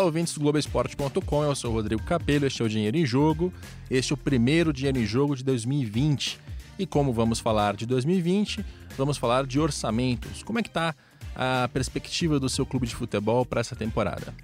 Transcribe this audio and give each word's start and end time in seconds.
Olá, 0.00 0.06
ouvintes 0.06 0.32
do 0.32 0.40
Globoesporte.com, 0.40 1.44
eu 1.44 1.54
sou 1.54 1.72
o 1.72 1.74
Rodrigo 1.74 2.02
Capello, 2.04 2.46
este 2.46 2.62
é 2.62 2.64
o 2.64 2.68
Dinheiro 2.70 2.96
em 2.96 3.04
Jogo, 3.04 3.52
este 3.90 4.12
é 4.12 4.14
o 4.14 4.16
primeiro 4.16 4.72
Dinheiro 4.72 4.98
em 4.98 5.04
Jogo 5.04 5.36
de 5.36 5.44
2020. 5.44 6.40
E 6.78 6.86
como 6.86 7.12
vamos 7.12 7.38
falar 7.38 7.76
de 7.76 7.84
2020, 7.84 8.64
vamos 8.96 9.18
falar 9.18 9.44
de 9.44 9.60
orçamentos. 9.60 10.42
Como 10.42 10.58
é 10.58 10.62
que 10.62 10.70
está 10.70 10.94
a 11.36 11.68
perspectiva 11.70 12.40
do 12.40 12.48
seu 12.48 12.64
clube 12.64 12.86
de 12.86 12.94
futebol 12.94 13.44
para 13.44 13.60
essa 13.60 13.76
temporada? 13.76 14.34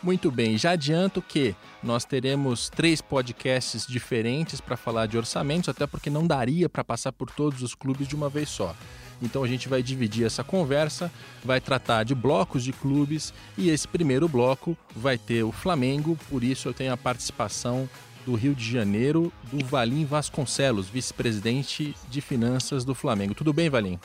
Muito 0.00 0.30
bem, 0.30 0.56
já 0.56 0.70
adianto 0.70 1.20
que 1.20 1.52
nós 1.82 2.04
teremos 2.04 2.68
três 2.68 3.00
podcasts 3.00 3.86
diferentes 3.86 4.60
para 4.60 4.76
falar 4.76 5.06
de 5.06 5.16
orçamentos, 5.16 5.68
até 5.68 5.86
porque 5.86 6.10
não 6.10 6.26
daria 6.26 6.68
para 6.68 6.84
passar 6.84 7.12
por 7.12 7.30
todos 7.30 7.62
os 7.62 7.74
clubes 7.74 8.08
de 8.08 8.14
uma 8.14 8.28
vez 8.28 8.48
só. 8.48 8.74
Então 9.22 9.42
a 9.42 9.48
gente 9.48 9.68
vai 9.68 9.82
dividir 9.82 10.26
essa 10.26 10.44
conversa, 10.44 11.10
vai 11.44 11.60
tratar 11.60 12.04
de 12.04 12.14
blocos 12.14 12.62
de 12.62 12.72
clubes 12.72 13.32
e 13.56 13.70
esse 13.70 13.88
primeiro 13.88 14.28
bloco 14.28 14.76
vai 14.94 15.16
ter 15.16 15.42
o 15.42 15.52
Flamengo, 15.52 16.18
por 16.28 16.44
isso 16.44 16.68
eu 16.68 16.74
tenho 16.74 16.92
a 16.92 16.96
participação 16.96 17.88
do 18.26 18.34
Rio 18.34 18.54
de 18.54 18.70
Janeiro, 18.70 19.32
do 19.44 19.64
Valim 19.64 20.04
Vasconcelos, 20.04 20.88
vice-presidente 20.88 21.94
de 22.08 22.20
finanças 22.20 22.84
do 22.84 22.94
Flamengo. 22.94 23.34
Tudo 23.34 23.52
bem, 23.52 23.70
Valim? 23.70 23.98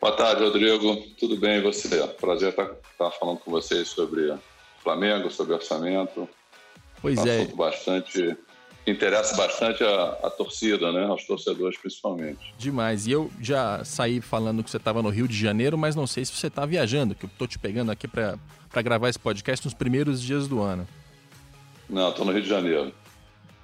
Boa 0.00 0.16
tarde, 0.16 0.44
Rodrigo. 0.44 0.96
Tudo 1.18 1.36
bem 1.36 1.58
e 1.58 1.60
você? 1.62 2.06
Prazer 2.20 2.50
estar, 2.50 2.70
estar 2.92 3.10
falando 3.12 3.38
com 3.38 3.50
vocês 3.50 3.88
sobre 3.88 4.32
Flamengo, 4.82 5.30
sobre 5.30 5.54
orçamento. 5.54 6.28
Pois 7.04 7.26
é. 7.26 7.42
Assunto 7.42 7.56
bastante 7.56 8.36
interessa 8.86 9.36
bastante 9.36 9.84
a, 9.84 10.04
a, 10.22 10.30
torcida, 10.30 10.90
né? 10.90 11.04
Aos 11.04 11.26
torcedores 11.26 11.78
principalmente. 11.78 12.54
Demais. 12.56 13.06
E 13.06 13.12
eu 13.12 13.30
já 13.38 13.84
saí 13.84 14.22
falando 14.22 14.64
que 14.64 14.70
você 14.70 14.78
estava 14.78 15.02
no 15.02 15.10
Rio 15.10 15.28
de 15.28 15.36
Janeiro, 15.36 15.76
mas 15.76 15.94
não 15.94 16.06
sei 16.06 16.24
se 16.24 16.32
você 16.32 16.46
está 16.46 16.64
viajando, 16.64 17.14
que 17.14 17.26
eu 17.26 17.28
estou 17.28 17.46
te 17.46 17.58
pegando 17.58 17.90
aqui 17.90 18.08
para 18.08 18.38
gravar 18.82 19.10
esse 19.10 19.18
podcast 19.18 19.66
nos 19.66 19.74
primeiros 19.74 20.22
dias 20.22 20.48
do 20.48 20.62
ano. 20.62 20.86
Não, 21.90 22.08
estou 22.08 22.24
no 22.24 22.32
Rio 22.32 22.42
de 22.42 22.48
Janeiro. 22.48 22.90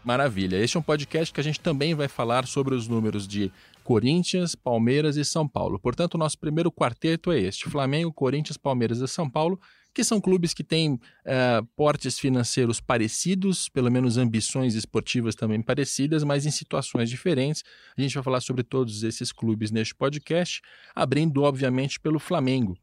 Maravilha. 0.04 0.56
Este 0.56 0.76
é 0.76 0.80
um 0.80 0.82
podcast 0.82 1.32
que 1.32 1.40
a 1.40 1.44
gente 1.44 1.60
também 1.60 1.94
vai 1.94 2.08
falar 2.08 2.46
sobre 2.46 2.74
os 2.74 2.88
números 2.88 3.26
de 3.26 3.50
Corinthians, 3.84 4.54
Palmeiras 4.54 5.16
e 5.16 5.24
São 5.24 5.48
Paulo. 5.48 5.78
Portanto, 5.78 6.14
o 6.14 6.18
nosso 6.18 6.38
primeiro 6.38 6.70
quarteto 6.70 7.32
é 7.32 7.40
este: 7.40 7.68
Flamengo, 7.68 8.12
Corinthians, 8.12 8.58
Palmeiras 8.58 9.00
e 9.00 9.08
São 9.08 9.28
Paulo 9.28 9.58
que 9.92 10.04
são 10.04 10.20
clubes 10.20 10.54
que 10.54 10.62
têm 10.62 10.94
uh, 10.94 11.66
portes 11.76 12.18
financeiros 12.18 12.80
parecidos, 12.80 13.68
pelo 13.68 13.90
menos 13.90 14.16
ambições 14.16 14.74
esportivas 14.74 15.34
também 15.34 15.60
parecidas, 15.60 16.22
mas 16.22 16.46
em 16.46 16.50
situações 16.50 17.10
diferentes. 17.10 17.64
A 17.96 18.00
gente 18.00 18.14
vai 18.14 18.22
falar 18.22 18.40
sobre 18.40 18.62
todos 18.62 19.02
esses 19.02 19.32
clubes 19.32 19.70
neste 19.70 19.94
podcast, 19.94 20.60
abrindo, 20.94 21.42
obviamente, 21.42 21.98
pelo 21.98 22.18
Flamengo, 22.18 22.78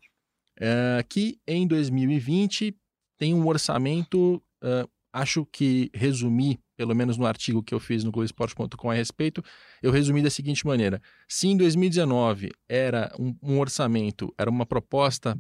uh, 0.60 1.08
que 1.08 1.40
em 1.48 1.66
2020 1.66 2.76
tem 3.18 3.34
um 3.34 3.48
orçamento, 3.48 4.42
uh, 4.64 4.90
acho 5.14 5.46
que 5.46 5.90
resumi, 5.94 6.60
pelo 6.76 6.94
menos 6.94 7.18
no 7.18 7.26
artigo 7.26 7.64
que 7.64 7.74
eu 7.74 7.80
fiz 7.80 8.04
no 8.04 8.12
Globoesporte.com 8.12 8.92
a 8.92 8.94
respeito, 8.94 9.44
eu 9.82 9.92
resumi 9.92 10.22
da 10.22 10.30
seguinte 10.30 10.66
maneira: 10.68 11.02
se 11.28 11.48
em 11.48 11.58
2019 11.58 12.52
era 12.68 13.12
um, 13.18 13.36
um 13.42 13.60
orçamento, 13.60 14.34
era 14.38 14.50
uma 14.50 14.66
proposta 14.66 15.40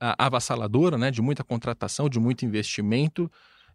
avassaladora, 0.00 0.96
né, 0.96 1.10
de 1.10 1.20
muita 1.20 1.42
contratação, 1.44 2.08
de 2.08 2.18
muito 2.18 2.44
investimento, 2.44 3.30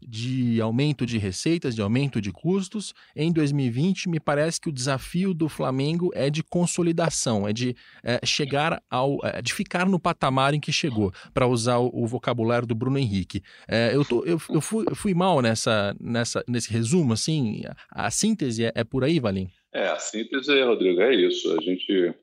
de 0.07 0.59
aumento 0.61 1.05
de 1.05 1.17
receitas, 1.17 1.75
de 1.75 1.81
aumento 1.81 2.21
de 2.21 2.31
custos. 2.31 2.93
Em 3.15 3.31
2020, 3.31 4.09
me 4.09 4.19
parece 4.19 4.59
que 4.59 4.69
o 4.69 4.71
desafio 4.71 5.33
do 5.33 5.47
Flamengo 5.47 6.11
é 6.13 6.29
de 6.29 6.43
consolidação, 6.43 7.47
é 7.47 7.53
de 7.53 7.75
é, 8.03 8.19
chegar 8.25 8.81
ao. 8.89 9.19
É, 9.23 9.41
de 9.41 9.53
ficar 9.53 9.85
no 9.87 9.99
patamar 9.99 10.53
em 10.53 10.59
que 10.59 10.71
chegou, 10.71 11.11
para 11.33 11.47
usar 11.47 11.77
o, 11.77 11.89
o, 11.93 12.07
vocabulário 12.07 12.67
do 12.67 12.75
Bruno 12.75 12.97
Henrique. 12.97 13.41
É, 13.67 13.95
eu, 13.95 14.05
tô, 14.05 14.23
eu, 14.25 14.39
eu, 14.49 14.61
fui, 14.61 14.85
eu 14.89 14.95
fui 14.95 15.13
mal 15.13 15.41
nessa, 15.41 15.95
nessa, 15.99 16.43
nesse 16.47 16.71
resumo, 16.71 17.13
assim. 17.13 17.61
A, 17.91 18.07
a 18.07 18.11
síntese 18.11 18.65
é, 18.65 18.71
é, 18.75 18.83
por 18.83 19.03
aí, 19.03 19.19
Valim? 19.19 19.49
É, 19.73 19.87
a 19.87 19.99
síntese, 19.99 20.61
Rodrigo, 20.63 21.01
é 21.01 21.15
isso. 21.15 21.51
A 21.57 21.61
gente 21.61 22.13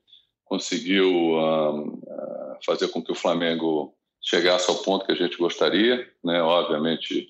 conseguiu 0.45 1.09
fazer 2.65 2.89
com 2.89 3.03
que 3.03 3.11
o 3.11 3.15
Flamengo 3.15 3.95
chegasse 4.21 4.69
ao 4.69 4.77
ponto 4.77 5.05
que 5.05 5.11
a 5.11 5.15
gente 5.15 5.37
gostaria, 5.37 6.07
né? 6.23 6.41
Obviamente, 6.41 7.29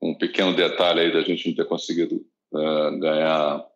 um 0.00 0.14
pequeno 0.14 0.54
detalhe 0.54 1.00
aí 1.00 1.12
da 1.12 1.22
gente 1.22 1.48
não 1.48 1.54
ter 1.54 1.66
conseguido 1.66 2.24
uh, 2.52 2.98
ganhar 2.98 3.66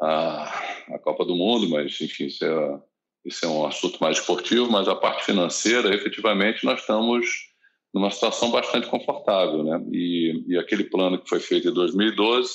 a, 0.00 0.94
a, 0.94 0.98
Copa 0.98 1.24
do 1.24 1.36
Mundo, 1.36 1.68
mas 1.68 2.00
enfim, 2.00 2.26
isso 2.26 2.44
é, 2.44 2.80
isso 3.24 3.44
é 3.44 3.48
um 3.48 3.66
assunto 3.66 3.98
mais 4.00 4.18
esportivo, 4.18 4.70
mas 4.70 4.88
a 4.88 4.94
parte 4.94 5.24
financeira, 5.24 5.94
efetivamente, 5.94 6.64
nós 6.64 6.80
estamos 6.80 7.48
numa 7.92 8.10
situação 8.10 8.50
bastante 8.50 8.86
confortável, 8.86 9.62
né? 9.62 9.84
E, 9.92 10.44
e 10.48 10.58
aquele 10.58 10.84
plano 10.84 11.18
que 11.18 11.28
foi 11.28 11.40
feito 11.40 11.68
em 11.68 11.72
2012, 11.72 12.48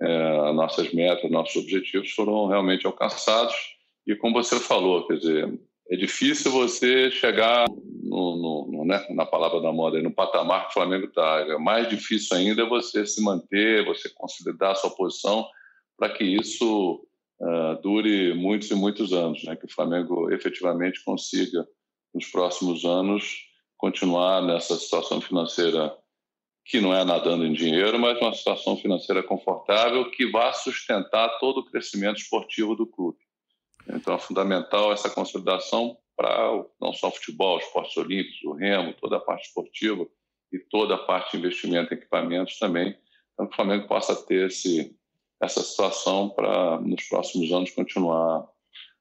é, 0.00 0.52
nossas 0.52 0.92
metas, 0.92 1.30
nossos 1.30 1.56
objetivos 1.56 2.10
foram 2.10 2.46
realmente 2.46 2.86
alcançados. 2.86 3.54
E 4.06 4.16
como 4.16 4.42
você 4.42 4.58
falou, 4.58 5.06
quer 5.06 5.18
dizer, 5.18 5.60
é 5.90 5.96
difícil 5.96 6.52
você 6.52 7.10
chegar 7.10 7.66
no, 7.68 8.66
no, 8.70 8.84
né, 8.84 9.04
na 9.10 9.26
palavra 9.26 9.60
da 9.60 9.72
moda, 9.72 10.00
no 10.00 10.12
patamar 10.12 10.64
que 10.64 10.70
o 10.70 10.74
Flamengo 10.74 11.06
está. 11.06 11.40
É 11.48 11.58
mais 11.58 11.88
difícil 11.88 12.36
ainda 12.36 12.64
você 12.64 13.04
se 13.04 13.20
manter, 13.22 13.84
você 13.84 14.08
consolidar 14.10 14.70
a 14.70 14.74
sua 14.76 14.90
posição 14.90 15.48
para 15.98 16.08
que 16.10 16.22
isso 16.22 17.04
uh, 17.40 17.82
dure 17.82 18.32
muitos 18.34 18.70
e 18.70 18.74
muitos 18.74 19.12
anos, 19.12 19.42
né? 19.42 19.56
que 19.56 19.66
o 19.66 19.72
Flamengo 19.72 20.32
efetivamente 20.32 21.02
consiga, 21.02 21.66
nos 22.14 22.26
próximos 22.26 22.84
anos, 22.84 23.46
continuar 23.76 24.42
nessa 24.42 24.76
situação 24.76 25.20
financeira 25.20 25.92
que 26.64 26.80
não 26.80 26.94
é 26.94 27.04
nadando 27.04 27.44
em 27.44 27.52
dinheiro, 27.52 27.98
mas 27.98 28.20
uma 28.20 28.32
situação 28.32 28.76
financeira 28.76 29.24
confortável 29.24 30.08
que 30.10 30.30
vá 30.30 30.52
sustentar 30.52 31.38
todo 31.40 31.58
o 31.58 31.64
crescimento 31.64 32.18
esportivo 32.18 32.76
do 32.76 32.86
clube. 32.86 33.18
Então, 33.94 34.14
é 34.14 34.18
fundamental 34.18 34.92
essa 34.92 35.10
consolidação 35.10 35.96
para 36.16 36.64
não 36.80 36.92
só 36.92 37.08
o 37.08 37.12
futebol, 37.12 37.56
os 37.56 37.64
esportes 37.64 37.96
olímpicos, 37.96 38.42
o 38.44 38.52
remo, 38.52 38.94
toda 39.00 39.16
a 39.16 39.20
parte 39.20 39.48
esportiva 39.48 40.06
e 40.52 40.58
toda 40.58 40.94
a 40.94 40.98
parte 40.98 41.32
de 41.32 41.38
investimento 41.38 41.94
em 41.94 41.96
equipamentos 41.96 42.58
também, 42.58 42.94
para 43.36 43.46
que 43.46 43.52
o 43.52 43.56
Flamengo 43.56 43.88
possa 43.88 44.14
ter 44.14 44.48
esse, 44.48 44.94
essa 45.42 45.62
situação 45.62 46.28
para, 46.28 46.80
nos 46.80 47.04
próximos 47.04 47.50
anos, 47.52 47.70
continuar 47.70 48.46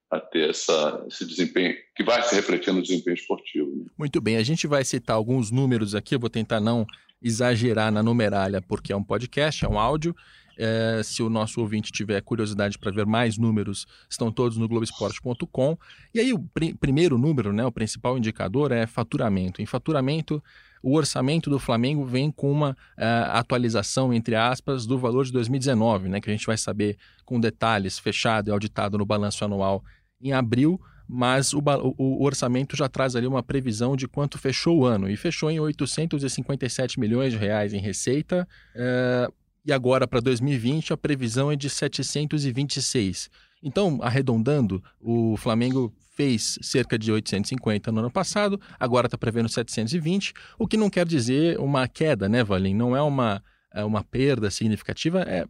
a 0.10 0.20
ter 0.20 0.50
essa, 0.50 1.06
esse 1.08 1.26
desempenho, 1.26 1.76
que 1.96 2.04
vai 2.04 2.24
se 2.24 2.34
refletir 2.36 2.74
no 2.74 2.82
desempenho 2.82 3.14
esportivo. 3.14 3.70
Né? 3.76 3.86
Muito 3.98 4.20
bem, 4.22 4.38
a 4.38 4.44
gente 4.44 4.66
vai 4.66 4.84
citar 4.84 5.16
alguns 5.16 5.52
números 5.52 5.94
aqui, 5.94 6.16
eu 6.16 6.20
vou 6.20 6.30
tentar 6.30 6.60
não 6.60 6.86
exagerar 7.22 7.92
na 7.92 8.02
numeralha, 8.02 8.62
porque 8.62 8.94
é 8.94 8.96
um 8.96 9.04
podcast, 9.04 9.66
é 9.66 9.68
um 9.68 9.78
áudio, 9.78 10.16
é, 10.60 11.02
se 11.04 11.24
o 11.24 11.30
nosso 11.30 11.62
ouvinte 11.62 11.90
tiver 11.90 12.22
curiosidade 12.22 12.78
para 12.78 12.92
ver 12.92 13.06
mais 13.06 13.38
números, 13.38 13.88
estão 14.10 14.30
todos 14.30 14.58
no 14.58 14.68
Globoesporte.com. 14.68 15.78
E 16.14 16.20
aí, 16.20 16.34
o 16.34 16.40
pr 16.40 16.76
primeiro 16.78 17.18
número, 17.18 17.54
né, 17.54 17.66
o 17.66 17.72
principal 17.72 18.18
indicador 18.18 18.74
é 18.74 18.86
faturamento. 18.86 19.62
Em 19.62 19.66
faturamento, 19.66 20.44
o 20.84 20.96
orçamento 20.96 21.50
do 21.50 21.60
Flamengo 21.60 22.06
vem 22.06 22.30
com 22.30 22.52
uma 22.52 22.72
uh, 22.72 23.32
atualização, 23.32 24.14
entre 24.14 24.36
aspas, 24.36 24.86
do 24.86 24.98
valor 24.98 25.24
de 25.24 25.32
2019, 25.32 26.10
né, 26.10 26.20
que 26.20 26.30
a 26.30 26.34
gente 26.34 26.46
vai 26.46 26.58
saber 26.58 26.98
com 27.26 27.40
detalhes, 27.40 27.98
fechado 27.98 28.50
e 28.50 28.52
auditado 28.52 28.98
no 28.98 29.06
balanço 29.06 29.44
anual 29.46 29.84
em 30.22 30.34
abril, 30.34 30.80
mas 31.08 31.54
o, 31.54 31.62
o, 31.98 32.24
orçamento 32.24 32.76
já 32.76 32.88
traz 32.88 33.16
ali 33.16 33.26
uma 33.26 33.42
previsão 33.42 33.96
de 33.96 34.08
quanto 34.08 34.38
fechou 34.38 34.80
o 34.80 34.86
ano, 34.86 35.10
e 35.10 35.18
fechou 35.18 35.50
em 35.50 35.60
857 35.60 37.00
milhões 37.00 37.32
de 37.32 37.40
reais 37.40 37.74
em 37.74 37.80
receita, 37.80 38.48
uh, 38.76 39.34
e 39.66 39.72
agora 39.72 40.08
para 40.08 40.20
2020 40.20 40.94
a 40.94 40.98
previsão 40.98 41.52
é 41.52 41.56
de 41.56 41.70
726. 41.70 43.30
Então, 43.62 44.00
arredondando, 44.02 44.84
o 45.02 45.36
Flamengo 45.38 45.94
fez 46.16 46.58
cerca 46.62 46.98
de 46.98 47.12
850 47.12 47.92
no 47.92 48.00
ano 48.00 48.12
passado, 48.12 48.60
agora 48.80 49.08
está 49.08 49.18
prevendo 49.18 49.50
720, 49.50 50.34
o 50.58 50.68
que 50.68 50.78
não 50.78 50.90
quer 50.90 51.06
dizer 51.06 51.60
uma 51.60 51.88
queda, 51.88 52.28
né, 52.28 52.44
Valim? 52.44 52.74
Não 52.74 52.96
é 52.96 53.02
uma, 53.02 53.44
é 53.74 53.84
uma 53.84 54.04
perda 54.04 54.50
significativa, 54.50 55.22
é, 55.22 55.46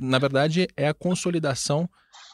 na 0.00 0.18
verdade 0.18 0.68
é 0.76 0.88
a 0.88 0.94
consolidação 0.94 1.88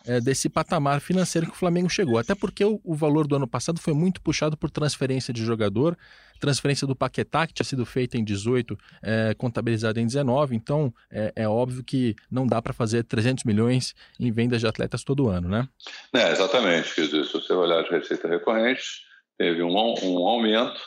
é, 0.06 0.20
desse 0.20 0.48
patamar 0.48 1.00
financeiro 1.00 1.46
que 1.46 1.52
o 1.52 1.56
Flamengo 1.56 1.88
chegou. 1.88 2.18
Até 2.18 2.34
porque 2.34 2.64
o, 2.64 2.80
o, 2.84 2.94
valor 2.94 3.26
do 3.26 3.36
ano 3.36 3.46
passado 3.46 3.80
foi 3.80 3.94
muito 3.94 4.20
puxado 4.20 4.56
por 4.56 4.70
transferência 4.70 5.32
de 5.32 5.44
jogador, 5.44 5.96
transferência 6.38 6.86
do 6.86 6.94
Paquetá, 6.94 7.46
que 7.46 7.54
tinha 7.54 7.64
sido 7.64 7.86
feita 7.86 8.16
em 8.18 8.24
18, 8.24 8.76
é, 9.02 9.34
contabilizada 9.34 10.00
em 10.00 10.06
19. 10.06 10.54
Então, 10.54 10.92
é, 11.10 11.32
é 11.36 11.48
óbvio 11.48 11.82
que 11.82 12.14
não 12.30 12.46
dá 12.46 12.60
para 12.60 12.72
fazer 12.72 13.04
300 13.04 13.44
milhões 13.44 13.94
em 14.20 14.30
vendas 14.30 14.60
de 14.60 14.66
atletas 14.66 15.02
todo 15.02 15.28
ano, 15.28 15.48
né? 15.48 15.68
É, 16.14 16.32
exatamente. 16.32 16.94
Quer 16.94 17.06
dizer, 17.06 17.24
se 17.24 17.32
você 17.32 17.52
olhar 17.52 17.80
as 17.80 17.90
receitas 17.90 18.30
recorrentes, 18.30 19.02
teve 19.38 19.62
um, 19.62 19.74
um 19.74 20.26
aumento 20.26 20.80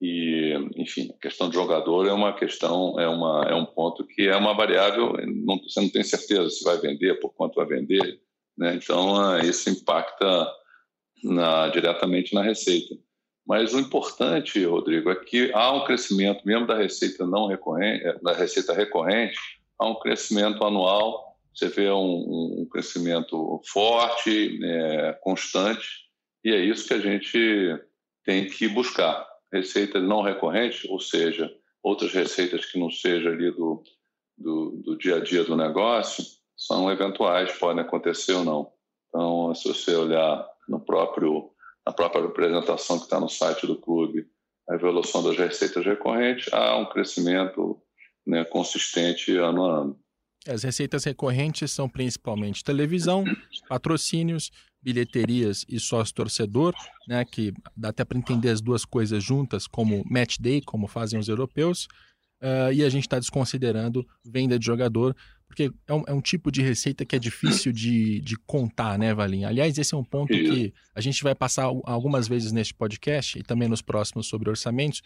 e, 0.00 0.54
enfim, 0.76 1.10
a 1.14 1.20
questão 1.20 1.48
do 1.48 1.54
jogador 1.54 2.06
é 2.06 2.12
uma 2.12 2.32
questão, 2.32 2.98
é, 2.98 3.06
uma, 3.06 3.44
é 3.48 3.54
um 3.54 3.66
ponto 3.66 4.06
que 4.06 4.28
é 4.28 4.36
uma 4.36 4.54
variável, 4.54 5.12
não, 5.26 5.58
você 5.58 5.80
não 5.80 5.90
tem 5.90 6.02
certeza 6.02 6.48
se 6.48 6.64
vai 6.64 6.78
vender, 6.78 7.20
por 7.20 7.34
quanto 7.34 7.56
vai 7.56 7.66
vender, 7.66 8.18
Né? 8.60 8.74
Então, 8.74 9.38
isso 9.38 9.70
impacta 9.70 10.46
na, 11.24 11.68
diretamente 11.68 12.34
na 12.34 12.42
receita. 12.42 12.94
Mas 13.46 13.72
o 13.72 13.80
importante, 13.80 14.62
Rodrigo, 14.64 15.10
é 15.10 15.16
que 15.16 15.50
há 15.54 15.72
um 15.72 15.84
crescimento, 15.84 16.46
mesmo 16.46 16.66
da 16.66 16.76
receita 16.76 17.26
não 17.26 17.46
recorrente, 17.46 18.04
eh, 18.04 18.18
da 18.22 18.34
receita 18.34 18.74
recorrente, 18.74 19.38
há 19.78 19.88
um 19.88 19.98
crescimento 19.98 20.62
anual. 20.62 21.38
Você 21.54 21.68
vê 21.68 21.90
um, 21.90 22.60
um 22.60 22.68
crescimento 22.70 23.60
forte, 23.66 24.60
é, 24.62 25.18
constante, 25.22 25.88
e 26.44 26.52
é 26.52 26.60
isso 26.62 26.86
que 26.86 26.94
a 26.94 27.00
gente 27.00 27.82
tem 28.24 28.46
que 28.46 28.68
buscar. 28.68 29.26
Receitas 29.52 30.02
não 30.02 30.22
recorrentes, 30.22 30.88
ou 30.88 31.00
seja, 31.00 31.50
outras 31.82 32.12
receitas 32.12 32.66
que 32.66 32.78
não 32.78 32.90
sejam 32.90 33.32
ali 33.32 33.50
do, 33.50 33.82
do, 34.38 34.82
do 34.84 34.98
dia 34.98 35.16
a 35.16 35.20
dia 35.20 35.42
do 35.42 35.56
negócio, 35.56 36.24
são 36.60 36.90
eventuais, 36.90 37.50
podem 37.58 37.82
acontecer 37.82 38.34
ou 38.34 38.44
não. 38.44 38.72
Então, 39.08 39.54
se 39.54 39.66
você 39.66 39.94
olhar 39.96 40.46
no 40.68 40.78
próprio 40.78 41.50
na 41.86 41.92
própria 41.92 42.22
apresentação 42.22 42.98
que 42.98 43.04
está 43.04 43.18
no 43.18 43.28
site 43.28 43.66
do 43.66 43.74
clube, 43.74 44.26
a 44.68 44.74
evolução 44.74 45.22
das 45.22 45.36
receitas 45.36 45.84
recorrentes, 45.84 46.52
há 46.52 46.76
um 46.76 46.84
crescimento 46.84 47.80
né, 48.26 48.44
consistente 48.44 49.34
ano 49.36 49.64
a 49.64 49.80
ano. 49.80 49.98
As 50.46 50.62
receitas 50.62 51.04
recorrentes 51.04 51.72
são 51.72 51.88
principalmente 51.88 52.62
televisão, 52.62 53.24
patrocínios, 53.68 54.50
bilheterias 54.82 55.64
e 55.68 55.80
sócio-torcedor, 55.80 56.74
né, 57.08 57.24
que 57.24 57.52
dá 57.76 57.88
até 57.88 58.04
para 58.04 58.18
entender 58.18 58.50
as 58.50 58.60
duas 58.60 58.84
coisas 58.84 59.24
juntas, 59.24 59.66
como 59.66 60.04
match 60.08 60.36
day, 60.38 60.60
como 60.60 60.86
fazem 60.86 61.18
os 61.18 61.28
europeus, 61.28 61.88
uh, 62.42 62.72
e 62.72 62.84
a 62.84 62.88
gente 62.88 63.04
está 63.04 63.18
desconsiderando 63.18 64.06
venda 64.24 64.58
de 64.58 64.64
jogador, 64.64 65.16
porque 65.50 65.72
é 65.88 65.92
um, 65.92 66.04
é 66.06 66.12
um, 66.12 66.20
tipo 66.20 66.48
de 66.48 66.62
receita 66.62 67.04
que 67.04 67.16
é 67.16 67.18
difícil 67.18 67.72
de, 67.72 68.20
de 68.20 68.36
contar, 68.46 68.96
né, 68.96 69.12
Valim? 69.12 69.42
Aliás, 69.42 69.76
esse 69.76 69.92
é 69.92 69.98
um 69.98 70.04
ponto 70.04 70.28
que 70.28 70.72
a 70.94 71.00
gente 71.00 71.24
vai 71.24 71.34
passar 71.34 71.64
algumas 71.64 72.28
vezes 72.28 72.52
neste 72.52 72.72
podcast 72.72 73.36
e 73.36 73.42
também 73.42 73.68
nos 73.68 73.82
próximos 73.82 74.28
sobre 74.28 74.48
orçamentos, 74.48 75.02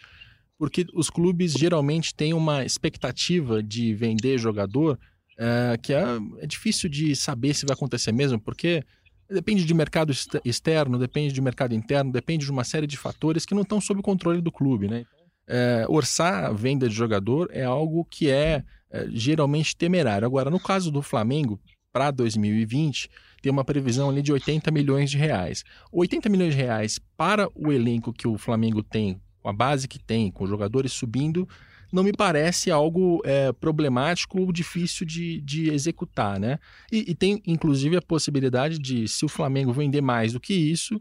porque 0.55 0.85
os 0.93 1.09
clubes 1.09 1.53
geralmente 1.53 2.13
têm 2.13 2.31
uma 2.31 2.63
expectativa 2.63 3.63
de 3.63 3.95
vender 3.95 4.37
jogador 4.37 4.99
uh, 5.39 5.81
que 5.81 5.91
é, 5.91 6.03
é 6.37 6.45
difícil 6.45 6.87
de 6.87 7.15
saber 7.15 7.55
se 7.55 7.65
vai 7.65 7.73
acontecer 7.73 8.11
mesmo, 8.11 8.39
porque 8.39 8.83
depende 9.27 9.65
de 9.65 9.73
mercado 9.73 10.13
externo, 10.45 10.99
depende 10.99 11.33
de 11.33 11.41
mercado 11.41 11.73
interno, 11.73 12.11
depende 12.11 12.45
de 12.45 12.51
uma 12.51 12.63
série 12.63 12.85
de 12.85 12.97
fatores 12.97 13.47
que 13.47 13.55
não 13.55 13.63
estão 13.63 13.81
sob 13.81 13.99
o 13.99 14.03
controle 14.03 14.41
do 14.41 14.51
clube, 14.51 14.87
né? 14.87 15.07
é, 15.47 15.85
orçar 15.87 16.45
a 16.45 16.51
venda 16.51 16.89
de 16.89 16.95
jogador 16.95 17.49
é 17.51 17.63
algo 17.63 18.05
que 18.05 18.29
é, 18.29 18.63
é 18.95 19.07
geralmente 19.11 19.75
temerário. 19.75 20.25
Agora, 20.25 20.49
no 20.49 20.59
caso 20.59 20.91
do 20.91 21.01
Flamengo, 21.01 21.59
para 21.91 22.11
2020, 22.11 23.09
tem 23.41 23.51
uma 23.51 23.63
previsão 23.63 24.09
ali 24.09 24.21
de 24.21 24.31
80 24.31 24.71
milhões 24.71 25.09
de 25.09 25.17
reais. 25.17 25.63
80 25.91 26.29
milhões 26.29 26.55
de 26.55 26.61
reais 26.61 26.99
para 27.15 27.49
o 27.55 27.71
elenco 27.71 28.11
que 28.11 28.27
o 28.27 28.37
Flamengo 28.37 28.81
tem, 28.83 29.21
com 29.41 29.49
a 29.49 29.53
base 29.53 29.87
que 29.87 29.99
tem, 29.99 30.31
com 30.31 30.43
os 30.43 30.49
jogadores 30.49 30.91
subindo, 30.91 31.47
não 31.91 32.03
me 32.03 32.11
parece 32.11 32.71
algo 32.71 33.21
é, 33.23 33.51
problemático 33.53 34.41
ou 34.41 34.51
difícil 34.51 35.05
de, 35.05 35.39
de 35.41 35.69
executar, 35.71 36.39
né? 36.39 36.59
E, 36.91 37.11
e, 37.11 37.15
tem, 37.15 37.41
inclusive, 37.45 37.95
a 37.95 38.01
possibilidade 38.01 38.77
de, 38.77 39.07
se 39.07 39.23
o 39.23 39.29
Flamengo 39.29 39.71
vender 39.71 40.01
mais 40.01 40.33
do 40.33 40.39
que 40.39 40.53
isso, 40.53 40.97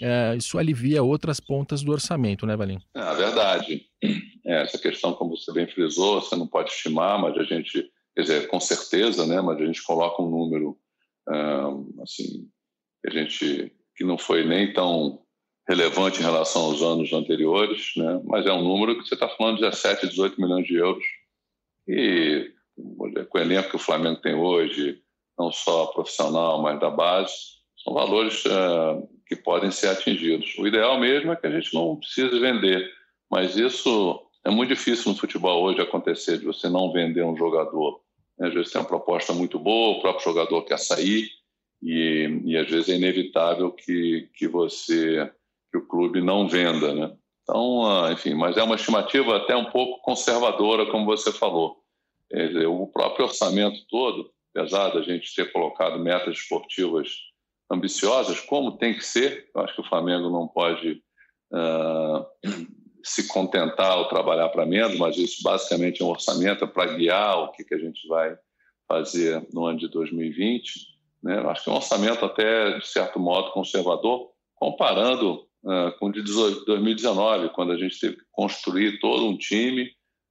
é, 0.00 0.34
isso 0.36 0.58
alivia 0.58 1.02
outras 1.02 1.40
pontas 1.40 1.82
do 1.82 1.92
orçamento, 1.92 2.46
né, 2.46 2.56
Valim? 2.56 2.80
É 2.94 3.14
verdade. 3.14 3.86
É, 4.46 4.62
essa 4.62 4.78
questão, 4.78 5.14
como 5.14 5.36
você 5.36 5.50
bem 5.52 5.66
frisou, 5.66 6.20
você 6.20 6.36
não 6.36 6.46
pode 6.46 6.70
estimar, 6.70 7.18
mas 7.18 7.34
a 7.38 7.44
gente, 7.44 7.90
quer 8.14 8.22
dizer, 8.22 8.48
com 8.48 8.60
certeza, 8.60 9.26
né, 9.26 9.40
mas 9.40 9.58
a 9.58 9.64
gente 9.64 9.82
coloca 9.82 10.20
um 10.22 10.28
número, 10.28 10.76
assim, 12.02 12.46
que 13.00 13.08
a 13.08 13.10
gente, 13.10 13.72
que 13.96 14.04
não 14.04 14.18
foi 14.18 14.44
nem 14.44 14.70
tão 14.72 15.22
relevante 15.66 16.20
em 16.20 16.24
relação 16.24 16.62
aos 16.62 16.82
anos 16.82 17.10
anteriores, 17.12 17.92
né, 17.96 18.20
mas 18.24 18.44
é 18.44 18.52
um 18.52 18.62
número 18.62 18.98
que 18.98 19.08
você 19.08 19.14
está 19.14 19.30
falando 19.30 19.56
de 19.56 19.62
17, 19.62 20.08
18 20.08 20.38
milhões 20.38 20.66
de 20.66 20.74
euros. 20.74 21.04
E 21.88 22.52
com 22.76 23.38
o 23.38 23.40
elenco 23.40 23.70
que 23.70 23.76
o 23.76 23.78
Flamengo 23.78 24.20
tem 24.20 24.34
hoje, 24.34 25.00
não 25.38 25.50
só 25.52 25.86
profissional, 25.86 26.60
mas 26.60 26.78
da 26.80 26.90
base, 26.90 27.32
são 27.82 27.94
valores 27.94 28.44
uh, 28.46 29.08
que 29.26 29.36
podem 29.36 29.70
ser 29.70 29.88
atingidos. 29.88 30.54
O 30.58 30.66
ideal 30.66 30.98
mesmo 30.98 31.32
é 31.32 31.36
que 31.36 31.46
a 31.46 31.50
gente 31.50 31.74
não 31.74 31.96
precise 31.96 32.38
vender, 32.38 32.90
mas 33.30 33.56
isso 33.56 34.20
é 34.44 34.50
muito 34.50 34.68
difícil 34.68 35.12
no 35.12 35.18
futebol 35.18 35.62
hoje 35.62 35.80
acontecer, 35.80 36.38
de 36.38 36.44
você 36.44 36.68
não 36.68 36.92
vender 36.92 37.24
um 37.24 37.36
jogador. 37.36 38.00
Às 38.40 38.52
vezes 38.52 38.72
tem 38.72 38.80
uma 38.80 38.88
proposta 38.88 39.32
muito 39.32 39.58
boa, 39.58 39.96
o 39.96 40.00
próprio 40.00 40.24
jogador 40.24 40.62
quer 40.62 40.78
sair 40.78 41.28
e, 41.82 42.40
e 42.44 42.56
às 42.56 42.68
vezes 42.68 42.88
é 42.88 42.96
inevitável 42.96 43.70
que, 43.70 44.28
que 44.34 44.46
você, 44.46 45.30
que 45.70 45.78
o 45.78 45.86
clube 45.86 46.20
não 46.20 46.48
venda, 46.48 46.94
né? 46.94 47.16
Então, 47.42 47.82
uh, 47.82 48.10
enfim, 48.10 48.34
mas 48.34 48.56
é 48.56 48.62
uma 48.62 48.74
estimativa 48.74 49.36
até 49.36 49.54
um 49.54 49.66
pouco 49.66 50.00
conservadora, 50.00 50.86
como 50.90 51.04
você 51.04 51.30
falou. 51.30 51.82
O 52.68 52.86
próprio 52.86 53.26
orçamento 53.26 53.86
todo, 53.88 54.30
apesar 54.54 54.88
da 54.88 55.02
gente 55.02 55.34
ter 55.34 55.52
colocado 55.52 55.98
metas 55.98 56.38
esportivas 56.38 57.08
ambiciosas, 57.74 58.40
como 58.40 58.78
tem 58.78 58.94
que 58.94 59.04
ser. 59.04 59.50
Eu 59.54 59.62
acho 59.62 59.74
que 59.74 59.80
o 59.80 59.88
Flamengo 59.88 60.30
não 60.30 60.48
pode 60.48 61.02
uh, 61.52 62.26
se 63.04 63.28
contentar 63.28 63.98
ou 63.98 64.08
trabalhar 64.08 64.48
para 64.48 64.64
menos, 64.64 64.98
mas 64.98 65.16
isso 65.16 65.42
basicamente 65.42 66.02
é 66.02 66.04
um 66.04 66.10
orçamento 66.10 66.66
para 66.66 66.94
guiar 66.94 67.38
o 67.38 67.52
que, 67.52 67.64
que 67.64 67.74
a 67.74 67.78
gente 67.78 68.06
vai 68.08 68.36
fazer 68.88 69.46
no 69.52 69.66
ano 69.66 69.78
de 69.78 69.88
2020. 69.88 70.72
Né? 71.22 71.38
Eu 71.38 71.50
acho 71.50 71.64
que 71.64 71.70
é 71.70 71.72
um 71.72 71.76
orçamento 71.76 72.24
até, 72.24 72.78
de 72.78 72.86
certo 72.86 73.18
modo, 73.18 73.52
conservador, 73.52 74.30
comparando 74.54 75.46
uh, 75.64 75.98
com 75.98 76.06
o 76.06 76.12
de 76.12 76.22
2019, 76.22 77.50
quando 77.50 77.72
a 77.72 77.76
gente 77.76 77.98
teve 77.98 78.16
que 78.16 78.24
construir 78.30 78.98
todo 79.00 79.26
um 79.26 79.36
time, 79.36 79.90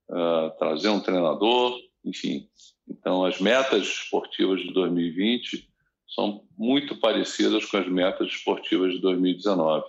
uh, 0.10 0.50
trazer 0.58 0.90
um 0.90 1.00
treinador, 1.00 1.78
enfim. 2.06 2.48
Então, 2.88 3.24
as 3.24 3.40
metas 3.40 3.84
esportivas 3.84 4.62
de 4.62 4.74
2020 4.74 5.73
são 6.14 6.44
muito 6.58 6.96
parecidas 7.00 7.66
com 7.66 7.78
as 7.78 7.88
metas 7.88 8.28
esportivas 8.28 8.94
de 8.94 9.02
2019. 9.02 9.84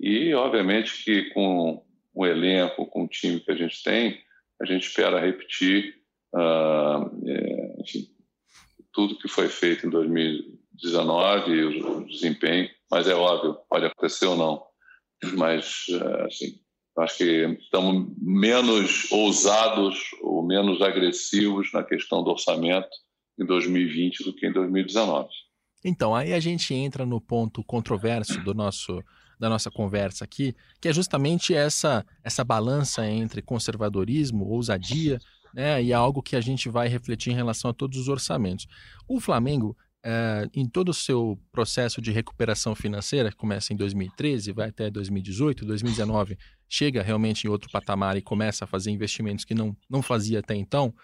E, 0.00 0.34
obviamente, 0.34 1.04
que 1.04 1.30
com 1.30 1.84
o 2.14 2.26
elenco, 2.26 2.86
com 2.86 3.04
o 3.04 3.08
time 3.08 3.40
que 3.40 3.50
a 3.50 3.56
gente 3.56 3.82
tem, 3.82 4.20
a 4.60 4.66
gente 4.66 4.86
espera 4.86 5.20
repetir 5.20 5.96
uh, 6.34 7.28
é, 7.28 7.76
tudo 8.92 9.18
que 9.18 9.28
foi 9.28 9.48
feito 9.48 9.86
em 9.86 9.90
2019 9.90 11.50
e 11.50 11.64
o, 11.64 11.98
o, 11.98 12.06
desempenho, 12.06 12.70
mas 12.90 13.08
é 13.08 13.14
óbvio, 13.14 13.58
pode 13.68 13.86
acontecer 13.86 14.26
ou 14.26 14.36
não. 14.36 14.64
Mas, 15.36 15.86
uh, 15.88 16.26
assim, 16.26 16.60
acho 16.98 17.18
que 17.18 17.58
estamos 17.60 18.06
menos 18.22 19.10
ousados 19.10 19.98
ou 20.22 20.44
menos 20.46 20.80
agressivos 20.80 21.72
na 21.72 21.82
questão 21.82 22.22
do 22.22 22.30
orçamento 22.30 22.88
em 23.38 23.44
2020 23.44 24.24
do 24.24 24.34
que 24.34 24.46
em 24.46 24.52
2019. 24.52 25.28
Então, 25.84 26.14
aí 26.14 26.32
a 26.32 26.40
gente 26.40 26.72
entra 26.72 27.04
no 27.04 27.20
ponto 27.20 27.62
controverso 27.62 28.40
do 28.42 28.54
nosso 28.54 29.02
da 29.38 29.48
nossa 29.48 29.68
conversa 29.68 30.24
aqui, 30.24 30.54
que 30.80 30.88
é 30.88 30.92
justamente 30.92 31.52
essa 31.52 32.06
essa 32.22 32.42
balança 32.42 33.06
entre 33.06 33.42
conservadorismo, 33.42 34.46
ousadia, 34.46 35.18
né, 35.52 35.82
e 35.82 35.92
algo 35.92 36.22
que 36.22 36.36
a 36.36 36.40
gente 36.40 36.68
vai 36.68 36.88
refletir 36.88 37.32
em 37.32 37.36
relação 37.36 37.70
a 37.70 37.74
todos 37.74 37.98
os 37.98 38.08
orçamentos. 38.08 38.66
O 39.06 39.20
Flamengo, 39.20 39.76
é, 40.04 40.48
em 40.54 40.66
todo 40.66 40.88
o 40.88 40.94
seu 40.94 41.38
processo 41.52 42.00
de 42.00 42.10
recuperação 42.10 42.74
financeira, 42.74 43.30
que 43.30 43.36
começa 43.36 43.72
em 43.72 43.76
2013, 43.76 44.52
vai 44.52 44.68
até 44.68 44.88
2018, 44.88 45.64
2019, 45.66 46.38
chega 46.68 47.02
realmente 47.02 47.44
em 47.44 47.50
outro 47.50 47.70
patamar 47.70 48.16
e 48.16 48.22
começa 48.22 48.64
a 48.64 48.68
fazer 48.68 48.90
investimentos 48.90 49.44
que 49.44 49.54
não, 49.54 49.76
não 49.90 50.00
fazia 50.00 50.38
até 50.38 50.54
então. 50.54 50.94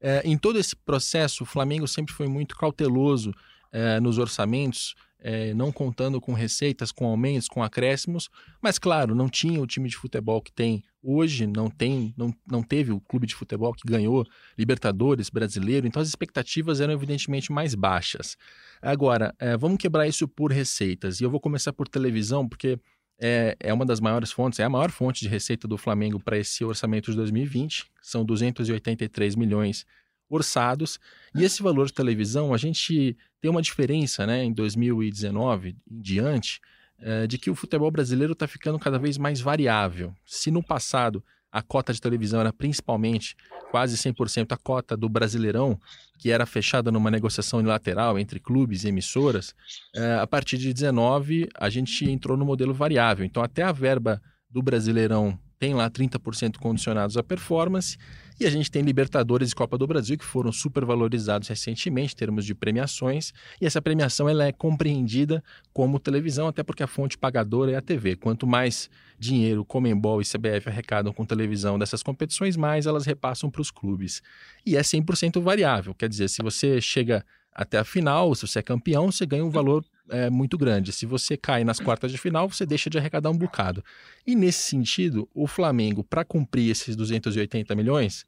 É, 0.00 0.22
em 0.24 0.36
todo 0.36 0.58
esse 0.58 0.76
processo, 0.76 1.44
o 1.44 1.46
Flamengo 1.46 1.88
sempre 1.88 2.14
foi 2.14 2.28
muito 2.28 2.56
cauteloso 2.56 3.32
é, 3.72 4.00
nos 4.00 4.18
orçamentos, 4.18 4.94
é, 5.18 5.54
não 5.54 5.72
contando 5.72 6.20
com 6.20 6.32
receitas, 6.32 6.92
com 6.92 7.06
aumentos, 7.06 7.48
com 7.48 7.62
acréscimos, 7.62 8.28
mas 8.62 8.78
claro, 8.78 9.14
não 9.14 9.28
tinha 9.28 9.60
o 9.60 9.66
time 9.66 9.88
de 9.88 9.96
futebol 9.96 10.40
que 10.40 10.52
tem 10.52 10.84
hoje, 11.02 11.46
não 11.46 11.70
tem, 11.70 12.12
não, 12.16 12.34
não 12.46 12.62
teve 12.62 12.92
o 12.92 13.00
clube 13.00 13.26
de 13.26 13.34
futebol 13.34 13.72
que 13.72 13.88
ganhou 13.88 14.26
Libertadores 14.58 15.30
brasileiro, 15.30 15.86
então 15.86 16.02
as 16.02 16.08
expectativas 16.08 16.80
eram 16.80 16.92
evidentemente 16.92 17.52
mais 17.52 17.74
baixas. 17.74 18.36
Agora, 18.82 19.34
é, 19.38 19.56
vamos 19.56 19.78
quebrar 19.78 20.06
isso 20.06 20.26
por 20.26 20.52
receitas, 20.52 21.20
e 21.20 21.24
eu 21.24 21.30
vou 21.30 21.40
começar 21.40 21.72
por 21.72 21.88
televisão, 21.88 22.48
porque 22.48 22.78
é, 23.18 23.56
é 23.60 23.72
uma 23.72 23.86
das 23.86 24.00
maiores 24.00 24.30
fontes, 24.30 24.58
é 24.58 24.64
a 24.64 24.68
maior 24.68 24.90
fonte 24.90 25.20
de 25.20 25.28
receita 25.28 25.66
do 25.66 25.78
Flamengo 25.78 26.20
para 26.20 26.38
esse 26.38 26.64
orçamento 26.64 27.10
de 27.10 27.16
2020, 27.16 27.86
são 28.02 28.24
283 28.24 29.36
milhões 29.36 29.86
orçados. 30.28 30.98
E 31.34 31.44
esse 31.44 31.62
valor 31.62 31.86
de 31.86 31.92
televisão, 31.92 32.52
a 32.52 32.56
gente 32.56 33.16
tem 33.40 33.50
uma 33.50 33.62
diferença 33.62 34.26
né, 34.26 34.44
em 34.44 34.52
2019 34.52 35.76
em 35.90 36.00
diante, 36.00 36.60
é, 36.98 37.26
de 37.26 37.38
que 37.38 37.50
o 37.50 37.54
futebol 37.54 37.90
brasileiro 37.90 38.32
está 38.32 38.46
ficando 38.46 38.78
cada 38.78 38.98
vez 38.98 39.18
mais 39.18 39.40
variável. 39.40 40.14
Se 40.24 40.50
no 40.50 40.62
passado 40.62 41.22
a 41.52 41.62
cota 41.62 41.92
de 41.92 42.00
televisão 42.00 42.40
era 42.40 42.52
principalmente 42.52 43.34
quase 43.70 43.96
100% 43.96 44.52
a 44.52 44.56
cota 44.56 44.96
do 44.96 45.08
Brasileirão, 45.08 45.80
que 46.18 46.30
era 46.30 46.44
fechada 46.44 46.90
numa 46.90 47.10
negociação 47.10 47.60
unilateral 47.60 48.18
entre 48.18 48.38
clubes 48.38 48.84
e 48.84 48.88
emissoras, 48.88 49.54
é, 49.94 50.14
a 50.14 50.26
partir 50.26 50.58
de 50.58 50.72
19 50.72 51.48
a 51.54 51.70
gente 51.70 52.04
entrou 52.10 52.36
no 52.36 52.44
modelo 52.44 52.74
variável. 52.74 53.24
Então, 53.24 53.42
até 53.42 53.62
a 53.62 53.72
verba 53.72 54.20
do 54.50 54.62
Brasileirão 54.62 55.38
tem 55.58 55.72
lá 55.72 55.90
30% 55.90 56.58
condicionados 56.58 57.16
à 57.16 57.22
performance, 57.22 57.96
e 58.38 58.46
a 58.46 58.50
gente 58.50 58.70
tem 58.70 58.82
Libertadores 58.82 59.50
e 59.50 59.54
Copa 59.54 59.78
do 59.78 59.86
Brasil, 59.86 60.16
que 60.18 60.24
foram 60.24 60.52
supervalorizados 60.52 61.48
recentemente 61.48 62.14
em 62.14 62.16
termos 62.16 62.44
de 62.44 62.54
premiações, 62.54 63.32
e 63.60 63.66
essa 63.66 63.80
premiação 63.80 64.28
ela 64.28 64.44
é 64.44 64.52
compreendida 64.52 65.42
como 65.72 65.98
televisão, 65.98 66.48
até 66.48 66.62
porque 66.62 66.82
a 66.82 66.86
fonte 66.86 67.16
pagadora 67.16 67.72
é 67.72 67.76
a 67.76 67.82
TV. 67.82 68.16
Quanto 68.16 68.46
mais 68.46 68.90
dinheiro 69.18 69.64
Comembol 69.64 70.20
e 70.20 70.24
CBF 70.24 70.68
arrecadam 70.68 71.12
com 71.12 71.24
televisão 71.24 71.78
dessas 71.78 72.02
competições, 72.02 72.56
mais 72.56 72.86
elas 72.86 73.06
repassam 73.06 73.50
para 73.50 73.62
os 73.62 73.70
clubes. 73.70 74.22
E 74.64 74.76
é 74.76 74.80
100% 74.80 75.40
variável, 75.40 75.94
quer 75.94 76.08
dizer, 76.08 76.28
se 76.28 76.42
você 76.42 76.80
chega 76.80 77.24
até 77.52 77.78
a 77.78 77.84
final, 77.84 78.34
se 78.34 78.46
você 78.46 78.58
é 78.58 78.62
campeão, 78.62 79.10
você 79.10 79.24
ganha 79.24 79.44
um 79.44 79.50
valor 79.50 79.82
é, 80.10 80.30
muito 80.30 80.56
grande. 80.56 80.92
Se 80.92 81.06
você 81.06 81.36
cai 81.36 81.64
nas 81.64 81.80
quartas 81.80 82.12
de 82.12 82.18
final, 82.18 82.48
você 82.48 82.64
deixa 82.64 82.88
de 82.88 82.98
arrecadar 82.98 83.30
um 83.30 83.36
bocado. 83.36 83.84
E 84.26 84.34
nesse 84.34 84.60
sentido, 84.60 85.28
o 85.34 85.46
Flamengo, 85.46 86.04
para 86.04 86.24
cumprir 86.24 86.70
esses 86.70 86.96
280 86.96 87.74
milhões, 87.74 88.24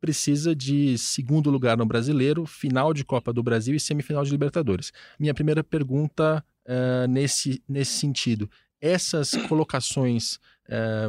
precisa 0.00 0.54
de 0.54 0.98
segundo 0.98 1.50
lugar 1.50 1.76
no 1.76 1.86
brasileiro, 1.86 2.44
final 2.44 2.92
de 2.92 3.04
Copa 3.04 3.32
do 3.32 3.42
Brasil 3.42 3.74
e 3.74 3.80
semifinal 3.80 4.24
de 4.24 4.30
Libertadores. 4.30 4.92
Minha 5.18 5.32
primeira 5.32 5.62
pergunta 5.62 6.44
é, 6.64 7.06
nesse, 7.06 7.62
nesse 7.68 7.92
sentido: 7.92 8.50
essas 8.80 9.30
colocações. 9.48 10.38
É, 10.68 11.08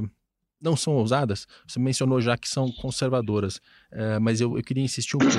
não 0.62 0.77
são 0.77 0.94
ousadas? 0.94 1.46
Você 1.68 1.77
mencionou 1.77 2.22
já 2.22 2.38
que 2.38 2.48
são 2.48 2.72
conservadoras, 2.72 3.60
é, 3.92 4.18
mas 4.18 4.39
eu, 4.39 4.58
eu 4.58 4.63
queria 4.63 4.82
insistir 4.82 5.18
um 5.18 5.20
pouco. 5.20 5.38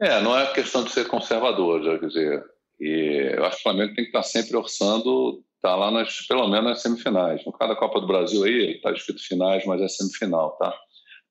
É, 0.00 0.20
não 0.22 0.36
é 0.36 0.52
questão 0.52 0.82
de 0.82 0.90
ser 0.90 1.06
conservador, 1.06 1.84
já 1.84 1.98
quer 1.98 2.06
dizer, 2.06 2.44
e 2.80 3.32
eu 3.36 3.44
acho 3.44 3.56
que 3.56 3.60
o 3.60 3.62
Flamengo 3.62 3.94
tem 3.94 4.04
que 4.04 4.10
estar 4.10 4.22
sempre 4.22 4.56
orçando, 4.56 5.42
tá 5.62 5.74
lá 5.74 5.90
nas, 5.90 6.26
pelo 6.26 6.46
menos 6.48 6.64
nas 6.64 6.82
semifinais. 6.82 7.44
No 7.44 7.52
caso 7.52 7.72
da 7.72 7.78
Copa 7.78 8.00
do 8.00 8.06
Brasil 8.06 8.44
aí, 8.44 8.76
está 8.76 8.92
escrito 8.92 9.22
finais, 9.22 9.64
mas 9.64 9.80
é 9.80 9.88
semifinal, 9.88 10.52
tá? 10.58 10.78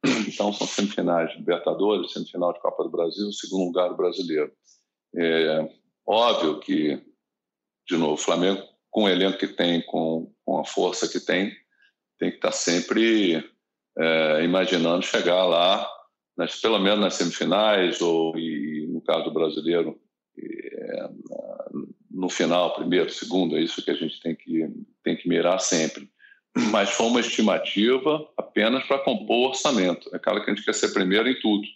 Então 0.28 0.52
são 0.52 0.68
semifinais 0.68 1.32
de 1.32 1.38
Libertadores, 1.38 2.12
semifinal 2.12 2.52
de 2.54 2.60
Copa 2.60 2.84
do 2.84 2.90
Brasil, 2.90 3.32
segundo 3.32 3.66
lugar 3.66 3.90
do 3.90 3.96
brasileiro. 3.96 4.52
É 5.16 5.70
óbvio 6.06 6.60
que, 6.60 7.02
de 7.88 7.96
novo, 7.98 8.14
o 8.14 8.18
Flamengo, 8.18 8.62
com 8.90 9.04
o 9.04 9.10
elenco 9.10 9.38
que 9.38 9.48
tem, 9.48 9.82
com, 9.86 10.34
com 10.46 10.60
a 10.60 10.66
força 10.66 11.08
que 11.08 11.20
tem, 11.20 11.56
tem 12.20 12.32
que 12.32 12.38
estar 12.38 12.52
sempre 12.52 13.50
é, 13.98 14.44
imaginando 14.44 15.06
chegar 15.06 15.46
lá, 15.46 15.90
nas, 16.36 16.60
pelo 16.60 16.80
menos 16.80 17.00
nas 17.00 17.14
semifinais, 17.14 18.02
ou, 18.02 18.38
e, 18.38 18.88
no 18.88 19.02
caso 19.02 19.26
do 19.26 19.32
brasileiro, 19.32 20.00
no 22.10 22.30
final, 22.30 22.76
primeiro, 22.76 23.10
segundo, 23.10 23.58
é 23.58 23.62
isso 23.62 23.84
que 23.84 23.92
a 23.92 23.96
gente 23.96 24.20
tem 24.22 24.36
que, 24.36 24.68
tem 25.04 25.18
que 25.18 25.28
mirar 25.28 25.60
sempre. 25.60 26.10
Mas 26.72 26.92
foi 26.92 27.08
uma 27.08 27.20
estimativa 27.20 28.28
apenas 28.38 28.86
para 28.86 29.00
compor 29.00 29.36
o 29.36 29.50
orçamento. 29.50 30.10
É 30.16 30.20
claro 30.20 30.44
que 30.44 30.52
a 30.52 30.54
gente 30.54 30.64
quer 30.64 30.74
ser 30.74 30.94
primeiro 30.94 31.28
em 31.28 31.40
tudo. 31.40 31.68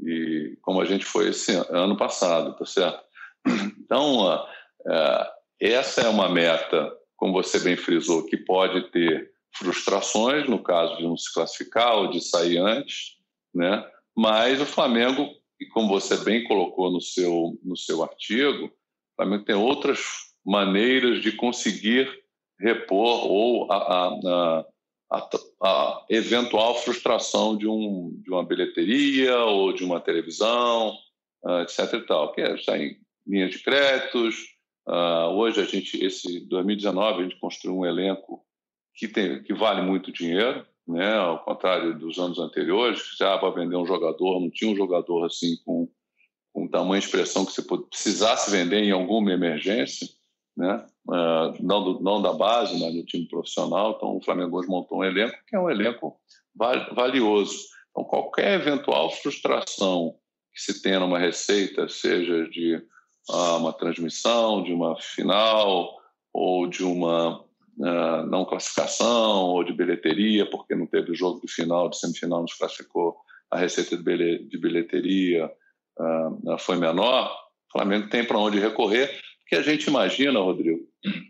E 0.00 0.56
como 0.62 0.80
a 0.80 0.84
gente 0.84 1.04
foi 1.04 1.28
esse 1.28 1.52
ano 1.70 1.96
passado, 1.96 2.56
tá 2.56 2.64
certo? 2.64 3.04
Então, 3.78 4.46
é, 4.88 5.30
essa 5.60 6.02
é 6.02 6.08
uma 6.08 6.28
meta, 6.28 6.92
como 7.16 7.32
você 7.32 7.60
bem 7.60 7.76
frisou, 7.76 8.26
que 8.26 8.36
pode 8.36 8.90
ter 8.90 9.30
frustrações, 9.56 10.48
no 10.48 10.62
caso 10.62 10.96
de 10.96 11.04
não 11.04 11.16
se 11.16 11.32
classificar 11.32 11.94
ou 11.96 12.10
de 12.10 12.20
sair 12.20 12.58
antes, 12.58 13.16
né? 13.54 13.86
mas 14.16 14.60
o 14.60 14.66
Flamengo 14.66 15.30
e 15.60 15.66
como 15.66 15.88
você 15.88 16.16
bem 16.24 16.44
colocou 16.44 16.90
no 16.90 17.00
seu, 17.00 17.58
no 17.62 17.76
seu 17.76 18.02
artigo, 18.02 18.70
também 19.16 19.42
tem 19.42 19.54
outras 19.54 20.00
maneiras 20.44 21.20
de 21.20 21.32
conseguir 21.32 22.08
repor 22.60 23.26
ou 23.26 23.72
a, 23.72 23.76
a, 23.76 24.64
a, 25.12 25.28
a, 25.62 26.06
eventual 26.10 26.74
frustração 26.76 27.56
de, 27.56 27.66
um, 27.66 28.18
de 28.22 28.30
uma 28.30 28.44
bilheteria 28.44 29.38
ou 29.38 29.72
de 29.72 29.84
uma 29.84 30.00
televisão, 30.00 30.96
uh, 31.44 31.60
etc. 31.62 31.94
E 31.94 32.06
tal, 32.06 32.32
que 32.32 32.40
é, 32.40 32.56
em 32.76 32.98
linhas 33.26 33.50
de 33.50 33.58
créditos. 33.62 34.36
Uh, 34.88 35.34
hoje 35.34 35.60
a 35.60 35.64
gente, 35.64 36.02
esse 36.04 36.40
2019, 36.48 37.20
a 37.20 37.22
gente 37.24 37.40
construiu 37.40 37.78
um 37.78 37.84
elenco 37.84 38.44
que, 38.94 39.08
tem, 39.08 39.42
que 39.42 39.52
vale 39.52 39.82
muito 39.82 40.12
dinheiro, 40.12 40.64
né? 40.86 41.14
ao 41.16 41.42
contrário 41.44 41.98
dos 41.98 42.18
anos 42.18 42.38
anteriores, 42.38 43.02
que 43.02 43.18
já 43.18 43.36
para 43.38 43.50
vender 43.50 43.76
um 43.76 43.86
jogador, 43.86 44.40
não 44.40 44.50
tinha 44.50 44.70
um 44.70 44.76
jogador 44.76 45.24
assim 45.24 45.56
com, 45.64 45.88
com 46.52 46.68
tamanho 46.68 47.00
de 47.00 47.06
expressão 47.06 47.44
que 47.44 47.52
você 47.52 47.62
precisasse 47.62 48.50
vender 48.50 48.82
em 48.82 48.92
alguma 48.92 49.32
emergência, 49.32 50.08
né? 50.56 50.86
Uh, 51.08 51.54
não, 51.60 51.84
do, 51.84 52.00
não 52.00 52.22
da 52.22 52.32
base, 52.32 52.80
mas 52.80 52.94
do 52.94 53.04
time 53.04 53.28
profissional. 53.28 53.94
Então, 53.96 54.16
o 54.16 54.24
Flamengo 54.24 54.58
hoje 54.58 54.68
montou 54.68 54.98
um 54.98 55.04
elenco 55.04 55.36
que 55.46 55.54
é 55.54 55.60
um 55.60 55.70
elenco 55.70 56.18
valioso. 56.54 57.66
Então, 57.90 58.04
qualquer 58.04 58.60
eventual 58.60 59.10
frustração 59.10 60.16
que 60.52 60.60
se 60.60 60.82
tenha 60.82 60.98
numa 60.98 61.18
receita, 61.18 61.88
seja 61.88 62.48
de 62.48 62.76
uh, 63.30 63.56
uma 63.58 63.72
transmissão, 63.72 64.62
de 64.62 64.72
uma 64.72 64.96
final 64.96 65.94
ou 66.32 66.66
de 66.66 66.82
uma 66.82 67.45
uh, 67.78 68.26
não 68.26 68.44
classificação 68.44 69.44
ou 69.46 69.64
de 69.64 69.72
bilheteria, 69.72 70.48
porque 70.48 70.74
não 70.74 70.86
teve 70.86 71.14
jogo 71.14 71.40
de 71.44 71.52
final, 71.52 71.88
de 71.88 71.98
semifinal, 71.98 72.42
nos 72.42 72.54
classificou, 72.54 73.16
a 73.50 73.58
receita 73.58 73.96
de 73.96 74.58
bilheteria 74.58 75.50
uh, 75.98 76.58
foi 76.58 76.76
menor, 76.76 77.32
o 77.68 77.72
Flamengo 77.72 78.08
tem 78.08 78.24
para 78.24 78.38
onde 78.38 78.58
recorrer, 78.58 79.20
porque 79.40 79.56
a 79.56 79.62
gente 79.62 79.86
imagina, 79.86 80.40
Rodrigo, 80.40 80.86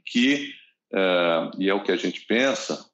que, 0.06 0.50
uh, 0.92 1.50
e 1.58 1.68
é 1.68 1.74
o 1.74 1.82
que 1.82 1.92
a 1.92 1.96
gente 1.96 2.22
pensa, 2.26 2.84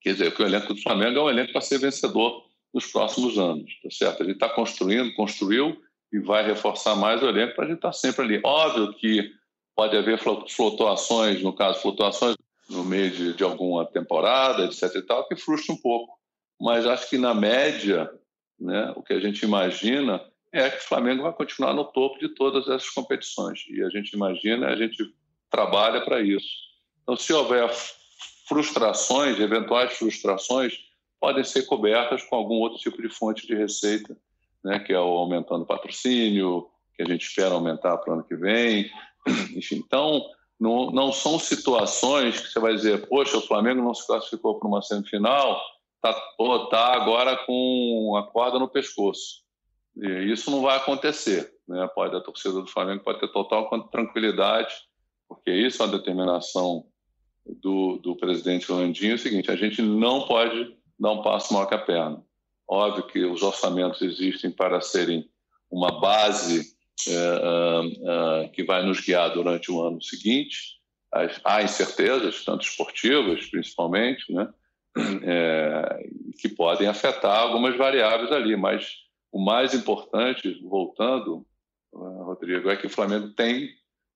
quer 0.00 0.12
dizer, 0.12 0.34
que 0.34 0.42
o 0.42 0.46
elenco 0.46 0.74
do 0.74 0.82
Flamengo 0.82 1.18
é 1.18 1.22
um 1.22 1.30
elenco 1.30 1.52
para 1.52 1.60
ser 1.60 1.78
vencedor 1.78 2.44
nos 2.72 2.86
próximos 2.86 3.38
anos, 3.38 3.70
tá 3.82 3.88
certo? 3.90 4.22
Ele 4.22 4.32
está 4.32 4.48
construindo, 4.48 5.14
construiu 5.14 5.76
e 6.12 6.18
vai 6.18 6.44
reforçar 6.44 6.94
mais 6.96 7.22
o 7.22 7.28
elenco 7.28 7.54
para 7.54 7.64
a 7.64 7.68
gente 7.68 7.76
estar 7.76 7.88
tá 7.88 7.92
sempre 7.92 8.24
ali. 8.24 8.40
Óbvio 8.44 8.92
que 8.94 9.32
pode 9.74 9.96
haver 9.96 10.18
flutuações, 10.18 11.42
no 11.42 11.52
caso, 11.52 11.80
flutuações 11.80 12.36
no 12.68 12.84
meio 12.84 13.10
de, 13.10 13.34
de 13.34 13.44
alguma 13.44 13.84
temporada, 13.86 14.64
etc. 14.64 14.94
e 14.96 15.02
tal, 15.02 15.26
que 15.28 15.36
frustra 15.36 15.74
um 15.74 15.80
pouco. 15.80 16.18
Mas 16.60 16.86
acho 16.86 17.08
que 17.08 17.18
na 17.18 17.34
média, 17.34 18.10
né, 18.58 18.92
o 18.96 19.02
que 19.02 19.12
a 19.12 19.20
gente 19.20 19.42
imagina 19.42 20.22
é 20.52 20.70
que 20.70 20.78
o 20.78 20.88
Flamengo 20.88 21.24
vai 21.24 21.32
continuar 21.32 21.74
no 21.74 21.84
topo 21.84 22.18
de 22.18 22.28
todas 22.28 22.68
essas 22.68 22.88
competições. 22.90 23.64
E 23.68 23.82
a 23.82 23.88
gente 23.90 24.12
imagina, 24.12 24.68
a 24.68 24.76
gente 24.76 25.04
trabalha 25.50 26.00
para 26.04 26.20
isso. 26.20 26.48
Então, 27.02 27.16
se 27.16 27.32
houver 27.32 27.68
frustrações, 28.48 29.38
eventuais 29.38 29.92
frustrações, 29.92 30.78
podem 31.20 31.42
ser 31.42 31.66
cobertas 31.66 32.22
com 32.22 32.36
algum 32.36 32.56
outro 32.56 32.78
tipo 32.78 33.00
de 33.02 33.08
fonte 33.08 33.46
de 33.46 33.54
receita, 33.54 34.16
né, 34.62 34.78
que 34.78 34.92
é 34.92 34.98
o 34.98 35.18
aumentando 35.18 35.66
patrocínio, 35.66 36.68
que 36.94 37.02
a 37.02 37.06
gente 37.06 37.26
espera 37.26 37.54
aumentar 37.54 37.98
para 37.98 38.10
o 38.10 38.14
ano 38.14 38.24
que 38.24 38.36
vem. 38.36 38.90
Enfim, 39.56 39.76
então, 39.76 40.24
não, 40.64 40.90
não 40.90 41.12
são 41.12 41.38
situações 41.38 42.40
que 42.40 42.48
você 42.48 42.58
vai 42.58 42.74
dizer, 42.74 43.06
poxa, 43.06 43.36
o 43.36 43.42
Flamengo 43.42 43.82
não 43.82 43.92
se 43.92 44.06
classificou 44.06 44.58
para 44.58 44.66
uma 44.66 44.80
semifinal, 44.80 45.60
está 45.96 46.18
tá 46.70 46.94
agora 46.94 47.36
com 47.44 48.16
a 48.16 48.22
corda 48.22 48.58
no 48.58 48.66
pescoço. 48.66 49.42
E 49.94 50.32
isso 50.32 50.50
não 50.50 50.62
vai 50.62 50.78
acontecer. 50.78 51.52
Né? 51.68 51.86
Pode, 51.94 52.16
a 52.16 52.20
torcida 52.20 52.54
do 52.54 52.66
Flamengo 52.66 53.04
pode 53.04 53.20
ter 53.20 53.28
total 53.28 53.68
tranquilidade, 53.90 54.74
porque 55.28 55.50
isso 55.50 55.82
é 55.82 55.86
uma 55.86 55.98
determinação 55.98 56.86
do, 57.44 57.98
do 57.98 58.16
presidente 58.16 58.72
Landinho, 58.72 59.12
é 59.12 59.14
o 59.16 59.18
seguinte, 59.18 59.50
a 59.50 59.56
gente 59.56 59.82
não 59.82 60.26
pode 60.26 60.74
dar 60.98 61.12
um 61.12 61.22
passo 61.22 61.52
maior 61.52 61.66
que 61.66 61.74
a 61.74 61.78
perna. 61.78 62.24
Óbvio 62.66 63.06
que 63.06 63.22
os 63.22 63.42
orçamentos 63.42 64.00
existem 64.00 64.50
para 64.50 64.80
serem 64.80 65.28
uma 65.70 66.00
base 66.00 66.73
é, 67.08 68.48
que 68.48 68.64
vai 68.64 68.84
nos 68.84 69.00
guiar 69.00 69.32
durante 69.32 69.70
o 69.70 69.82
ano 69.82 70.00
seguinte. 70.02 70.78
Há 71.44 71.62
incertezas, 71.62 72.44
tanto 72.44 72.64
esportivas, 72.64 73.46
principalmente, 73.46 74.32
né? 74.32 74.52
É, 75.24 76.08
que 76.40 76.48
podem 76.48 76.86
afetar 76.86 77.36
algumas 77.36 77.76
variáveis 77.76 78.30
ali, 78.30 78.56
mas 78.56 79.04
o 79.32 79.44
mais 79.44 79.74
importante, 79.74 80.60
voltando, 80.62 81.44
Rodrigo, 81.92 82.70
é 82.70 82.76
que 82.76 82.86
o 82.86 82.90
Flamengo 82.90 83.30
tem 83.30 83.70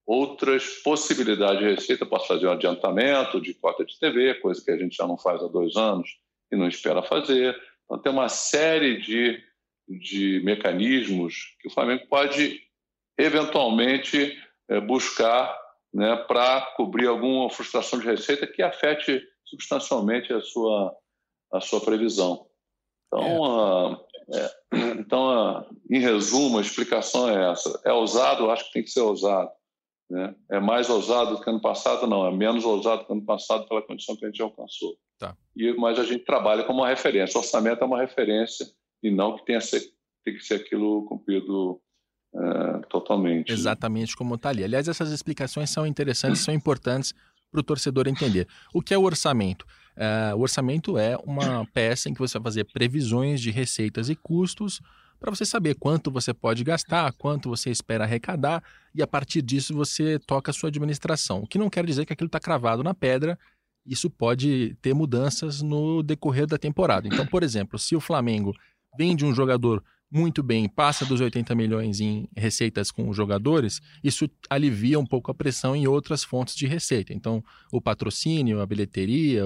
outras 0.06 0.80
possibilidades 0.82 1.58
de 1.58 1.74
receita. 1.74 2.06
Posso 2.06 2.28
fazer 2.28 2.46
um 2.46 2.52
adiantamento 2.52 3.40
de 3.40 3.54
cota 3.54 3.84
de 3.84 3.98
TV, 3.98 4.34
coisa 4.34 4.64
que 4.64 4.70
a 4.70 4.78
gente 4.78 4.96
já 4.96 5.06
não 5.06 5.18
faz 5.18 5.42
há 5.42 5.48
dois 5.48 5.76
anos 5.76 6.18
e 6.50 6.56
não 6.56 6.68
espera 6.68 7.02
fazer. 7.02 7.60
Então, 7.84 7.98
tem 7.98 8.12
uma 8.12 8.28
série 8.28 9.00
de, 9.00 9.42
de 9.88 10.40
mecanismos 10.44 11.56
que 11.60 11.68
o 11.68 11.70
Flamengo 11.70 12.06
pode 12.08 12.67
eventualmente 13.18 14.38
é, 14.68 14.80
buscar 14.80 15.58
né, 15.92 16.16
para 16.16 16.60
cobrir 16.76 17.06
alguma 17.06 17.50
frustração 17.50 17.98
de 17.98 18.06
receita 18.06 18.46
que 18.46 18.62
afete 18.62 19.22
substancialmente 19.44 20.32
a 20.32 20.40
sua, 20.40 20.94
a 21.52 21.60
sua 21.60 21.80
previsão. 21.80 22.46
Então, 23.06 24.06
é. 24.32 24.38
é, 24.38 24.50
então 25.00 25.66
em 25.90 25.98
resumo, 25.98 26.58
a 26.58 26.60
explicação 26.60 27.28
é 27.28 27.50
essa. 27.50 27.80
É 27.84 27.92
ousado? 27.92 28.50
Acho 28.50 28.66
que 28.66 28.72
tem 28.72 28.82
que 28.82 28.90
ser 28.90 29.00
ousado. 29.00 29.50
Né? 30.10 30.34
É 30.50 30.60
mais 30.60 30.88
ousado 30.88 31.36
do 31.36 31.42
que 31.42 31.50
ano 31.50 31.60
passado? 31.60 32.06
Não, 32.06 32.26
é 32.26 32.30
menos 32.30 32.64
ousado 32.64 33.02
do 33.02 33.06
que 33.06 33.12
ano 33.12 33.24
passado 33.24 33.66
pela 33.66 33.82
condição 33.82 34.16
que 34.16 34.24
a 34.24 34.28
gente 34.28 34.42
alcançou. 34.42 34.96
Tá. 35.18 35.36
E, 35.56 35.72
mas 35.74 35.98
a 35.98 36.04
gente 36.04 36.24
trabalha 36.24 36.64
como 36.64 36.80
uma 36.80 36.88
referência. 36.88 37.38
O 37.38 37.40
orçamento 37.42 37.82
é 37.82 37.86
uma 37.86 38.00
referência 38.00 38.66
e 39.02 39.10
não 39.10 39.36
que 39.36 39.44
tenha 39.44 39.60
ser, 39.60 39.82
tem 40.24 40.34
que 40.34 40.44
ser 40.44 40.54
aquilo 40.54 41.04
cumprido 41.06 41.80
é, 42.34 42.78
totalmente. 42.88 43.52
Exatamente 43.52 44.16
como 44.16 44.34
está 44.34 44.50
ali. 44.50 44.64
Aliás, 44.64 44.88
essas 44.88 45.10
explicações 45.10 45.70
são 45.70 45.86
interessantes, 45.86 46.42
são 46.42 46.52
importantes 46.52 47.14
para 47.50 47.60
o 47.60 47.62
torcedor 47.62 48.06
entender. 48.06 48.46
O 48.74 48.82
que 48.82 48.92
é 48.92 48.98
o 48.98 49.02
orçamento? 49.02 49.66
É, 49.96 50.34
o 50.34 50.40
orçamento 50.40 50.98
é 50.98 51.16
uma 51.24 51.66
peça 51.72 52.08
em 52.08 52.14
que 52.14 52.20
você 52.20 52.38
vai 52.38 52.44
fazer 52.44 52.64
previsões 52.64 53.40
de 53.40 53.50
receitas 53.50 54.08
e 54.08 54.14
custos 54.14 54.80
para 55.18 55.34
você 55.34 55.44
saber 55.44 55.74
quanto 55.74 56.10
você 56.10 56.32
pode 56.32 56.62
gastar, 56.62 57.12
quanto 57.14 57.48
você 57.48 57.70
espera 57.70 58.04
arrecadar 58.04 58.62
e 58.94 59.02
a 59.02 59.06
partir 59.06 59.42
disso 59.42 59.74
você 59.74 60.18
toca 60.20 60.50
a 60.50 60.54
sua 60.54 60.68
administração. 60.68 61.42
O 61.42 61.46
que 61.46 61.58
não 61.58 61.68
quer 61.68 61.84
dizer 61.84 62.06
que 62.06 62.12
aquilo 62.12 62.28
está 62.28 62.38
cravado 62.38 62.84
na 62.84 62.94
pedra, 62.94 63.36
isso 63.84 64.08
pode 64.08 64.76
ter 64.80 64.94
mudanças 64.94 65.60
no 65.60 66.02
decorrer 66.02 66.46
da 66.46 66.58
temporada. 66.58 67.08
Então, 67.08 67.26
por 67.26 67.42
exemplo, 67.42 67.78
se 67.78 67.96
o 67.96 68.00
Flamengo 68.00 68.54
vende 68.96 69.24
um 69.24 69.34
jogador 69.34 69.82
muito 70.10 70.42
bem, 70.42 70.68
passa 70.68 71.04
dos 71.04 71.20
80 71.20 71.54
milhões 71.54 72.00
em 72.00 72.28
receitas 72.34 72.90
com 72.90 73.08
os 73.08 73.16
jogadores, 73.16 73.80
isso 74.02 74.28
alivia 74.48 74.98
um 74.98 75.04
pouco 75.04 75.30
a 75.30 75.34
pressão 75.34 75.76
em 75.76 75.86
outras 75.86 76.24
fontes 76.24 76.56
de 76.56 76.66
receita. 76.66 77.12
Então, 77.12 77.44
o 77.70 77.80
patrocínio, 77.80 78.60
a 78.60 78.66
bilheteria, 78.66 79.44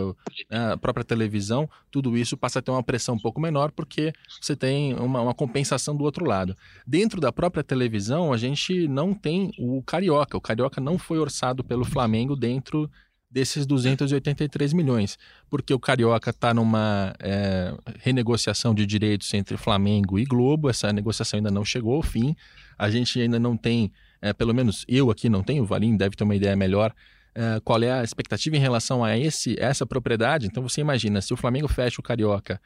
né, 0.49 0.73
a 0.73 0.76
própria 0.76 1.04
televisão, 1.04 1.69
tudo 1.90 2.16
isso 2.16 2.37
passa 2.37 2.61
a 2.61 2.62
ter 2.62 2.71
uma 2.71 2.83
pressão 2.83 3.16
um 3.16 3.19
pouco 3.19 3.40
menor 3.40 3.73
porque 3.73 4.12
você 4.40 4.54
tem 4.54 4.95
uma, 4.95 5.21
uma 5.21 5.35
compensação 5.35 5.97
do 5.97 6.04
outro 6.04 6.25
lado. 6.25 6.57
Dentro 6.87 7.21
da 7.21 7.33
própria 7.33 7.64
televisão, 7.64 8.33
a 8.33 8.37
gente 8.37 8.87
não 8.87 9.12
tem 9.12 9.50
o 9.59 9.83
Carioca. 9.83 10.37
O 10.37 10.40
Carioca 10.40 10.81
não 10.81 10.97
foi 10.97 11.19
orçado 11.19 11.64
pelo 11.64 11.85
Flamengo 11.85 12.37
dentro 12.37 12.88
desses 13.32 13.64
283 13.64 14.74
milhões, 14.74 15.18
porque 15.48 15.72
o 15.72 15.78
Carioca 15.78 16.30
está 16.30 16.52
numa 16.52 17.14
é, 17.18 17.74
renegociação 18.00 18.74
de 18.74 18.84
direitos 18.84 19.32
entre 19.32 19.56
Flamengo 19.56 20.18
e 20.18 20.24
Globo, 20.24 20.68
essa 20.68 20.92
negociação 20.92 21.38
ainda 21.38 21.50
não 21.50 21.64
chegou 21.64 21.96
ao 21.96 22.02
fim, 22.02 22.36
a 22.78 22.90
gente 22.90 23.18
ainda 23.18 23.38
não 23.38 23.56
tem, 23.56 23.90
é, 24.20 24.34
pelo 24.34 24.52
menos 24.52 24.84
eu 24.86 25.10
aqui 25.10 25.30
não 25.30 25.42
tenho, 25.42 25.62
o 25.62 25.66
Valim 25.66 25.96
deve 25.96 26.14
ter 26.14 26.24
uma 26.24 26.36
ideia 26.36 26.54
melhor, 26.54 26.94
é, 27.34 27.58
qual 27.64 27.82
é 27.82 27.90
a 27.90 28.04
expectativa 28.04 28.54
em 28.54 28.60
relação 28.60 29.02
a 29.02 29.16
esse, 29.16 29.58
essa 29.58 29.86
propriedade, 29.86 30.46
então 30.46 30.62
você 30.62 30.82
imagina, 30.82 31.22
se 31.22 31.32
o 31.32 31.36
Flamengo 31.36 31.68
fecha 31.68 32.00
o 32.00 32.04
Carioca 32.04 32.60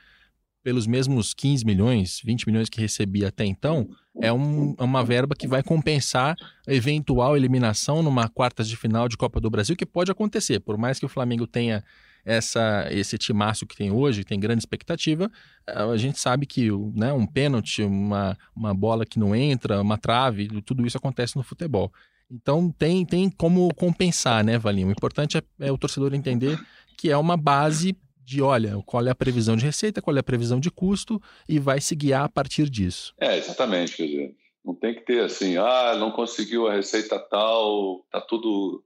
pelos 0.66 0.84
mesmos 0.84 1.32
15 1.32 1.64
milhões, 1.64 2.20
20 2.24 2.44
milhões 2.48 2.68
que 2.68 2.80
recebia 2.80 3.28
até 3.28 3.44
então, 3.44 3.88
é 4.20 4.32
um, 4.32 4.74
é 4.76 4.82
uma 4.82 5.04
verba 5.04 5.36
que 5.36 5.46
vai 5.46 5.62
compensar 5.62 6.34
a 6.66 6.74
eventual 6.74 7.36
eliminação 7.36 8.02
numa 8.02 8.28
quartas 8.28 8.68
de 8.68 8.76
final 8.76 9.08
de 9.08 9.16
Copa 9.16 9.40
do 9.40 9.48
Brasil, 9.48 9.76
que 9.76 9.86
pode 9.86 10.10
acontecer. 10.10 10.58
Por 10.58 10.76
mais 10.76 10.98
que 10.98 11.06
o 11.06 11.08
Flamengo 11.08 11.46
tenha 11.46 11.84
essa, 12.24 12.88
esse 12.90 13.16
timaço 13.16 13.64
que 13.64 13.76
tem 13.76 13.92
hoje, 13.92 14.24
que 14.24 14.28
tem 14.28 14.40
grande 14.40 14.58
expectativa, 14.58 15.30
a 15.68 15.96
gente 15.96 16.18
sabe 16.18 16.44
que 16.46 16.68
né, 16.96 17.12
um 17.12 17.28
pênalti, 17.28 17.84
uma, 17.84 18.36
uma 18.52 18.74
bola 18.74 19.06
que 19.06 19.20
não 19.20 19.36
entra, 19.36 19.80
uma 19.80 19.96
trave, 19.96 20.48
tudo 20.62 20.84
isso 20.84 20.96
acontece 20.96 21.36
no 21.36 21.44
futebol. 21.44 21.92
Então 22.28 22.72
tem, 22.76 23.06
tem 23.06 23.30
como 23.30 23.72
compensar, 23.76 24.44
né, 24.44 24.58
Valinho? 24.58 24.88
O 24.88 24.90
importante 24.90 25.38
é, 25.38 25.42
é 25.60 25.70
o 25.70 25.78
torcedor 25.78 26.12
entender 26.12 26.58
que 26.98 27.08
é 27.08 27.16
uma 27.16 27.36
base 27.36 27.96
de 28.26 28.42
olha, 28.42 28.82
qual 28.84 29.06
é 29.06 29.10
a 29.10 29.14
previsão 29.14 29.56
de 29.56 29.64
receita, 29.64 30.02
qual 30.02 30.16
é 30.16 30.18
a 30.18 30.24
previsão 30.24 30.58
de 30.58 30.68
custo 30.68 31.22
e 31.48 31.60
vai 31.60 31.80
se 31.80 31.94
guiar 31.94 32.24
a 32.24 32.28
partir 32.28 32.68
disso. 32.68 33.14
É, 33.20 33.38
exatamente, 33.38 33.96
quer 33.96 34.06
dizer, 34.06 34.36
não 34.64 34.74
tem 34.74 34.96
que 34.96 35.02
ter 35.02 35.22
assim, 35.22 35.56
ah, 35.56 35.94
não 35.96 36.10
conseguiu 36.10 36.66
a 36.66 36.74
receita 36.74 37.20
tal, 37.20 38.04
tá 38.10 38.20
tudo 38.20 38.82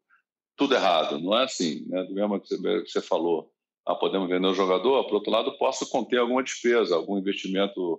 tudo 0.58 0.74
errado, 0.74 1.18
não 1.18 1.34
é 1.38 1.44
assim, 1.44 1.86
né? 1.88 2.02
Do 2.02 2.12
mesmo 2.12 2.38
que 2.38 2.54
você, 2.54 3.00
falou, 3.00 3.50
ah, 3.86 3.94
podemos 3.94 4.28
vender 4.28 4.46
o 4.46 4.52
jogador, 4.52 5.04
por 5.04 5.14
outro 5.14 5.32
lado, 5.32 5.56
posso 5.56 5.88
conter 5.88 6.18
alguma 6.18 6.42
despesa, 6.42 6.94
algum 6.94 7.16
investimento 7.16 7.98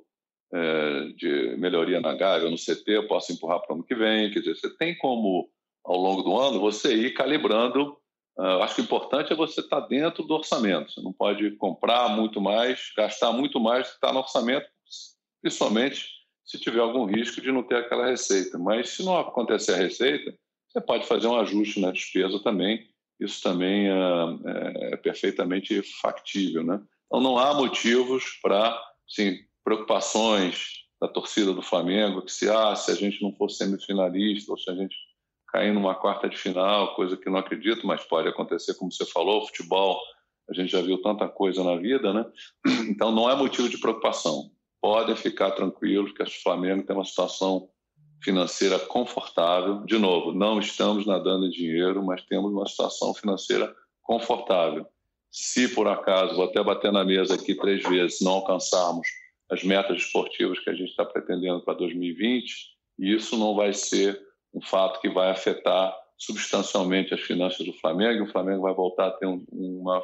é, 0.54 1.08
de 1.18 1.56
melhoria 1.58 2.00
na 2.00 2.14
Gávea, 2.14 2.52
no 2.52 2.56
CT, 2.56 2.84
eu 2.86 3.08
posso 3.08 3.34
empurrar 3.34 3.62
para 3.62 3.74
o 3.74 3.76
ano 3.78 3.84
que 3.84 3.96
vem, 3.96 4.30
quer 4.30 4.42
dizer, 4.42 4.56
você 4.56 4.70
tem 4.78 4.96
como, 5.00 5.50
ao 5.84 5.98
longo 5.98 6.22
do 6.22 6.40
ano, 6.40 6.60
você 6.60 6.94
ir 6.94 7.16
calibrando 7.16 7.98
eu 8.38 8.64
acho 8.64 8.76
que 8.76 8.82
o 8.82 8.84
importante 8.84 9.34
é 9.34 9.36
você 9.36 9.62
estar 9.62 9.82
dentro 9.82 10.24
do 10.24 10.34
orçamento. 10.34 10.92
Você 10.92 11.02
não 11.02 11.14
pode 11.14 11.52
comprar 11.52 12.10
muito 12.10 12.40
mais, 12.40 12.92
gastar 12.96 13.32
muito 13.32 13.60
mais 13.60 13.88
do 13.88 13.90
que 13.90 13.96
está 13.96 14.14
no 14.14 14.20
orçamento, 14.20 14.68
principalmente 15.42 16.08
se 16.44 16.60
tiver 16.60 16.80
algum 16.80 17.06
risco 17.06 17.42
de 17.42 17.52
não 17.52 17.64
ter 17.64 17.76
aquela 17.76 18.08
receita. 18.08 18.58
Mas 18.58 18.90
se 18.90 19.04
não 19.04 19.18
acontecer 19.20 19.74
a 19.74 19.78
receita, 19.78 20.34
você 20.68 20.82
pode 20.82 21.06
fazer 21.06 21.28
um 21.28 21.40
ajuste 21.40 21.80
na 21.80 21.92
despesa 21.92 22.40
também. 22.40 22.88
Isso 23.20 23.42
também 23.44 23.88
é, 23.90 24.94
é 24.94 24.98
perfeitamente 24.98 25.82
factível. 26.02 26.64
Né? 26.64 26.82
Então 27.06 27.22
não 27.22 27.38
há 27.38 27.54
motivos 27.54 28.40
para 28.42 28.82
assim, 29.08 29.38
preocupações 29.64 30.82
da 31.00 31.08
torcida 31.08 31.54
do 31.54 31.62
Flamengo, 31.62 32.22
que 32.22 32.32
se, 32.32 32.50
ah, 32.50 32.76
se 32.76 32.92
a 32.92 32.96
gente 32.96 33.22
não 33.22 33.34
for 33.36 33.50
semifinalista 33.50 34.52
ou 34.52 34.58
se 34.58 34.70
a 34.70 34.76
gente 34.76 34.96
cair 35.52 35.74
numa 35.74 35.94
quarta 35.94 36.30
de 36.30 36.38
final, 36.38 36.96
coisa 36.96 37.18
que 37.18 37.30
não 37.30 37.40
acredito, 37.40 37.86
mas 37.86 38.04
pode 38.04 38.28
acontecer, 38.28 38.74
como 38.76 38.92
você 38.92 39.06
falou, 39.06 39.46
futebol, 39.46 40.00
a 40.50 40.54
gente 40.54 40.72
já 40.72 40.82
viu 40.82 41.02
tanta 41.02 41.28
coisa 41.28 41.64
na 41.64 41.76
vida, 41.76 42.14
né? 42.14 42.26
Então 42.90 43.12
não 43.12 43.30
é 43.30 43.36
motivo 43.36 43.70
de 43.70 43.78
preocupação. 43.78 44.52
Podem 44.82 45.16
ficar 45.16 45.52
tranquilos 45.52 46.12
que 46.12 46.24
o 46.24 46.44
Flamengo 46.44 46.84
tem 46.84 46.96
uma 46.96 47.06
situação 47.06 47.70
financeira 48.24 48.80
confortável. 48.80 49.84
De 49.86 49.98
novo, 49.98 50.34
não 50.34 50.60
estamos 50.60 51.06
nadando 51.06 51.46
em 51.46 51.50
dinheiro, 51.50 52.04
mas 52.04 52.24
temos 52.24 52.52
uma 52.52 52.68
situação 52.68 53.14
financeira 53.14 53.74
confortável. 54.02 54.86
Se 55.32 55.70
por 55.70 55.88
acaso, 55.88 56.36
vou 56.36 56.46
até 56.46 56.62
bater 56.62 56.92
na 56.92 57.06
mesa 57.06 57.36
aqui 57.36 57.56
três 57.56 57.84
vezes, 57.84 58.20
não 58.22 58.34
alcançarmos 58.34 59.08
as 59.50 59.64
metas 59.64 59.98
esportivas 59.98 60.60
que 60.60 60.70
a 60.70 60.74
gente 60.74 60.90
está 60.90 61.06
pretendendo 61.06 61.62
para 61.62 61.74
2020, 61.74 62.72
isso 63.00 63.38
não 63.38 63.56
vai 63.56 63.74
ser 63.74 64.20
um 64.54 64.62
fato 64.62 65.00
que 65.02 65.10
vai 65.10 65.32
afetar 65.32 65.94
substancialmente 66.18 67.14
as 67.14 67.22
finanças 67.22 67.66
do 67.66 67.74
Flamengo 67.74 68.26
o 68.26 68.32
Flamengo 68.32 68.62
vai 68.62 68.74
voltar 68.74 69.08
a 69.08 69.12
ter 69.12 69.26
um, 69.26 69.44
uma, 69.52 70.02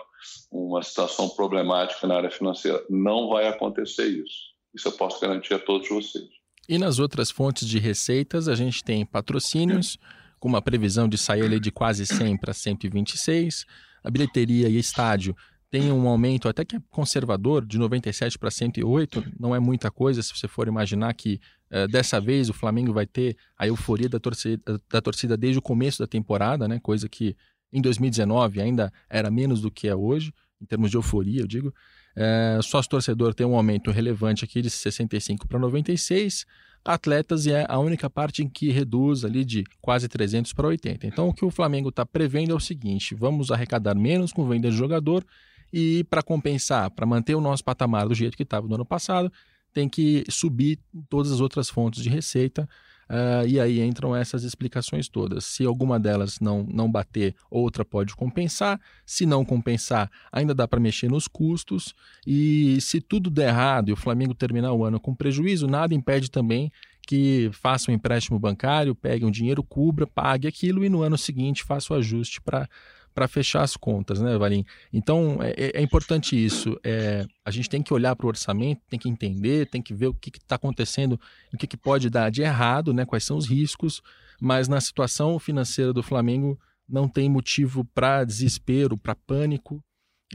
uma 0.52 0.82
situação 0.82 1.30
problemática 1.30 2.08
na 2.08 2.16
área 2.16 2.32
financeira. 2.32 2.84
Não 2.90 3.30
vai 3.30 3.48
acontecer 3.48 4.08
isso. 4.08 4.48
Isso 4.74 4.88
eu 4.88 4.94
posso 4.94 5.20
garantir 5.22 5.54
a 5.54 5.60
todos 5.60 5.88
vocês. 5.88 6.26
E 6.68 6.78
nas 6.78 7.00
outras 7.00 7.30
fontes 7.30 7.68
de 7.68 7.80
receitas, 7.80 8.48
a 8.48 8.56
gente 8.56 8.84
tem 8.84 9.06
patrocínios, 9.06 9.98
com 10.40 10.50
uma 10.50 10.62
previsão 10.62 11.08
de 11.08 11.18
sair 11.18 11.60
de 11.60 11.72
quase 11.72 12.06
100 12.06 12.38
para 12.38 12.54
126, 12.54 13.66
a 14.04 14.10
bilheteria 14.10 14.68
e 14.68 14.78
estádio 14.78 15.36
tem 15.70 15.92
um 15.92 16.08
aumento 16.08 16.48
até 16.48 16.64
que 16.64 16.78
é 16.78 16.82
conservador, 16.90 17.66
de 17.66 17.78
97 17.78 18.40
para 18.40 18.50
108, 18.50 19.34
não 19.38 19.54
é 19.54 19.60
muita 19.60 19.92
coisa 19.92 20.22
se 20.24 20.36
você 20.36 20.48
for 20.48 20.68
imaginar 20.68 21.14
que 21.14 21.40
uh, 21.72 21.88
dessa 21.88 22.20
vez 22.20 22.50
o 22.50 22.54
Flamengo 22.54 22.94
vai 22.94 23.06
ter 23.06 23.36
a 23.58 23.68
euforia 23.68 24.10
da 24.10 24.20
torcida, 24.20 24.82
da 24.90 25.02
torcida 25.02 25.38
desde 25.38 25.60
o 25.60 25.62
começo 25.62 26.00
da 26.00 26.08
temporada, 26.08 26.68
né? 26.68 26.80
coisa 26.80 27.08
que 27.08 27.36
em 27.72 27.82
2019 27.82 28.62
ainda 28.62 28.92
era 29.10 29.30
menos 29.30 29.62
do 29.62 29.70
que 29.70 29.88
é 29.88 29.96
hoje, 29.96 30.34
em 30.62 30.66
termos 30.66 30.90
de 30.90 30.98
euforia, 30.98 31.42
eu 31.42 31.48
digo. 31.48 31.74
Uh, 32.16 32.64
sócio 32.64 32.90
torcedor 32.90 33.34
tem 33.34 33.46
um 33.46 33.56
aumento 33.56 33.92
relevante 33.92 34.44
aqui 34.44 34.62
de 34.62 34.70
65 34.70 35.48
para 35.48 35.60
96, 35.60 36.46
atletas 36.84 37.46
é 37.46 37.66
a 37.68 37.78
única 37.78 38.10
parte 38.10 38.44
em 38.44 38.50
que 38.50 38.72
reduz 38.72 39.24
ali 39.24 39.44
de 39.44 39.64
quase 39.82 40.08
300 40.08 40.54
para 40.54 40.68
80. 40.68 41.06
Então 41.06 41.28
o 41.28 41.34
que 41.34 41.46
o 41.46 41.52
Flamengo 41.52 41.90
está 41.90 42.06
prevendo 42.06 42.54
é 42.54 42.56
o 42.56 42.60
seguinte: 42.60 43.14
vamos 43.14 43.52
arrecadar 43.52 43.96
menos 43.96 44.32
com 44.32 44.48
venda 44.48 44.70
de 44.70 44.76
jogador 44.76 45.24
e 45.72 46.04
para 46.06 46.24
compensar, 46.24 46.90
para 46.92 47.06
manter 47.06 47.36
o 47.36 47.42
nosso 47.42 47.64
patamar 47.64 48.08
do 48.08 48.16
jeito 48.16 48.38
que 48.38 48.44
estava 48.44 48.68
no 48.68 48.76
ano 48.76 48.86
passado, 48.86 49.32
tem 49.78 49.88
que 49.88 50.24
subir 50.28 50.80
todas 51.08 51.32
as 51.32 51.40
outras 51.40 51.70
fontes 51.70 52.02
de 52.02 52.10
receita. 52.10 52.68
Uh, 53.08 53.48
e 53.48 53.60
aí 53.60 53.80
entram 53.80 54.16
essas 54.16 54.44
explicações 54.44 55.08
todas. 55.08 55.46
Se 55.46 55.64
alguma 55.64 56.00
delas 56.00 56.40
não, 56.40 56.64
não 56.64 56.92
bater, 56.92 57.36
outra 57.48 57.86
pode 57.86 58.16
compensar. 58.16 58.82
Se 59.06 59.24
não 59.24 59.46
compensar, 59.46 60.10
ainda 60.32 60.52
dá 60.56 60.68
para 60.68 60.80
mexer 60.80 61.12
nos 61.12 61.28
custos. 61.28 61.94
E 62.26 62.82
se 62.82 63.00
tudo 63.00 63.30
der 63.30 63.50
errado 63.50 63.90
e 63.90 63.94
o 63.94 63.96
Flamengo 63.96 64.34
terminar 64.34 64.74
o 64.74 64.84
ano 64.84 65.00
com 65.00 65.14
prejuízo, 65.14 65.68
nada 65.68 65.94
impede 65.94 66.32
também 66.32 66.72
que 67.08 67.52
faça 67.54 67.92
um 67.92 67.94
empréstimo 67.94 68.40
bancário, 68.40 68.96
pegue 68.96 69.24
um 69.24 69.32
dinheiro, 69.32 69.64
cubra, 69.64 70.08
pague 70.08 70.48
aquilo 70.48 70.84
e 70.84 70.90
no 70.90 71.04
ano 71.04 71.20
seguinte 71.20 71.64
faça 71.64 71.94
o 71.94 71.96
ajuste 71.96 72.42
para 72.42 72.68
para 73.18 73.28
fechar 73.28 73.64
as 73.64 73.76
contas, 73.76 74.22
né, 74.22 74.38
Valim? 74.38 74.64
Então 74.94 75.40
é, 75.42 75.50
é, 75.58 75.80
é 75.80 75.82
importante 75.82 76.36
isso. 76.36 76.80
É, 76.84 77.26
a 77.44 77.50
gente 77.50 77.68
tem 77.68 77.82
que 77.82 77.92
olhar 77.92 78.16
para 78.16 78.28
o 78.28 78.30
orçamento, 78.30 78.80
tem 78.88 79.00
que 79.00 79.10
entender, 79.10 79.66
tem 79.66 79.82
que 79.82 79.92
ver 79.92 80.06
o 80.06 80.14
que 80.14 80.30
está 80.30 80.54
acontecendo, 80.54 81.20
o 81.52 81.58
que, 81.58 81.66
que 81.66 81.76
pode 81.76 82.12
dar 82.12 82.30
de 82.30 82.44
errado, 82.44 82.94
né? 82.94 83.06
Quais 83.06 83.24
são 83.24 83.36
os 83.36 83.48
riscos. 83.48 84.04
Mas 84.40 84.68
na 84.68 84.80
situação 84.80 85.40
financeira 85.40 85.92
do 85.92 86.04
Flamengo 86.04 86.60
não 86.88 87.10
tem 87.10 87.28
motivo 87.28 87.84
para 87.84 88.24
desespero, 88.24 88.96
para 88.96 89.16
pânico. 89.16 89.84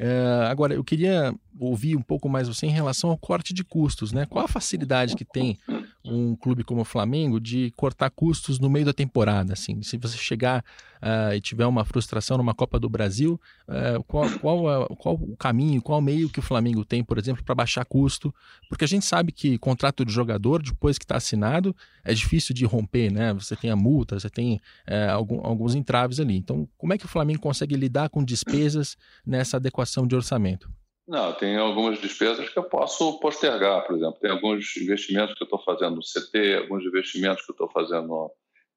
É, 0.00 0.48
agora, 0.50 0.74
eu 0.74 0.82
queria 0.82 1.32
ouvir 1.58 1.96
um 1.96 2.02
pouco 2.02 2.28
mais 2.28 2.48
você 2.48 2.66
em 2.66 2.70
relação 2.70 3.10
ao 3.10 3.18
corte 3.18 3.52
de 3.52 3.62
custos, 3.62 4.12
né? 4.12 4.26
Qual 4.26 4.44
a 4.44 4.48
facilidade 4.48 5.14
que 5.14 5.24
tem 5.24 5.58
um 6.04 6.34
clube 6.34 6.64
como 6.64 6.80
o 6.80 6.84
Flamengo 6.84 7.38
de 7.40 7.70
cortar 7.76 8.10
custos 8.10 8.58
no 8.58 8.70
meio 8.70 8.84
da 8.84 8.92
temporada, 8.92 9.52
assim? 9.52 9.82
Se 9.82 9.96
você 9.96 10.16
chegar 10.16 10.64
uh, 11.02 11.34
e 11.34 11.40
tiver 11.40 11.66
uma 11.66 11.84
frustração 11.84 12.38
numa 12.38 12.54
Copa 12.54 12.78
do 12.78 12.88
Brasil, 12.88 13.40
uh, 13.68 14.02
qual, 14.04 14.30
qual, 14.38 14.96
qual 14.96 15.14
o 15.14 15.36
caminho, 15.36 15.82
qual 15.82 15.98
o 15.98 16.02
meio 16.02 16.28
que 16.28 16.38
o 16.38 16.42
Flamengo 16.42 16.84
tem, 16.84 17.04
por 17.04 17.18
exemplo, 17.18 17.44
para 17.44 17.54
baixar 17.54 17.84
custo? 17.84 18.34
Porque 18.68 18.84
a 18.84 18.88
gente 18.88 19.04
sabe 19.04 19.32
que 19.32 19.58
contrato 19.58 20.04
de 20.04 20.12
jogador, 20.12 20.62
depois 20.62 20.98
que 20.98 21.04
está 21.04 21.16
assinado, 21.16 21.74
é 22.04 22.14
difícil 22.14 22.54
de 22.54 22.64
romper, 22.64 23.12
né? 23.12 23.32
Você 23.34 23.54
tem 23.54 23.70
a 23.70 23.76
multa, 23.76 24.18
você 24.18 24.30
tem 24.30 24.60
uh, 24.88 25.12
algum, 25.12 25.44
alguns 25.44 25.74
entraves 25.74 26.18
ali. 26.18 26.36
Então, 26.36 26.68
como 26.78 26.92
é 26.92 26.98
que 26.98 27.04
o 27.04 27.08
Flamengo 27.08 27.40
consegue 27.40 27.76
lidar 27.76 28.08
com 28.08 28.24
despesas 28.24 28.96
nessa 29.24 29.58
adequação 29.58 30.06
de 30.06 30.14
orçamento? 30.14 30.70
Não, 31.06 31.32
tem 31.32 31.56
algumas 31.56 32.00
despesas 32.00 32.48
que 32.48 32.58
eu 32.58 32.64
posso 32.64 33.18
postergar, 33.18 33.84
por 33.84 33.96
exemplo. 33.96 34.20
Tem 34.20 34.30
alguns 34.30 34.76
investimentos 34.76 35.34
que 35.34 35.42
eu 35.42 35.46
estou 35.46 35.58
fazendo 35.58 35.96
no 35.96 36.02
CT, 36.02 36.56
alguns 36.56 36.84
investimentos 36.84 37.44
que 37.44 37.50
eu 37.50 37.54
estou 37.54 37.68
fazendo 37.70 38.30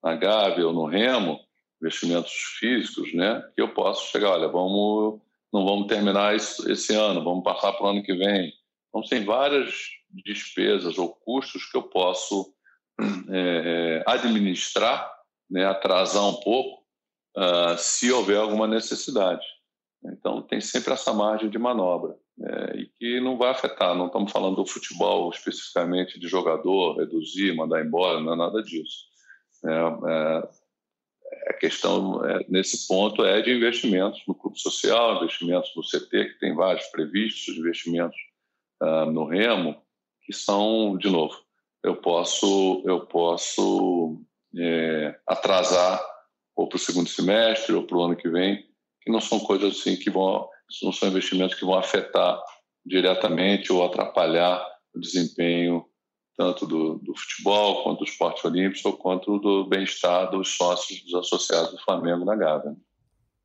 na 0.03 0.15
Gávea 0.15 0.67
ou 0.67 0.73
no 0.73 0.85
Remo, 0.85 1.39
investimentos 1.81 2.31
físicos, 2.59 3.13
né? 3.13 3.43
Que 3.55 3.61
eu 3.61 3.73
posso 3.73 4.11
chegar, 4.11 4.31
olha, 4.31 4.47
vamos, 4.47 5.21
não 5.53 5.65
vamos 5.65 5.87
terminar 5.87 6.35
isso, 6.35 6.69
esse 6.69 6.95
ano, 6.95 7.23
vamos 7.23 7.43
passar 7.43 7.73
para 7.73 7.85
o 7.85 7.89
ano 7.89 8.03
que 8.03 8.15
vem. 8.15 8.51
Então, 8.89 9.01
tem 9.07 9.23
várias 9.23 9.73
despesas 10.25 10.97
ou 10.97 11.09
custos 11.09 11.69
que 11.69 11.77
eu 11.77 11.83
posso 11.83 12.53
é, 13.29 14.03
administrar, 14.07 15.11
né? 15.49 15.65
atrasar 15.65 16.27
um 16.27 16.39
pouco, 16.39 16.83
uh, 17.37 17.77
se 17.77 18.11
houver 18.11 18.37
alguma 18.37 18.67
necessidade. 18.67 19.45
Então, 20.11 20.41
tem 20.41 20.61
sempre 20.61 20.93
essa 20.93 21.13
margem 21.13 21.49
de 21.49 21.57
manobra. 21.57 22.17
É, 22.37 22.77
e 22.77 22.85
que 22.87 23.19
não 23.21 23.37
vai 23.37 23.51
afetar, 23.51 23.95
não 23.95 24.07
estamos 24.07 24.31
falando 24.31 24.57
do 24.57 24.65
futebol 24.65 25.29
especificamente 25.29 26.19
de 26.19 26.27
jogador, 26.27 26.97
reduzir, 26.97 27.55
mandar 27.55 27.83
embora, 27.83 28.19
não 28.19 28.33
é 28.33 28.35
nada 28.35 28.61
disso. 28.61 29.05
É, 29.63 29.69
é, 29.71 30.49
a 31.49 31.53
questão 31.53 32.23
é, 32.25 32.45
nesse 32.49 32.87
ponto 32.87 33.23
é 33.23 33.41
de 33.41 33.53
investimentos 33.53 34.21
no 34.27 34.35
clube 34.35 34.59
social, 34.59 35.15
investimentos 35.15 35.71
no 35.75 35.81
CT, 35.81 36.25
que 36.25 36.39
tem 36.39 36.53
vários 36.53 36.85
previstos, 36.87 37.55
investimentos 37.55 38.17
uh, 38.83 39.09
no 39.09 39.25
Remo, 39.25 39.81
que 40.23 40.33
são, 40.33 40.97
de 40.97 41.09
novo, 41.09 41.35
eu 41.83 41.95
posso, 41.95 42.83
eu 42.85 43.05
posso 43.05 44.21
é, 44.57 45.17
atrasar 45.25 46.03
ou 46.55 46.67
para 46.67 46.77
o 46.77 46.79
segundo 46.79 47.07
semestre 47.07 47.73
ou 47.73 47.83
para 47.83 47.97
o 47.97 48.01
ano 48.03 48.15
que 48.15 48.27
vem 48.27 48.65
que 49.05 49.11
não 49.11 49.21
são 49.21 49.39
coisas 49.39 49.77
assim 49.77 49.95
que 49.95 50.09
vão, 50.09 50.49
não 50.81 50.91
são 50.91 51.09
investimentos 51.09 51.57
que 51.57 51.65
vão 51.65 51.75
afetar 51.75 52.41
diretamente 52.85 53.71
ou 53.71 53.85
atrapalhar 53.85 54.65
o 54.93 54.99
desempenho 54.99 55.85
tanto 56.37 56.65
do, 56.65 56.95
do 56.99 57.15
futebol 57.15 57.83
quanto 57.83 57.99
do 57.99 58.05
esporte 58.05 58.45
olímpico 58.45 58.91
quanto 58.97 59.39
do 59.39 59.65
bem-estar 59.69 60.29
dos 60.29 60.55
sócios 60.55 61.01
dos 61.03 61.13
associados 61.15 61.71
do 61.71 61.81
Flamengo 61.81 62.25
na 62.25 62.35
Gávea. 62.35 62.75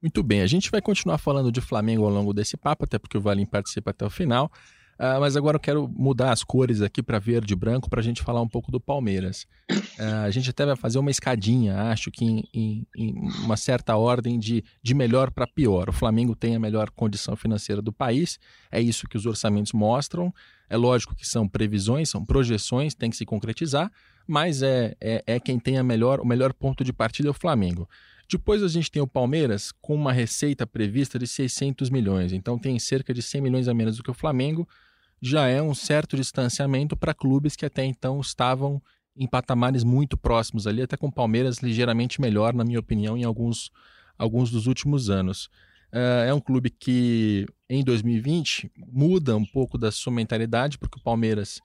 Muito 0.03 0.23
bem, 0.23 0.41
a 0.41 0.47
gente 0.47 0.71
vai 0.71 0.81
continuar 0.81 1.19
falando 1.19 1.53
de 1.53 1.61
Flamengo 1.61 2.05
ao 2.05 2.11
longo 2.11 2.33
desse 2.33 2.57
papo, 2.57 2.85
até 2.85 2.99
porque 2.99 3.19
o 3.19 3.21
Valim 3.21 3.45
participa 3.45 3.91
até 3.91 4.05
o 4.05 4.11
final. 4.11 4.51
Uh, 5.01 5.19
mas 5.19 5.35
agora 5.35 5.57
eu 5.57 5.61
quero 5.61 5.89
mudar 5.89 6.31
as 6.31 6.45
cores 6.45 6.83
aqui 6.83 7.03
para 7.03 7.19
verde 7.19 7.55
e 7.55 7.57
branco 7.57 7.89
para 7.89 8.01
a 8.01 8.03
gente 8.03 8.21
falar 8.21 8.43
um 8.43 8.49
pouco 8.49 8.71
do 8.71 8.79
Palmeiras. 8.79 9.47
Uh, 9.71 10.27
a 10.27 10.31
gente 10.31 10.51
até 10.51 10.67
vai 10.67 10.77
fazer 10.77 10.99
uma 10.99 11.11
escadinha, 11.11 11.75
acho 11.85 12.11
que 12.11 12.23
em, 12.23 12.45
em, 12.53 12.87
em 12.95 13.15
uma 13.43 13.57
certa 13.57 13.97
ordem 13.97 14.39
de, 14.39 14.63
de 14.83 14.93
melhor 14.93 15.31
para 15.31 15.47
pior. 15.47 15.89
O 15.89 15.93
Flamengo 15.93 16.37
tem 16.37 16.55
a 16.55 16.61
melhor 16.61 16.91
condição 16.91 17.35
financeira 17.35 17.81
do 17.81 17.91
país, 17.91 18.39
é 18.71 18.79
isso 18.79 19.09
que 19.09 19.17
os 19.17 19.25
orçamentos 19.25 19.73
mostram. 19.73 20.35
É 20.69 20.77
lógico 20.77 21.15
que 21.17 21.27
são 21.27 21.49
previsões, 21.49 22.11
são 22.11 22.23
projeções, 22.23 22.95
tem 22.95 23.09
que 23.09 23.17
se 23.17 23.25
concretizar, 23.25 23.91
mas 24.27 24.63
é, 24.63 24.95
é, 25.01 25.25
é 25.27 25.41
quem 25.41 25.59
tem 25.59 25.79
a 25.79 25.83
melhor, 25.83 26.21
o 26.21 26.27
melhor 26.27 26.53
ponto 26.53 26.85
de 26.85 26.93
partida 26.93 27.29
é 27.29 27.31
o 27.31 27.35
Flamengo. 27.35 27.89
Depois 28.31 28.63
a 28.63 28.69
gente 28.69 28.91
tem 28.91 29.01
o 29.01 29.07
Palmeiras 29.07 29.73
com 29.81 29.95
uma 29.95 30.13
receita 30.13 30.67
prevista 30.67 31.19
de 31.19 31.27
600 31.27 31.89
milhões, 31.89 32.35
então 32.35 32.59
tem 32.59 32.79
cerca 32.79 33.15
de 33.15 33.23
100 33.23 33.41
milhões 33.41 33.67
a 33.67 33.73
menos 33.73 33.97
do 33.97 34.03
que 34.03 34.11
o 34.11 34.15
Flamengo 34.15 34.69
já 35.21 35.47
é 35.47 35.61
um 35.61 35.75
certo 35.75 36.17
distanciamento 36.17 36.97
para 36.97 37.15
clubes 37.15 37.55
que 37.55 37.67
até 37.67 37.85
então 37.85 38.21
estavam 38.21 38.83
em 39.17 39.27
patamares 39.27 39.85
muito 39.85 40.17
próximos 40.17 40.67
ali, 40.67 40.83
até 40.83 40.97
com 40.97 41.09
o 41.09 41.13
Palmeiras 41.13 41.59
ligeiramente 41.59 42.21
melhor, 42.21 42.55
na 42.55 42.65
minha 42.65 42.79
opinião, 42.79 43.17
em 43.17 43.25
alguns, 43.25 43.71
alguns 44.17 44.51
dos 44.51 44.67
últimos 44.67 45.11
anos. 45.11 45.51
Uh, 45.93 46.25
é 46.27 46.33
um 46.33 46.41
clube 46.41 46.71
que 46.71 47.47
em 47.69 47.83
2020 47.83 48.71
muda 48.93 49.37
um 49.37 49.45
pouco 49.45 49.77
da 49.77 49.91
sua 49.91 50.13
mentalidade, 50.13 50.79
porque 50.79 50.99
o 50.99 51.03
Palmeiras, 51.03 51.61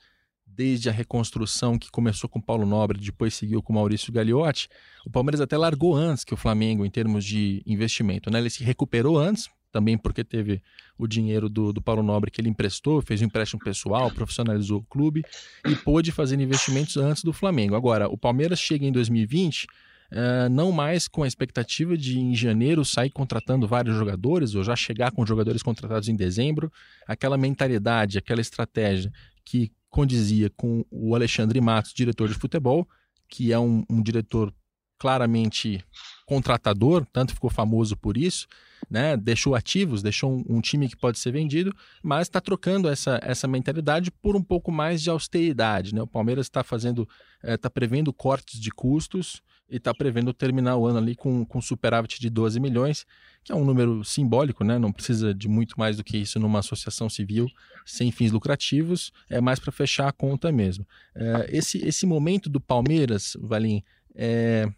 desde 0.46 0.90
a 0.90 0.92
reconstrução 0.92 1.78
que 1.78 1.92
começou 1.92 2.30
com 2.30 2.42
Paulo 2.42 2.66
Nobre, 2.66 3.00
depois 3.00 3.36
seguiu 3.36 3.62
com 3.62 3.72
Maurício 3.72 4.12
Gagliotti, 4.12 4.68
o 5.06 5.12
Palmeiras 5.12 5.40
até 5.40 5.56
largou 5.56 5.96
antes 5.96 6.24
que 6.24 6.34
o 6.34 6.38
Flamengo 6.38 6.86
em 6.86 6.90
termos 6.90 7.24
de 7.24 7.62
investimento. 7.66 8.32
Né? 8.32 8.40
Ele 8.40 8.50
se 8.50 8.64
recuperou 8.64 9.18
antes, 9.18 9.48
também 9.76 9.98
porque 9.98 10.24
teve 10.24 10.62
o 10.98 11.06
dinheiro 11.06 11.50
do, 11.50 11.74
do 11.74 11.82
Paulo 11.82 12.02
Nobre 12.02 12.32
que 12.32 12.40
ele 12.40 12.48
emprestou, 12.48 13.02
fez 13.02 13.22
um 13.22 13.26
empréstimo 13.26 13.62
pessoal, 13.62 14.10
profissionalizou 14.10 14.80
o 14.80 14.84
clube 14.86 15.22
e 15.68 15.76
pôde 15.76 16.14
fazer 16.14 16.40
investimentos 16.40 16.96
antes 16.96 17.26
do 17.26 17.34
Flamengo. 17.34 17.76
Agora, 17.76 18.08
o 18.08 18.18
Palmeiras 18.18 18.60
chega 18.60 18.86
em 18.86 18.92
2020 18.92 19.68
Uh, 20.12 20.46
eh, 20.46 20.50
não 20.50 20.72
mais 20.72 21.08
com 21.08 21.24
a 21.24 21.28
expectativa 21.28 21.98
de 21.98 22.20
em 22.20 22.36
janeiro 22.36 22.86
sair 22.86 23.10
contratando 23.10 23.68
vários 23.68 23.98
jogadores 23.98 24.54
ou 24.54 24.64
já 24.64 24.76
chegar 24.76 25.12
com 25.12 25.26
jogadores 25.26 25.64
contratados 25.64 26.08
em 26.08 26.16
dezembro, 26.16 26.72
aquela 27.08 27.40
mentalidade, 27.40 28.20
aquela 28.20 28.40
estratégia 28.40 29.12
que 29.44 29.72
condizia 29.90 30.52
com 30.56 30.86
o 30.92 31.16
Alexandre 31.16 31.60
Matos, 31.60 31.92
diretor 31.92 32.30
de 32.30 32.36
futebol, 32.36 32.88
que 33.28 33.52
é 33.52 33.58
um, 33.58 33.84
um 33.90 34.00
diretor 34.00 34.54
claramente 34.98 35.84
contratador, 36.26 37.06
tanto 37.12 37.34
ficou 37.34 37.50
famoso 37.50 37.96
por 37.96 38.18
isso, 38.18 38.48
né? 38.90 39.16
Deixou 39.18 39.56
ativos, 39.56 40.02
deixou 40.02 40.32
um, 40.32 40.58
um 40.58 40.62
time 40.62 40.88
que 40.88 40.96
pode 40.96 41.20
ser 41.20 41.32
vendido, 41.32 41.76
mas 42.02 42.28
está 42.28 42.42
trocando 42.42 42.88
essa, 42.88 43.20
essa 43.22 43.48
mentalidade 43.48 44.12
por 44.12 44.36
um 44.36 44.44
pouco 44.44 44.72
mais 44.72 45.02
de 45.02 45.10
austeridade, 45.10 45.94
né? 45.94 46.02
O 46.02 46.08
Palmeiras 46.08 46.46
está 46.46 46.64
fazendo, 46.64 47.08
está 47.44 47.68
eh, 47.68 47.70
é, 47.70 47.70
prevendo 47.70 48.14
cortes 48.14 48.60
de 48.60 48.72
custos 48.72 49.42
e 49.70 49.78
está 49.78 49.94
prevendo 49.94 50.32
terminar 50.34 50.78
o 50.78 50.86
ano 50.86 51.00
ali 51.00 51.16
com, 51.16 51.44
com 51.46 51.60
superávit 51.60 52.20
de 52.20 52.30
12 52.30 52.60
milhões, 52.60 53.06
que 53.44 53.52
é 53.52 53.56
um 53.56 53.66
número 53.66 54.04
simbólico, 54.04 54.64
né? 54.64 54.78
Não 54.78 54.92
precisa 54.92 55.34
de 55.34 55.48
muito 55.48 55.78
mais 55.78 55.98
do 55.98 56.04
que 56.04 56.18
isso 56.18 56.40
numa 56.40 56.60
associação 56.60 57.10
civil 57.10 57.48
sem 57.86 58.12
fins 58.12 58.32
lucrativos, 58.32 59.12
é 59.30 59.42
mais 59.42 59.60
para 59.60 59.72
fechar 59.72 60.08
a 60.08 60.12
conta 60.12 60.52
mesmo. 60.52 60.88
É, 61.16 61.50
esse, 61.50 61.80
esse 61.86 62.06
momento 62.06 62.50
do 62.50 62.62
Palmeiras, 62.62 63.36
Valim, 63.40 63.84
é, 64.16 64.70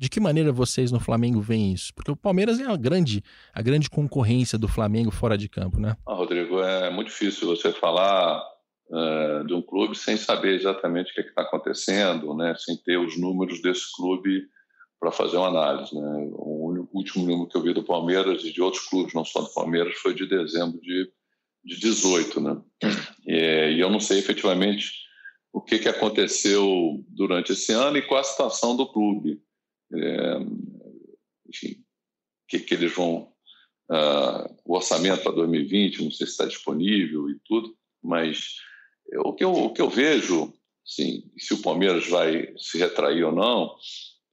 de 0.00 0.08
que 0.08 0.18
maneira 0.18 0.50
vocês 0.50 0.90
no 0.90 0.98
Flamengo 0.98 1.42
veem 1.42 1.74
isso? 1.74 1.92
Porque 1.94 2.10
o 2.10 2.16
Palmeiras 2.16 2.58
é 2.58 2.64
a 2.64 2.74
grande, 2.74 3.22
a 3.52 3.60
grande 3.60 3.90
concorrência 3.90 4.56
do 4.56 4.66
Flamengo 4.66 5.10
fora 5.10 5.36
de 5.36 5.46
campo, 5.46 5.78
né? 5.78 5.94
Ah, 6.06 6.14
Rodrigo, 6.14 6.58
é 6.62 6.88
muito 6.88 7.08
difícil 7.08 7.46
você 7.46 7.70
falar 7.70 8.42
uh, 8.88 9.46
de 9.46 9.52
um 9.52 9.60
clube 9.60 9.94
sem 9.94 10.16
saber 10.16 10.54
exatamente 10.54 11.10
o 11.10 11.14
que 11.14 11.20
é 11.20 11.24
está 11.24 11.42
acontecendo, 11.42 12.34
né? 12.34 12.54
sem 12.56 12.78
ter 12.78 12.96
os 12.96 13.20
números 13.20 13.60
desse 13.60 13.94
clube 13.94 14.46
para 14.98 15.12
fazer 15.12 15.36
uma 15.36 15.48
análise. 15.48 15.94
Né? 15.94 16.30
O 16.32 16.88
último 16.94 17.26
número 17.26 17.46
que 17.46 17.58
eu 17.58 17.62
vi 17.62 17.74
do 17.74 17.84
Palmeiras 17.84 18.42
e 18.42 18.50
de 18.54 18.62
outros 18.62 18.88
clubes, 18.88 19.12
não 19.12 19.24
só 19.26 19.42
do 19.42 19.52
Palmeiras, 19.52 19.94
foi 19.98 20.14
de 20.14 20.26
dezembro 20.26 20.80
de, 20.80 21.12
de 21.62 21.78
18. 21.78 22.40
Né? 22.40 22.56
E, 23.26 23.74
e 23.76 23.80
eu 23.80 23.90
não 23.90 24.00
sei 24.00 24.18
efetivamente 24.18 24.92
o 25.52 25.60
que, 25.60 25.78
que 25.78 25.90
aconteceu 25.90 27.04
durante 27.06 27.52
esse 27.52 27.70
ano 27.70 27.98
e 27.98 28.02
qual 28.02 28.20
a 28.20 28.24
situação 28.24 28.74
do 28.74 28.86
clube 28.86 29.42
é, 29.94 30.38
enfim, 31.48 31.82
que, 32.48 32.58
que 32.60 32.74
eles 32.74 32.94
vão. 32.94 33.30
Uh, 33.90 34.46
o 34.64 34.76
orçamento 34.76 35.24
para 35.24 35.32
2020, 35.32 36.04
não 36.04 36.12
sei 36.12 36.24
se 36.24 36.32
está 36.32 36.46
disponível 36.46 37.28
e 37.28 37.40
tudo, 37.44 37.76
mas 38.00 38.54
o 39.24 39.32
que 39.32 39.42
eu, 39.42 39.52
o 39.52 39.72
que 39.72 39.82
eu 39.82 39.90
vejo, 39.90 40.52
sim, 40.84 41.24
se 41.36 41.54
o 41.54 41.62
Palmeiras 41.62 42.08
vai 42.08 42.54
se 42.56 42.78
retrair 42.78 43.24
ou 43.24 43.32
não, 43.32 43.74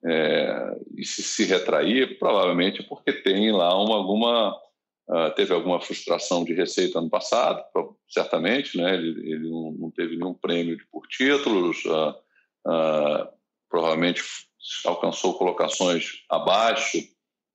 é, 0.06 0.78
e 0.96 1.04
se 1.04 1.24
se 1.24 1.44
retrair, 1.46 2.20
provavelmente 2.20 2.84
porque 2.84 3.12
tem 3.12 3.52
lá 3.52 3.76
uma, 3.82 3.96
alguma. 3.96 4.56
Uh, 5.10 5.34
teve 5.36 5.54
alguma 5.54 5.80
frustração 5.80 6.44
de 6.44 6.54
receita 6.54 7.00
ano 7.00 7.10
passado, 7.10 7.64
certamente, 8.10 8.78
né? 8.78 8.94
ele, 8.94 9.32
ele 9.32 9.50
não, 9.50 9.72
não 9.72 9.90
teve 9.90 10.18
nenhum 10.18 10.34
prêmio 10.34 10.78
por 10.92 11.08
títulos, 11.08 11.78
uh, 11.86 13.28
provavelmente 13.70 14.22
alcançou 14.86 15.34
colocações 15.38 16.24
abaixo 16.30 16.98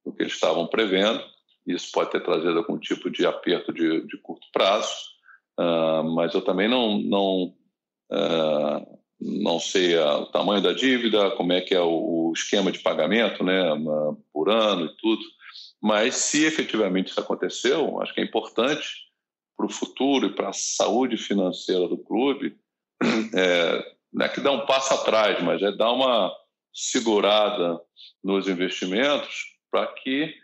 do 0.04 0.12
que 0.12 0.22
eles 0.22 0.34
estavam 0.34 0.66
prevendo. 0.66 1.22
Isso 1.66 1.90
pode 1.92 2.10
ter 2.10 2.22
trazido 2.22 2.58
algum 2.58 2.78
tipo 2.78 3.10
de 3.10 3.24
aperto 3.24 3.72
de, 3.72 4.06
de 4.06 4.16
curto 4.18 4.46
prazo, 4.52 4.92
uh, 5.58 6.02
mas 6.14 6.34
eu 6.34 6.42
também 6.42 6.68
não, 6.68 6.98
não, 6.98 7.54
uh, 8.10 8.98
não 9.20 9.60
sei 9.60 9.96
a, 9.96 10.18
o 10.18 10.26
tamanho 10.26 10.62
da 10.62 10.72
dívida, 10.72 11.30
como 11.32 11.52
é 11.52 11.60
que 11.60 11.74
é 11.74 11.80
o, 11.80 12.30
o 12.30 12.32
esquema 12.34 12.72
de 12.72 12.80
pagamento 12.80 13.44
né, 13.44 13.62
por 14.32 14.50
ano 14.50 14.86
e 14.86 14.96
tudo. 14.96 15.22
Mas 15.80 16.16
se 16.16 16.44
efetivamente 16.44 17.10
isso 17.10 17.20
aconteceu, 17.20 18.00
acho 18.00 18.14
que 18.14 18.20
é 18.20 18.24
importante 18.24 18.88
para 19.56 19.66
o 19.66 19.72
futuro 19.72 20.26
e 20.26 20.34
para 20.34 20.48
a 20.48 20.52
saúde 20.52 21.16
financeira 21.16 21.86
do 21.86 21.98
clube, 21.98 22.56
é, 23.34 23.92
não 24.12 24.26
é 24.26 24.28
que 24.28 24.40
dá 24.40 24.50
um 24.50 24.66
passo 24.66 24.94
atrás, 24.94 25.42
mas 25.42 25.62
é 25.62 25.70
dar 25.72 25.92
uma 25.92 26.32
segurada 26.72 27.80
nos 28.22 28.48
investimentos 28.48 29.56
para 29.70 29.86
que 29.88 30.34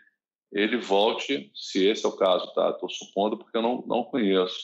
ele 0.51 0.77
volte, 0.77 1.51
se 1.53 1.87
esse 1.87 2.05
é 2.05 2.09
o 2.09 2.15
caso, 2.15 2.51
tá? 2.53 2.71
Estou 2.71 2.89
supondo 2.89 3.37
porque 3.37 3.57
eu 3.57 3.61
não, 3.61 3.83
não 3.85 4.03
conheço, 4.03 4.57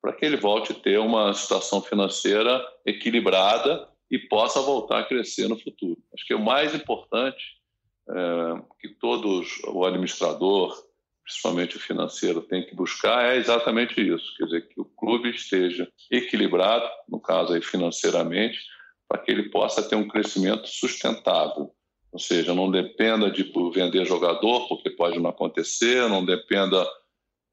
para 0.00 0.12
que 0.12 0.24
ele 0.24 0.36
volte 0.36 0.72
a 0.72 0.74
ter 0.74 0.98
uma 0.98 1.32
situação 1.32 1.80
financeira 1.80 2.62
equilibrada 2.84 3.88
e 4.10 4.18
possa 4.18 4.60
voltar 4.60 5.00
a 5.00 5.04
crescer 5.04 5.48
no 5.48 5.58
futuro. 5.58 5.96
Acho 6.14 6.26
que 6.26 6.34
o 6.34 6.40
mais 6.40 6.74
importante 6.74 7.60
é, 8.08 8.62
que 8.80 8.88
todos, 8.88 9.60
o 9.68 9.84
administrador, 9.84 10.74
principalmente 11.22 11.76
o 11.76 11.80
financeiro, 11.80 12.42
tem 12.42 12.66
que 12.66 12.74
buscar 12.74 13.32
é 13.32 13.36
exatamente 13.36 14.00
isso, 14.00 14.34
quer 14.36 14.44
dizer, 14.44 14.68
que 14.68 14.80
o 14.80 14.84
clube 14.84 15.30
esteja 15.30 15.88
equilibrado, 16.10 16.88
no 17.08 17.20
caso 17.20 17.52
aí 17.52 17.62
financeiramente, 17.62 18.58
para 19.10 19.20
que 19.20 19.32
ele 19.32 19.50
possa 19.50 19.82
ter 19.82 19.96
um 19.96 20.06
crescimento 20.06 20.68
sustentável. 20.68 21.74
Ou 22.12 22.18
seja, 22.20 22.54
não 22.54 22.70
dependa 22.70 23.28
de 23.28 23.42
vender 23.74 24.04
jogador, 24.04 24.68
porque 24.68 24.88
pode 24.88 25.18
não 25.18 25.28
acontecer, 25.28 26.08
não 26.08 26.24
dependa 26.24 26.88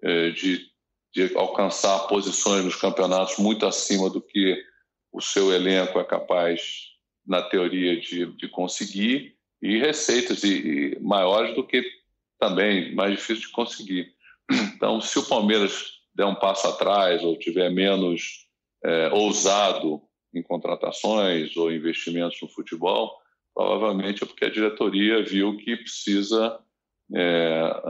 é, 0.04 0.30
de, 0.30 0.67
de 1.12 1.36
alcançar 1.36 2.08
posições 2.08 2.63
nos 2.63 2.76
campeonatos 2.76 3.39
muito 3.39 3.65
acima 3.65 4.08
do 4.08 4.22
que 4.22 4.63
o 5.12 5.20
seu 5.20 5.52
elenco 5.52 6.00
é 6.00 6.04
capaz, 6.04 6.91
na 7.26 7.41
teoria, 7.41 8.00
de, 8.00 8.28
de 8.38 8.48
conseguir, 8.48 9.36
e 9.60 9.80
receitas 9.80 10.43
e, 10.43 10.93
e 10.93 11.00
maiores 11.00 11.56
do 11.56 11.65
que 11.65 11.84
também 12.39 12.93
mais 12.93 13.12
difícil 13.13 13.48
de 13.48 13.52
conseguir. 13.52 14.13
Então, 14.76 15.02
se 15.02 15.17
o 15.17 15.28
Palmeiras 15.28 15.98
der 16.13 16.26
um 16.26 16.36
passo 16.36 16.67
atrás 16.67 17.24
ou 17.24 17.38
tiver 17.38 17.72
menos 17.72 18.48
é, 18.84 19.10
ousado 19.12 20.07
em 20.33 20.41
contratações 20.41 21.55
ou 21.57 21.71
investimentos 21.71 22.37
no 22.41 22.47
futebol, 22.47 23.11
provavelmente 23.53 24.23
é 24.23 24.25
porque 24.25 24.45
a 24.45 24.51
diretoria 24.51 25.23
viu 25.23 25.57
que 25.57 25.75
precisa 25.77 26.59
é, 27.15 27.81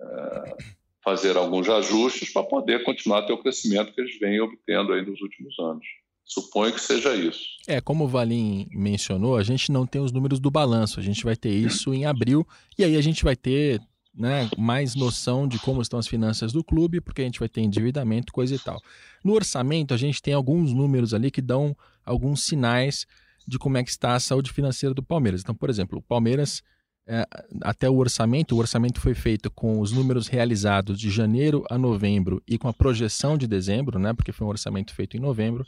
é, 0.00 0.56
fazer 1.02 1.36
alguns 1.36 1.68
ajustes 1.68 2.32
para 2.32 2.42
poder 2.42 2.84
continuar 2.84 3.20
a 3.20 3.22
ter 3.22 3.32
o 3.32 3.42
crescimento 3.42 3.92
que 3.92 4.00
eles 4.00 4.18
vêm 4.18 4.40
obtendo 4.40 4.92
aí 4.92 5.04
nos 5.04 5.20
últimos 5.20 5.58
anos. 5.58 5.86
Suponho 6.24 6.72
que 6.72 6.80
seja 6.80 7.14
isso. 7.16 7.44
É, 7.66 7.80
como 7.80 8.04
o 8.04 8.08
Valim 8.08 8.68
mencionou, 8.70 9.36
a 9.36 9.42
gente 9.42 9.72
não 9.72 9.84
tem 9.84 10.00
os 10.00 10.12
números 10.12 10.38
do 10.38 10.50
balanço. 10.50 11.00
A 11.00 11.02
gente 11.02 11.24
vai 11.24 11.34
ter 11.34 11.50
isso 11.50 11.92
em 11.92 12.04
abril 12.04 12.46
e 12.78 12.84
aí 12.84 12.96
a 12.96 13.00
gente 13.00 13.24
vai 13.24 13.34
ter 13.34 13.80
né, 14.14 14.48
mais 14.58 14.94
noção 14.94 15.46
de 15.46 15.58
como 15.58 15.80
estão 15.80 15.98
as 15.98 16.06
finanças 16.06 16.52
do 16.52 16.64
clube, 16.64 17.00
porque 17.00 17.22
a 17.22 17.24
gente 17.24 17.38
vai 17.38 17.48
ter 17.48 17.60
endividamento, 17.60 18.32
coisa 18.32 18.54
e 18.54 18.58
tal. 18.58 18.80
No 19.24 19.32
orçamento, 19.32 19.94
a 19.94 19.96
gente 19.96 20.20
tem 20.20 20.34
alguns 20.34 20.72
números 20.72 21.14
ali 21.14 21.30
que 21.30 21.40
dão 21.40 21.76
alguns 22.04 22.42
sinais 22.42 23.06
de 23.46 23.58
como 23.58 23.78
é 23.78 23.84
que 23.84 23.90
está 23.90 24.14
a 24.14 24.20
saúde 24.20 24.52
financeira 24.52 24.94
do 24.94 25.02
Palmeiras. 25.02 25.40
Então, 25.42 25.54
por 25.54 25.70
exemplo, 25.70 25.98
o 25.98 26.02
Palmeiras, 26.02 26.62
é, 27.06 27.26
até 27.62 27.88
o 27.88 27.96
orçamento, 27.96 28.54
o 28.54 28.58
orçamento 28.58 29.00
foi 29.00 29.14
feito 29.14 29.50
com 29.50 29.80
os 29.80 29.92
números 29.92 30.26
realizados 30.26 30.98
de 30.98 31.10
janeiro 31.10 31.64
a 31.70 31.78
novembro 31.78 32.42
e 32.46 32.58
com 32.58 32.68
a 32.68 32.72
projeção 32.72 33.38
de 33.38 33.46
dezembro, 33.46 33.98
né, 33.98 34.12
porque 34.12 34.32
foi 34.32 34.46
um 34.46 34.50
orçamento 34.50 34.94
feito 34.94 35.16
em 35.16 35.20
novembro 35.20 35.64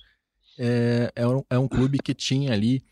é, 0.59 1.13
é, 1.15 1.27
um, 1.27 1.43
é 1.49 1.59
um 1.59 1.69
clube 1.69 1.99
que 1.99 2.15
tinha 2.15 2.53
ali 2.53 2.83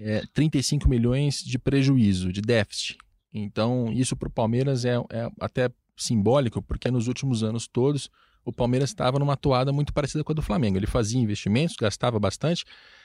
é, 0.00 0.22
35 0.32 0.88
milhões 0.88 1.42
de 1.42 1.58
prejuízo, 1.58 2.32
de 2.32 2.40
déficit. 2.40 2.98
Então, 3.32 3.92
isso 3.92 4.16
para 4.16 4.28
o 4.28 4.32
Palmeiras 4.32 4.84
é, 4.84 4.96
é 5.10 5.30
até 5.40 5.70
simbólico, 5.96 6.62
porque 6.62 6.90
nos 6.90 7.08
últimos 7.08 7.42
anos 7.42 7.66
todos 7.66 8.10
o 8.44 8.52
Palmeiras 8.52 8.88
estava 8.88 9.18
numa 9.18 9.36
toada 9.36 9.72
muito 9.72 9.92
parecida 9.92 10.24
com 10.24 10.32
a 10.32 10.34
do 10.34 10.40
Flamengo. 10.40 10.78
Ele 10.78 10.86
fazia 10.86 11.20
investimentos, 11.20 11.76
gastava 11.76 12.18
bastante, 12.18 12.64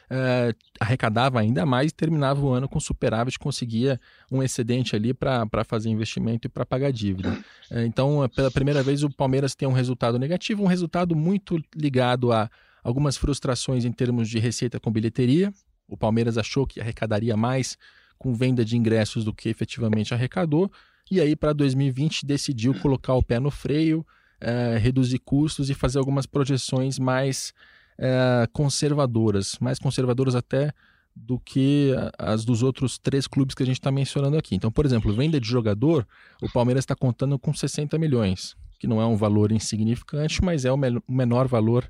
é, 0.10 0.56
arrecadava 0.80 1.40
ainda 1.40 1.66
mais 1.66 1.92
e 1.92 1.94
terminava 1.94 2.40
o 2.40 2.50
ano 2.50 2.70
com 2.70 2.80
superávit, 2.80 3.38
conseguia 3.38 4.00
um 4.32 4.42
excedente 4.42 4.96
ali 4.96 5.14
para 5.14 5.64
fazer 5.66 5.90
investimento 5.90 6.48
e 6.48 6.50
para 6.50 6.66
pagar 6.66 6.92
dívida. 6.92 7.38
É, 7.70 7.86
então, 7.86 8.28
pela 8.34 8.50
primeira 8.50 8.82
vez, 8.82 9.04
o 9.04 9.10
Palmeiras 9.10 9.54
tem 9.54 9.68
um 9.68 9.74
resultado 9.74 10.18
negativo, 10.18 10.64
um 10.64 10.68
resultado 10.68 11.14
muito 11.14 11.62
ligado 11.76 12.32
a 12.32 12.50
algumas 12.82 13.18
frustrações 13.18 13.84
em 13.84 13.92
termos 13.92 14.30
de 14.30 14.40
receita 14.40 14.80
com 14.80 14.92
bilheteria. 14.92 15.54
O 15.88 15.98
Palmeiras 15.98 16.38
achou 16.38 16.66
que 16.66 16.80
arrecadaria 16.80 17.36
mais 17.36 17.78
com 18.24 18.34
venda 18.34 18.64
de 18.64 18.78
ingressos 18.78 19.26
do 19.26 19.34
que 19.34 19.50
efetivamente 19.50 20.14
arrecadou. 20.14 20.72
E 21.12 21.20
aí, 21.20 21.36
para 21.36 21.52
2020, 21.52 22.26
decidiu 22.26 22.74
colocar 22.80 23.14
o 23.16 23.22
pé 23.22 23.38
no 23.38 23.52
freio, 23.52 24.06
é, 24.40 24.78
reduzir 24.78 25.20
custos 25.20 25.70
e 25.70 25.74
fazer 25.74 26.00
algumas 26.00 26.26
projeções 26.26 26.98
mais 26.98 27.54
é, 27.98 28.48
conservadoras, 28.54 29.58
mais 29.60 29.78
conservadoras 29.78 30.36
até 30.36 30.72
do 31.14 31.38
que 31.38 31.92
as 32.18 32.46
dos 32.46 32.64
outros 32.64 32.98
três 32.98 33.28
clubes 33.28 33.54
que 33.54 33.62
a 33.62 33.66
gente 33.66 33.80
está 33.80 33.92
mencionando 33.92 34.38
aqui. 34.38 34.56
Então, 34.56 34.72
por 34.72 34.86
exemplo, 34.86 35.14
venda 35.14 35.40
de 35.40 35.48
jogador, 35.48 36.08
o 36.42 36.50
Palmeiras 36.50 36.84
está 36.84 36.96
contando 36.96 37.38
com 37.38 37.54
60 37.54 38.00
milhões, 38.00 38.56
que 38.80 38.88
não 38.88 39.02
é 39.02 39.06
um 39.06 39.18
valor 39.18 39.52
insignificante, 39.52 40.42
mas 40.42 40.64
é 40.64 40.72
o 40.72 40.80
menor 41.08 41.46
valor 41.46 41.88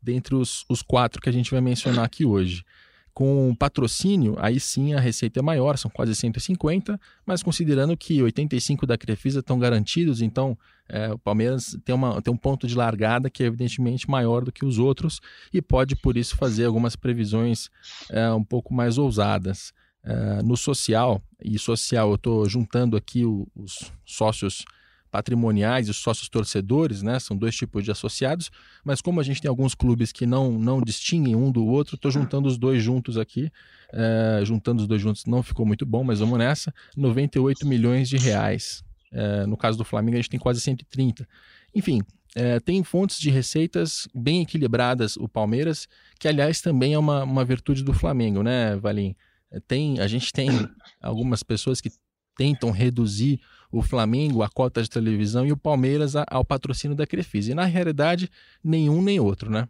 dentre 0.00 0.36
os, 0.36 0.64
os 0.68 0.80
quatro 0.80 1.20
que 1.20 1.28
a 1.28 1.32
gente 1.32 1.50
vai 1.50 1.60
mencionar 1.60 2.04
aqui 2.04 2.24
hoje. 2.24 2.64
Com 3.14 3.54
patrocínio, 3.54 4.36
aí 4.38 4.58
sim 4.58 4.94
a 4.94 5.00
receita 5.00 5.40
é 5.40 5.42
maior, 5.42 5.76
são 5.76 5.90
quase 5.90 6.14
150, 6.14 6.98
mas 7.26 7.42
considerando 7.42 7.94
que 7.96 8.22
85 8.22 8.86
da 8.86 8.96
Crefisa 8.96 9.40
estão 9.40 9.58
garantidos, 9.58 10.22
então 10.22 10.56
é, 10.88 11.12
o 11.12 11.18
Palmeiras 11.18 11.76
tem, 11.84 11.94
uma, 11.94 12.22
tem 12.22 12.32
um 12.32 12.36
ponto 12.36 12.66
de 12.66 12.74
largada 12.74 13.28
que 13.28 13.42
é 13.42 13.46
evidentemente 13.46 14.10
maior 14.10 14.44
do 14.44 14.52
que 14.52 14.64
os 14.64 14.78
outros 14.78 15.20
e 15.52 15.60
pode, 15.60 15.94
por 15.96 16.16
isso, 16.16 16.36
fazer 16.36 16.64
algumas 16.64 16.96
previsões 16.96 17.68
é, 18.10 18.30
um 18.32 18.44
pouco 18.44 18.72
mais 18.72 18.98
ousadas. 18.98 19.72
É, 20.04 20.42
no 20.42 20.56
social, 20.56 21.22
e 21.40 21.56
social 21.60 22.08
eu 22.08 22.16
estou 22.16 22.48
juntando 22.48 22.96
aqui 22.96 23.24
o, 23.24 23.46
os 23.54 23.92
sócios 24.04 24.64
patrimoniais 25.12 25.88
e 25.88 25.90
os 25.90 25.98
sócios 25.98 26.26
torcedores, 26.30 27.02
né? 27.02 27.20
São 27.20 27.36
dois 27.36 27.54
tipos 27.54 27.84
de 27.84 27.90
associados, 27.90 28.50
mas 28.82 29.02
como 29.02 29.20
a 29.20 29.22
gente 29.22 29.42
tem 29.42 29.48
alguns 29.48 29.74
clubes 29.74 30.10
que 30.10 30.24
não, 30.24 30.58
não 30.58 30.80
distinguem 30.80 31.36
um 31.36 31.52
do 31.52 31.66
outro, 31.66 31.96
estou 31.96 32.10
juntando 32.10 32.48
os 32.48 32.56
dois 32.56 32.82
juntos 32.82 33.18
aqui. 33.18 33.50
É, 33.92 34.42
juntando 34.42 34.80
os 34.80 34.88
dois 34.88 35.02
juntos 35.02 35.26
não 35.26 35.42
ficou 35.42 35.66
muito 35.66 35.84
bom, 35.84 36.02
mas 36.02 36.20
vamos 36.20 36.38
nessa. 36.38 36.72
98 36.96 37.66
milhões 37.66 38.08
de 38.08 38.16
reais. 38.16 38.82
É, 39.12 39.44
no 39.44 39.54
caso 39.54 39.76
do 39.76 39.84
Flamengo, 39.84 40.16
a 40.16 40.20
gente 40.20 40.30
tem 40.30 40.40
quase 40.40 40.62
130. 40.62 41.28
Enfim, 41.74 42.00
é, 42.34 42.58
tem 42.58 42.82
fontes 42.82 43.20
de 43.20 43.28
receitas 43.28 44.08
bem 44.14 44.40
equilibradas 44.40 45.18
o 45.18 45.28
Palmeiras, 45.28 45.86
que 46.18 46.26
aliás 46.26 46.62
também 46.62 46.94
é 46.94 46.98
uma, 46.98 47.22
uma 47.22 47.44
virtude 47.44 47.84
do 47.84 47.92
Flamengo, 47.92 48.42
né, 48.42 48.76
Valim? 48.76 49.14
Tem, 49.68 50.00
a 50.00 50.08
gente 50.08 50.32
tem 50.32 50.48
algumas 51.02 51.42
pessoas 51.42 51.82
que 51.82 51.90
tentam 52.34 52.70
reduzir 52.70 53.38
o 53.72 53.82
Flamengo 53.82 54.42
a 54.42 54.48
cota 54.50 54.82
de 54.82 54.90
televisão 54.90 55.46
e 55.46 55.50
o 55.50 55.56
Palmeiras 55.56 56.14
ao 56.14 56.44
patrocínio 56.44 56.96
da 56.96 57.06
Crefisa. 57.06 57.52
E 57.52 57.54
na 57.54 57.64
realidade, 57.64 58.30
nenhum 58.62 59.02
nem 59.02 59.18
outro, 59.18 59.50
né? 59.50 59.66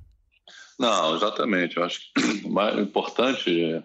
Não, 0.79 1.15
exatamente. 1.15 1.77
Eu 1.77 1.85
acho 1.85 2.01
que 2.13 2.43
o 2.45 2.51
mais 2.51 2.77
importante 2.77 3.83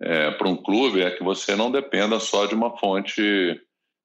é, 0.00 0.30
para 0.32 0.48
um 0.48 0.56
clube 0.56 1.00
é 1.00 1.10
que 1.12 1.22
você 1.22 1.54
não 1.54 1.70
dependa 1.70 2.18
só 2.18 2.46
de 2.46 2.54
uma 2.54 2.76
fonte 2.76 3.60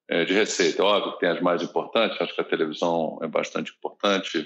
é, 0.08 0.24
de 0.24 0.32
receita. 0.32 0.84
Óbvio 0.84 1.14
que 1.14 1.20
tem 1.20 1.28
as 1.30 1.40
mais 1.40 1.62
importantes, 1.62 2.20
acho 2.20 2.34
que 2.34 2.40
a 2.40 2.44
televisão 2.44 3.18
é 3.22 3.26
bastante 3.26 3.72
importante 3.72 4.38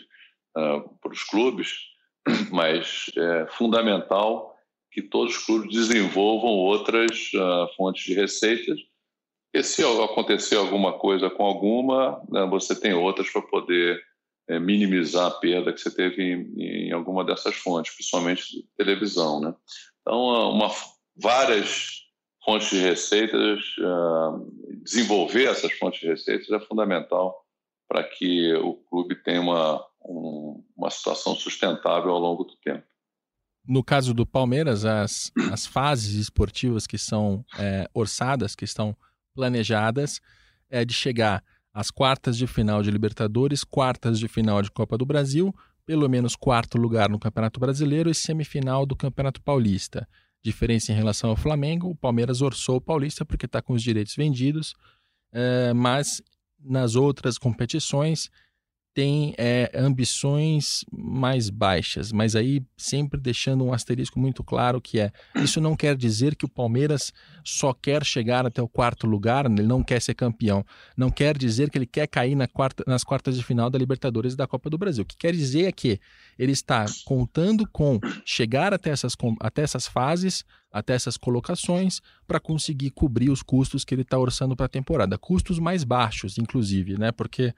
uh, 0.56 0.88
para 1.00 1.12
os 1.12 1.22
clubes, 1.24 1.78
mas 2.50 3.10
é 3.16 3.46
fundamental 3.48 4.54
que 4.90 5.02
todos 5.02 5.36
os 5.36 5.44
clubes 5.44 5.72
desenvolvam 5.72 6.50
outras 6.50 7.30
uh, 7.34 7.68
fontes 7.76 8.04
de 8.04 8.14
receitas 8.14 8.78
e 9.54 9.62
se 9.62 9.84
acontecer 9.84 10.56
alguma 10.56 10.98
coisa 10.98 11.30
com 11.30 11.44
alguma, 11.44 12.20
né, 12.28 12.44
você 12.46 12.74
tem 12.74 12.92
outras 12.92 13.30
para 13.30 13.40
poder 13.40 14.02
é, 14.48 14.58
minimizar 14.58 15.26
a 15.28 15.30
perda 15.30 15.72
que 15.72 15.80
você 15.80 15.94
teve 15.94 16.22
em, 16.22 16.88
em, 16.88 16.92
alguma 16.92 17.24
dessas 17.24 17.54
fontes, 17.54 17.94
principalmente 17.94 18.68
televisão. 18.76 19.40
Né? 19.40 19.54
Então, 20.00 20.18
uma, 20.50 20.68
várias 21.16 22.02
fontes 22.44 22.68
de 22.68 22.78
receitas, 22.78 23.60
uh, 23.78 24.82
desenvolver 24.82 25.44
essas 25.44 25.72
fontes 25.74 26.00
de 26.00 26.08
receitas 26.08 26.50
é 26.50 26.58
fundamental 26.58 27.34
para 27.88 28.02
que 28.02 28.52
o 28.54 28.74
clube 28.74 29.14
tenha 29.22 29.40
uma, 29.40 29.80
um, 30.04 30.64
uma 30.76 30.90
situação 30.90 31.36
sustentável 31.36 32.10
ao 32.10 32.18
longo 32.18 32.42
do 32.42 32.56
tempo. 32.56 32.84
No 33.66 33.84
caso 33.84 34.12
do 34.12 34.26
Palmeiras, 34.26 34.84
as, 34.84 35.32
as 35.50 35.64
fases 35.64 36.14
esportivas 36.16 36.86
que 36.86 36.98
são 36.98 37.44
é, 37.56 37.88
orçadas, 37.94 38.54
que 38.54 38.64
estão 38.64 38.94
planejadas 39.34 40.20
é 40.70 40.84
de 40.84 40.94
chegar 40.94 41.42
às 41.72 41.90
quartas 41.90 42.36
de 42.38 42.46
final 42.46 42.82
de 42.82 42.90
Libertadores, 42.90 43.64
quartas 43.64 44.18
de 44.18 44.28
final 44.28 44.62
de 44.62 44.70
Copa 44.70 44.96
do 44.96 45.04
Brasil, 45.04 45.54
pelo 45.84 46.08
menos 46.08 46.36
quarto 46.36 46.78
lugar 46.78 47.10
no 47.10 47.18
Campeonato 47.18 47.60
Brasileiro 47.60 48.08
e 48.08 48.14
semifinal 48.14 48.86
do 48.86 48.96
Campeonato 48.96 49.42
Paulista. 49.42 50.08
Diferença 50.42 50.92
em 50.92 50.94
relação 50.94 51.30
ao 51.30 51.36
Flamengo, 51.36 51.88
o 51.88 51.96
Palmeiras 51.96 52.42
orçou 52.42 52.76
o 52.76 52.80
Paulista 52.80 53.24
porque 53.24 53.46
está 53.46 53.60
com 53.60 53.72
os 53.72 53.82
direitos 53.82 54.14
vendidos, 54.14 54.74
é, 55.32 55.72
mas 55.72 56.22
nas 56.60 56.94
outras 56.94 57.36
competições 57.36 58.30
tem 58.94 59.34
é, 59.36 59.72
ambições 59.74 60.84
mais 60.92 61.50
baixas, 61.50 62.12
mas 62.12 62.36
aí 62.36 62.62
sempre 62.76 63.20
deixando 63.20 63.64
um 63.64 63.72
asterisco 63.72 64.20
muito 64.20 64.44
claro 64.44 64.80
que 64.80 65.00
é 65.00 65.10
isso 65.34 65.60
não 65.60 65.74
quer 65.74 65.96
dizer 65.96 66.36
que 66.36 66.44
o 66.44 66.48
Palmeiras 66.48 67.12
só 67.42 67.74
quer 67.74 68.04
chegar 68.04 68.46
até 68.46 68.62
o 68.62 68.68
quarto 68.68 69.04
lugar, 69.04 69.46
ele 69.46 69.64
não 69.64 69.82
quer 69.82 70.00
ser 70.00 70.14
campeão, 70.14 70.64
não 70.96 71.10
quer 71.10 71.36
dizer 71.36 71.70
que 71.70 71.76
ele 71.76 71.86
quer 71.86 72.06
cair 72.06 72.36
na 72.36 72.46
quarta, 72.46 72.84
nas 72.86 73.02
quartas 73.02 73.36
de 73.36 73.42
final 73.42 73.68
da 73.68 73.76
Libertadores 73.76 74.34
e 74.34 74.36
da 74.36 74.46
Copa 74.46 74.70
do 74.70 74.78
Brasil. 74.78 75.02
O 75.02 75.06
que 75.06 75.16
quer 75.16 75.32
dizer 75.32 75.64
é 75.64 75.72
que 75.72 75.98
ele 76.38 76.52
está 76.52 76.84
contando 77.04 77.68
com 77.72 77.98
chegar 78.24 78.72
até 78.72 78.90
essas, 78.90 79.16
até 79.40 79.62
essas 79.62 79.88
fases, 79.88 80.44
até 80.70 80.94
essas 80.94 81.16
colocações, 81.16 82.00
para 82.28 82.38
conseguir 82.38 82.90
cobrir 82.90 83.30
os 83.30 83.42
custos 83.42 83.84
que 83.84 83.92
ele 83.92 84.02
está 84.02 84.18
orçando 84.18 84.54
para 84.54 84.66
a 84.66 84.68
temporada, 84.68 85.18
custos 85.18 85.58
mais 85.58 85.82
baixos, 85.82 86.38
inclusive, 86.38 86.96
né? 86.96 87.10
Porque 87.10 87.52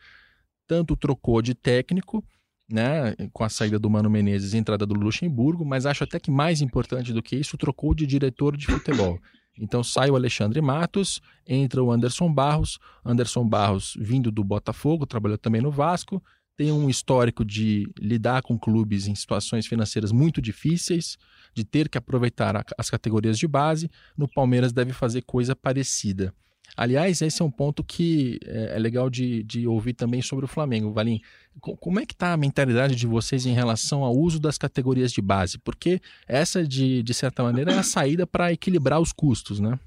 tanto 0.67 0.97
trocou 0.97 1.41
de 1.41 1.55
técnico, 1.55 2.25
né, 2.71 3.15
com 3.33 3.45
a 3.45 3.49
saída 3.49 3.79
do 3.79 3.89
Mano 3.89 4.11
Menezes 4.11 4.53
e 4.53 4.57
a 4.57 4.59
entrada 4.59 4.85
do 4.85 4.95
Luxemburgo, 4.95 5.65
mas 5.65 5.87
acho 5.87 6.03
até 6.05 6.19
que 6.19 6.31
mais 6.31 6.61
importante 6.61 7.13
do 7.13 7.23
que 7.23 7.37
isso, 7.37 7.57
trocou 7.57 7.95
de 7.95 8.07
diretor 8.07 8.57
de 8.57 8.67
futebol. 8.67 9.21
Então 9.59 9.83
sai 9.83 10.11
o 10.11 10.17
Alexandre 10.17 10.61
Matos, 10.61 11.21
entra 11.47 11.83
o 11.83 11.91
Anderson 11.91 12.33
Barros, 12.33 12.79
Anderson 13.05 13.49
Barros 13.49 13.97
vindo 13.99 14.31
do 14.31 14.45
Botafogo, 14.45 15.07
trabalhou 15.07 15.39
também 15.39 15.63
no 15.63 15.71
Vasco, 15.71 16.23
tem 16.57 16.73
um 16.73 16.89
histórico 16.89 17.45
de 17.45 17.87
lidar 17.99 18.43
com 18.43 18.59
clubes 18.59 19.07
em 19.07 19.15
situações 19.15 19.67
financeiras 19.67 20.11
muito 20.11 20.41
difíceis, 20.41 21.17
de 21.55 21.65
ter 21.65 21.89
que 21.89 21.99
aproveitar 21.99 22.65
as 22.79 22.91
categorias 22.91 23.39
de 23.39 23.47
base. 23.47 23.91
No 24.17 24.27
Palmeiras 24.27 24.73
deve 24.73 24.93
fazer 24.93 25.23
coisa 25.23 25.55
parecida. 25.55 26.35
Aliás, 26.77 27.21
esse 27.21 27.43
é 27.43 27.45
um 27.45 27.51
ponto 27.51 27.85
que 27.85 28.39
é, 28.45 28.77
é 28.77 28.79
legal 28.79 29.11
de, 29.11 29.43
de 29.43 29.67
ouvir 29.67 29.95
também 29.95 30.23
sobre 30.23 30.45
o 30.45 30.49
Flamengo. 30.49 30.93
Valim, 30.93 31.21
como 31.61 32.01
é 32.01 32.07
que 32.07 32.15
está 32.15 32.33
a 32.33 32.37
mentalidade 32.37 32.95
de 32.95 33.07
vocês 33.07 33.47
em 33.47 33.53
relação 33.53 34.05
ao 34.05 34.15
uso 34.15 34.39
das 34.39 34.59
categorias 34.59 35.13
de 35.13 35.21
base? 35.21 35.59
Porque 35.59 36.01
essa, 36.27 36.67
de, 36.67 37.03
de 37.03 37.15
certa 37.15 37.43
maneira, 37.43 37.73
é 37.73 37.79
a 37.79 37.83
saída 37.83 38.27
para 38.27 38.53
equilibrar 38.53 39.01
os 39.01 39.13
custos, 39.13 39.61
né? 39.61 39.79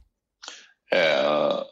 É, 0.92 1.22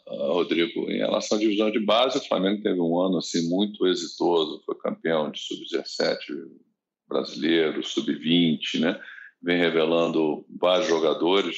Rodrigo, 0.08 0.92
em 0.92 0.98
relação 0.98 1.38
à 1.38 1.42
divisão 1.42 1.72
de 1.72 1.80
base, 1.80 2.20
o 2.20 2.28
Flamengo 2.28 2.62
teve 2.62 2.80
um 2.80 3.00
ano 3.00 3.18
assim 3.18 3.50
muito 3.50 3.88
exitoso, 3.88 4.62
foi 4.64 4.76
campeão 4.76 5.32
de 5.32 5.40
sub-17 5.40 6.18
brasileiro, 7.10 7.84
sub-20, 7.84 8.80
né? 8.80 9.00
Vem 9.42 9.58
revelando 9.58 10.46
vários 10.60 10.88
jogadores. 10.88 11.58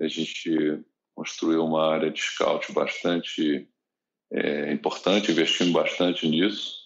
A 0.00 0.08
gente 0.08 0.80
construiu 1.16 1.64
uma 1.64 1.90
área 1.90 2.10
de 2.10 2.20
scout 2.20 2.70
bastante 2.72 3.66
é, 4.30 4.70
importante, 4.70 5.32
investindo 5.32 5.72
bastante 5.72 6.28
nisso. 6.28 6.76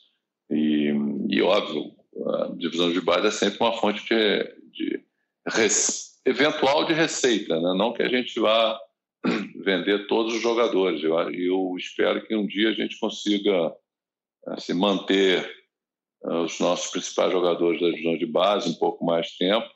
E, 0.49 0.93
e, 1.29 1.43
óbvio, 1.43 1.93
a 2.27 2.55
divisão 2.57 2.93
de 2.93 3.01
base 3.01 3.27
é 3.27 3.31
sempre 3.31 3.59
uma 3.61 3.73
fonte 3.73 4.05
de, 4.05 4.55
de 4.73 5.05
eventual 6.25 6.87
de 6.87 6.93
receita, 6.93 7.61
né? 7.61 7.75
não 7.77 7.93
que 7.93 8.03
a 8.03 8.09
gente 8.09 8.39
vá 8.39 8.81
vender 9.65 10.07
todos 10.07 10.35
os 10.35 10.41
jogadores. 10.41 11.03
Eu, 11.03 11.19
eu 11.33 11.75
espero 11.77 12.25
que 12.25 12.35
um 12.35 12.47
dia 12.47 12.71
a 12.71 12.75
gente 12.75 12.99
consiga 13.01 13.75
assim, 14.47 14.75
manter 14.75 15.45
uh, 16.23 16.43
os 16.43 16.61
nossos 16.61 16.91
principais 16.93 17.33
jogadores 17.33 17.81
da 17.81 17.91
divisão 17.91 18.17
de 18.17 18.27
base 18.27 18.71
um 18.71 18.75
pouco 18.75 19.05
mais 19.05 19.37
tempo 19.37 19.69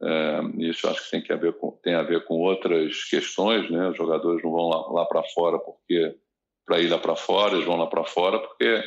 é, 0.00 0.40
isso 0.58 0.88
acho 0.88 1.04
que 1.04 1.10
tem, 1.10 1.22
que 1.22 1.32
a 1.32 1.36
ver 1.36 1.54
com, 1.54 1.72
tem 1.82 1.94
a 1.94 2.02
ver 2.02 2.24
com 2.24 2.34
outras 2.34 3.04
questões, 3.04 3.68
né? 3.70 3.88
Os 3.88 3.96
jogadores 3.96 4.42
não 4.42 4.52
vão 4.52 4.68
lá, 4.68 4.92
lá 4.92 5.06
para 5.06 5.22
fora 5.24 5.58
porque 5.58 6.16
para 6.64 6.80
ir 6.80 6.88
lá 6.88 6.98
para 6.98 7.16
fora, 7.16 7.54
eles 7.54 7.64
vão 7.64 7.76
lá 7.76 7.86
para 7.86 8.04
fora 8.04 8.38
porque, 8.38 8.84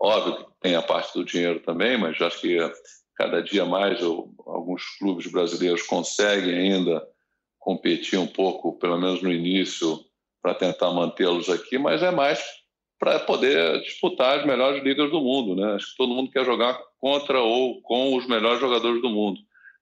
óbvio 0.00 0.36
que 0.38 0.44
tem 0.60 0.74
a 0.74 0.82
parte 0.82 1.12
do 1.12 1.24
dinheiro 1.24 1.60
também, 1.60 1.98
mas 1.98 2.20
acho 2.20 2.40
que 2.40 2.58
cada 3.14 3.42
dia 3.42 3.66
mais 3.66 4.00
eu, 4.00 4.32
alguns 4.46 4.82
clubes 4.98 5.30
brasileiros 5.30 5.82
conseguem 5.82 6.54
ainda 6.54 7.06
competir 7.58 8.18
um 8.18 8.26
pouco, 8.26 8.78
pelo 8.78 8.98
menos 8.98 9.20
no 9.22 9.30
início, 9.30 10.00
para 10.42 10.54
tentar 10.54 10.90
mantê-los 10.92 11.50
aqui, 11.50 11.76
mas 11.76 12.02
é 12.02 12.10
mais 12.10 12.42
para 12.98 13.18
poder 13.20 13.80
disputar 13.82 14.38
as 14.38 14.46
melhores 14.46 14.82
ligas 14.82 15.10
do 15.10 15.20
mundo, 15.20 15.54
né? 15.54 15.74
Acho 15.74 15.90
que 15.90 15.96
todo 15.96 16.14
mundo 16.14 16.30
quer 16.30 16.44
jogar 16.44 16.78
contra 16.98 17.40
ou 17.40 17.80
com 17.82 18.16
os 18.16 18.26
melhores 18.26 18.60
jogadores 18.60 19.02
do 19.02 19.10
mundo. 19.10 19.40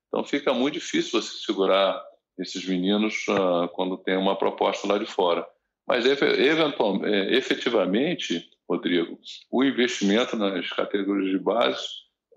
Então 0.09 0.25
fica 0.25 0.53
muito 0.53 0.75
difícil 0.75 1.21
você 1.21 1.45
segurar 1.45 2.03
esses 2.39 2.67
meninos 2.67 3.15
uh, 3.29 3.69
quando 3.75 3.99
tem 3.99 4.17
uma 4.17 4.37
proposta 4.37 4.87
lá 4.87 4.99
de 4.99 5.07
fora. 5.07 5.47
Mas 5.87 6.05
eventualmente, 6.05 7.07
é, 7.07 7.35
efetivamente, 7.35 8.49
Rodrigo, 8.69 9.19
o 9.51 9.65
investimento 9.65 10.37
nas 10.37 10.69
categorias 10.69 11.31
de 11.31 11.39
base 11.39 11.83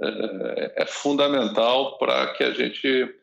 é, 0.01 0.83
é 0.83 0.85
fundamental 0.85 1.97
para 1.97 2.33
que 2.33 2.43
a 2.43 2.53
gente 2.53 3.13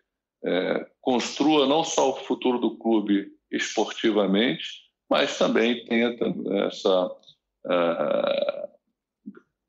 é, 0.45 0.87
construa 1.01 1.67
não 1.67 1.83
só 1.83 2.11
o 2.11 2.17
futuro 2.17 2.59
do 2.59 2.77
clube 2.77 3.33
esportivamente, 3.51 4.67
mas 5.11 5.39
também 5.39 5.85
tenha 5.87 6.15
essa 6.67 7.07
uh, 7.07 8.69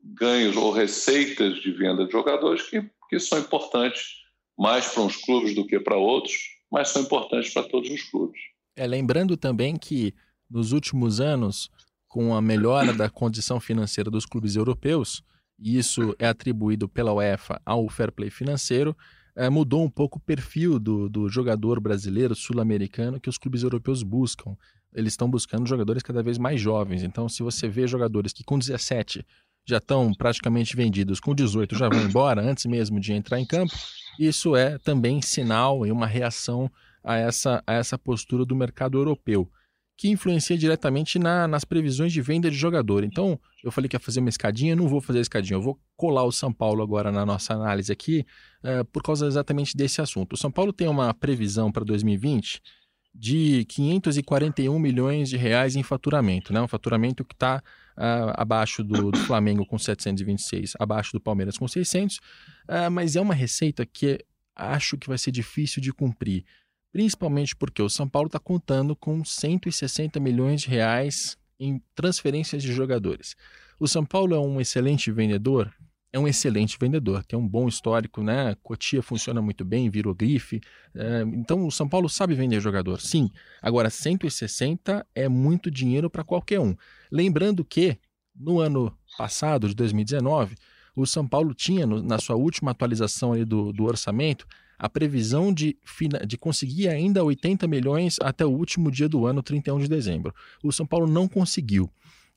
ganhos 0.03 0.57
ou 0.57 0.71
receitas 0.71 1.61
de 1.61 1.71
venda 1.71 2.05
de 2.05 2.11
jogadores 2.11 2.63
que, 2.63 2.83
que 3.09 3.19
são 3.19 3.39
importantes 3.39 4.18
mais 4.59 4.89
para 4.89 5.03
uns 5.03 5.15
clubes 5.15 5.55
do 5.55 5.65
que 5.65 5.79
para 5.79 5.95
outros, 5.95 6.35
mas 6.69 6.89
são 6.89 7.01
importantes 7.01 7.53
para 7.53 7.63
todos 7.63 7.89
os 7.89 8.03
clubes. 8.03 8.39
É, 8.75 8.85
lembrando 8.85 9.37
também 9.37 9.77
que 9.77 10.13
nos 10.49 10.73
últimos 10.73 11.21
anos, 11.21 11.69
com 12.09 12.35
a 12.35 12.41
melhora 12.41 12.91
da 12.91 13.09
condição 13.09 13.59
financeira 13.61 14.11
dos 14.11 14.25
clubes 14.25 14.57
europeus, 14.57 15.23
e 15.57 15.77
isso 15.77 16.13
é 16.19 16.27
atribuído 16.27 16.89
pela 16.89 17.13
UEFA 17.13 17.61
ao 17.65 17.87
fair 17.87 18.11
play 18.11 18.29
financeiro, 18.29 18.95
é, 19.33 19.49
mudou 19.49 19.81
um 19.81 19.89
pouco 19.89 20.17
o 20.17 20.21
perfil 20.21 20.77
do, 20.77 21.07
do 21.07 21.29
jogador 21.29 21.79
brasileiro, 21.79 22.35
sul-americano, 22.35 23.19
que 23.19 23.29
os 23.29 23.37
clubes 23.37 23.63
europeus 23.63 24.03
buscam. 24.03 24.57
Eles 24.93 25.13
estão 25.13 25.29
buscando 25.29 25.67
jogadores 25.67 26.03
cada 26.03 26.21
vez 26.21 26.37
mais 26.37 26.59
jovens. 26.59 27.03
Então, 27.03 27.29
se 27.29 27.41
você 27.41 27.69
vê 27.69 27.87
jogadores 27.87 28.33
que 28.33 28.43
com 28.43 28.59
17 28.59 29.25
já 29.69 29.77
estão 29.77 30.13
praticamente 30.13 30.75
vendidos, 30.75 31.19
com 31.19 31.33
18 31.33 31.77
já 31.77 31.89
vão 31.89 32.01
embora 32.01 32.41
antes 32.41 32.65
mesmo 32.65 32.99
de 32.99 33.13
entrar 33.13 33.39
em 33.39 33.45
campo, 33.45 33.73
isso 34.19 34.55
é 34.55 34.77
também 34.77 35.21
sinal 35.21 35.85
e 35.85 35.91
uma 35.91 36.05
reação 36.05 36.69
a 37.03 37.15
essa, 37.15 37.63
a 37.65 37.73
essa 37.73 37.97
postura 37.97 38.45
do 38.45 38.55
mercado 38.55 38.97
europeu, 38.97 39.49
que 39.97 40.09
influencia 40.09 40.57
diretamente 40.57 41.19
na, 41.19 41.47
nas 41.47 41.63
previsões 41.63 42.11
de 42.11 42.21
venda 42.21 42.49
de 42.49 42.55
jogador. 42.55 43.03
Então, 43.03 43.39
eu 43.63 43.71
falei 43.71 43.89
que 43.89 43.95
ia 43.95 43.99
fazer 43.99 44.19
uma 44.19 44.29
escadinha, 44.29 44.75
não 44.75 44.87
vou 44.87 45.01
fazer 45.01 45.19
a 45.19 45.21
escadinha, 45.21 45.57
eu 45.57 45.61
vou 45.61 45.79
colar 45.95 46.23
o 46.23 46.31
São 46.31 46.53
Paulo 46.53 46.81
agora 46.81 47.11
na 47.11 47.25
nossa 47.25 47.53
análise 47.53 47.91
aqui, 47.91 48.25
uh, 48.63 48.85
por 48.85 49.03
causa 49.03 49.27
exatamente 49.27 49.75
desse 49.75 50.01
assunto. 50.01 50.33
O 50.33 50.37
São 50.37 50.51
Paulo 50.51 50.71
tem 50.71 50.87
uma 50.87 51.13
previsão 51.13 51.71
para 51.71 51.83
2020 51.83 52.61
de 53.13 53.65
541 53.65 54.77
milhões 54.79 55.29
de 55.29 55.37
reais 55.37 55.75
em 55.75 55.83
faturamento, 55.83 56.53
né? 56.53 56.61
um 56.61 56.67
faturamento 56.67 57.25
que 57.25 57.33
está 57.33 57.61
uh, 57.99 58.33
abaixo 58.35 58.83
do, 58.83 59.11
do, 59.11 59.19
Flamengo 59.19 59.65
com 59.65 59.77
726, 59.77 60.73
abaixo 60.79 61.11
do 61.11 61.19
Palmeiras 61.19 61.57
com 61.57 61.67
600, 61.67 62.17
uh, 62.17 62.21
ah, 62.67 62.89
mas 62.89 63.15
é 63.15 63.21
uma 63.21 63.33
receita 63.33 63.85
que 63.85 64.23
acho 64.55 64.97
que 64.97 65.07
vai 65.07 65.17
ser 65.17 65.31
difícil 65.31 65.81
de 65.81 65.91
cumprir, 65.91 66.45
principalmente 66.91 67.55
porque 67.55 67.81
o 67.81 67.89
São 67.89 68.07
Paulo 68.07 68.27
está 68.27 68.39
contando 68.39 68.95
com 68.95 69.23
160 69.23 70.19
milhões 70.19 70.61
de 70.61 70.69
reais 70.69 71.37
em 71.59 71.81
transferências 71.93 72.63
de 72.63 72.71
jogadores. 72.71 73.35
O 73.79 73.87
São 73.87 74.05
Paulo 74.05 74.33
é 74.33 74.39
um 74.39 74.59
excelente 74.59 75.11
vendedor, 75.11 75.73
é 76.11 76.19
um 76.19 76.27
excelente 76.27 76.77
vendedor, 76.79 77.23
tem 77.23 77.37
um 77.37 77.47
bom 77.47 77.67
histórico, 77.67 78.23
né? 78.23 78.55
Cotia 78.63 79.01
funciona 79.01 79.41
muito 79.41 79.63
bem, 79.63 79.89
virou 79.89 80.13
grife. 80.13 80.59
É, 80.95 81.21
então 81.33 81.67
o 81.67 81.71
São 81.71 81.87
Paulo 81.87 82.09
sabe 82.09 82.33
vender 82.33 82.59
jogador, 82.59 82.99
sim. 82.99 83.29
Agora, 83.61 83.89
160 83.89 85.05
é 85.13 85.29
muito 85.29 85.69
dinheiro 85.69 86.09
para 86.09 86.23
qualquer 86.23 86.59
um. 86.59 86.75
Lembrando 87.11 87.63
que 87.63 87.97
no 88.35 88.59
ano 88.59 88.91
passado, 89.17 89.67
de 89.67 89.75
2019, 89.75 90.55
o 90.95 91.05
São 91.05 91.27
Paulo 91.27 91.53
tinha, 91.53 91.85
no, 91.85 92.01
na 92.01 92.17
sua 92.17 92.35
última 92.35 92.71
atualização 92.71 93.33
ali 93.33 93.45
do, 93.45 93.71
do 93.71 93.83
orçamento, 93.83 94.47
a 94.79 94.87
previsão 94.87 95.53
de, 95.53 95.77
de 96.25 96.37
conseguir 96.37 96.87
ainda 96.87 97.23
80 97.23 97.67
milhões 97.67 98.15
até 98.21 98.45
o 98.45 98.49
último 98.49 98.89
dia 98.89 99.09
do 99.09 99.25
ano, 99.27 99.43
31 99.43 99.79
de 99.79 99.89
dezembro. 99.89 100.33
O 100.63 100.71
São 100.71 100.85
Paulo 100.85 101.05
não 101.05 101.27
conseguiu. 101.27 101.91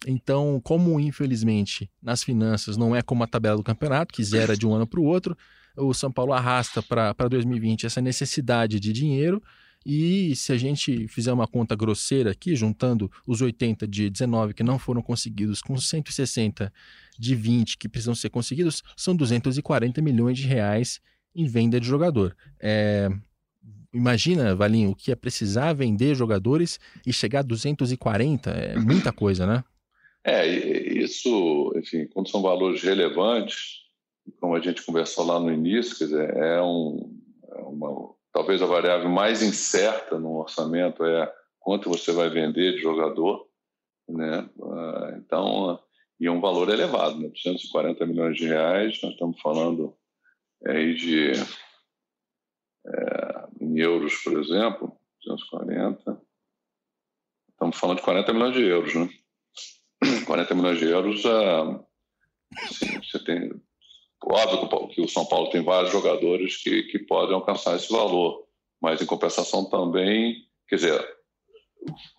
Então, 0.06 0.60
como 0.62 0.98
infelizmente 0.98 1.90
nas 2.02 2.24
finanças 2.24 2.76
não 2.76 2.94
é 2.94 3.02
como 3.02 3.22
a 3.22 3.26
tabela 3.26 3.56
do 3.56 3.62
campeonato, 3.62 4.12
que 4.12 4.24
zera 4.24 4.56
de 4.56 4.66
um 4.66 4.74
ano 4.74 4.86
para 4.86 5.00
o 5.00 5.04
outro, 5.04 5.36
o 5.76 5.94
São 5.94 6.10
Paulo 6.10 6.32
arrasta 6.32 6.82
para 6.82 7.28
2020 7.28 7.86
essa 7.86 8.00
necessidade 8.00 8.78
de 8.78 8.92
dinheiro. 8.92 9.42
E 9.84 10.36
se 10.36 10.52
a 10.52 10.56
gente 10.56 11.08
fizer 11.08 11.32
uma 11.32 11.48
conta 11.48 11.74
grosseira 11.74 12.30
aqui, 12.30 12.54
juntando 12.54 13.10
os 13.26 13.40
80 13.40 13.86
de 13.88 14.08
19 14.08 14.54
que 14.54 14.62
não 14.62 14.78
foram 14.78 15.02
conseguidos 15.02 15.60
com 15.60 15.76
160 15.76 16.72
de 17.18 17.34
20 17.34 17.78
que 17.78 17.88
precisam 17.88 18.14
ser 18.14 18.30
conseguidos, 18.30 18.82
são 18.96 19.16
240 19.16 20.00
milhões 20.00 20.38
de 20.38 20.46
reais 20.46 21.00
em 21.34 21.46
venda 21.46 21.80
de 21.80 21.86
jogador. 21.86 22.36
É, 22.60 23.08
imagina, 23.92 24.54
Valinho, 24.54 24.90
o 24.90 24.94
que 24.94 25.10
é 25.10 25.16
precisar 25.16 25.72
vender 25.72 26.14
jogadores 26.14 26.78
e 27.04 27.12
chegar 27.12 27.40
a 27.40 27.42
240, 27.42 28.50
é 28.50 28.76
muita 28.76 29.12
coisa, 29.12 29.46
né? 29.46 29.64
É, 30.24 30.46
isso, 30.46 31.72
enfim, 31.76 32.06
quando 32.06 32.28
são 32.28 32.40
valores 32.40 32.82
relevantes, 32.82 33.82
como 34.40 34.54
a 34.54 34.60
gente 34.60 34.84
conversou 34.84 35.26
lá 35.26 35.40
no 35.40 35.52
início, 35.52 35.98
quer 35.98 36.04
dizer, 36.04 36.36
é, 36.36 36.62
um, 36.62 37.20
é 37.50 37.62
uma, 37.62 38.14
talvez 38.32 38.62
a 38.62 38.66
variável 38.66 39.08
mais 39.08 39.42
incerta 39.42 40.18
no 40.18 40.38
orçamento 40.38 41.04
é 41.04 41.32
quanto 41.58 41.90
você 41.90 42.12
vai 42.12 42.28
vender 42.28 42.74
de 42.74 42.82
jogador, 42.82 43.48
né? 44.08 44.48
Ah, 44.62 45.14
então, 45.16 45.80
e 46.20 46.26
é 46.26 46.30
um 46.30 46.40
valor 46.40 46.68
elevado, 46.68 47.18
né? 47.18 47.28
240 47.28 48.06
milhões 48.06 48.36
de 48.36 48.46
reais, 48.46 49.00
nós 49.02 49.12
estamos 49.12 49.40
falando 49.40 49.96
aí 50.66 50.94
de 50.94 51.32
é, 52.86 53.48
em 53.60 53.78
euros, 53.78 54.14
por 54.22 54.38
exemplo, 54.38 54.96
240, 55.24 56.20
estamos 57.50 57.76
falando 57.76 57.98
de 57.98 58.04
40 58.04 58.32
milhões 58.32 58.54
de 58.54 58.62
euros, 58.62 58.94
né? 58.94 59.08
40 60.20 60.54
milhões 60.54 60.78
de 60.78 60.86
euros, 60.86 61.24
assim, 61.26 63.00
você 63.00 63.18
tem. 63.24 63.50
Óbvio 64.24 64.88
que 64.88 65.00
o 65.00 65.08
São 65.08 65.26
Paulo 65.26 65.50
tem 65.50 65.62
vários 65.62 65.90
jogadores 65.90 66.62
que, 66.62 66.84
que 66.84 66.98
podem 67.00 67.34
alcançar 67.34 67.74
esse 67.74 67.90
valor, 67.90 68.46
mas 68.80 69.02
em 69.02 69.06
compensação 69.06 69.68
também, 69.68 70.46
quer 70.68 70.76
dizer, 70.76 71.16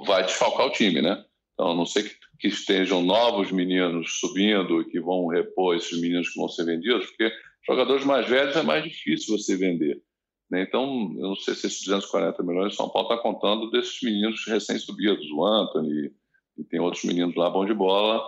vai 0.06 0.24
desfalcar 0.24 0.68
o 0.68 0.72
time, 0.72 1.02
né? 1.02 1.24
Então, 1.54 1.72
a 1.72 1.76
não 1.76 1.86
sei 1.86 2.04
que, 2.04 2.16
que 2.40 2.48
estejam 2.50 3.02
novos 3.02 3.52
meninos 3.52 4.20
subindo 4.20 4.82
e 4.82 4.90
que 4.90 5.00
vão 5.00 5.28
repor 5.28 5.76
esses 5.76 6.00
meninos 6.02 6.30
que 6.30 6.40
vão 6.40 6.50
ser 6.50 6.66
vendidos, 6.66 7.06
porque 7.08 7.32
jogadores 7.66 8.04
mais 8.04 8.28
velhos 8.28 8.56
é 8.56 8.64
mais 8.64 8.84
difícil 8.84 9.38
você 9.38 9.56
vender. 9.56 10.02
Né? 10.50 10.64
Então, 10.64 11.14
eu 11.16 11.30
não 11.30 11.36
sei 11.36 11.56
se 11.56 11.68
esses 11.68 11.84
240 11.86 12.44
milhões, 12.44 12.76
São 12.76 12.90
Paulo 12.90 13.10
está 13.10 13.22
contando 13.22 13.72
desses 13.72 14.02
meninos 14.02 14.46
recém-subidos, 14.46 15.30
o 15.32 15.46
Anthony, 15.46 16.12
e 16.58 16.64
tem 16.64 16.80
outros 16.80 17.04
meninos 17.04 17.36
lá 17.36 17.50
bom 17.50 17.66
de 17.66 17.74
bola 17.74 18.24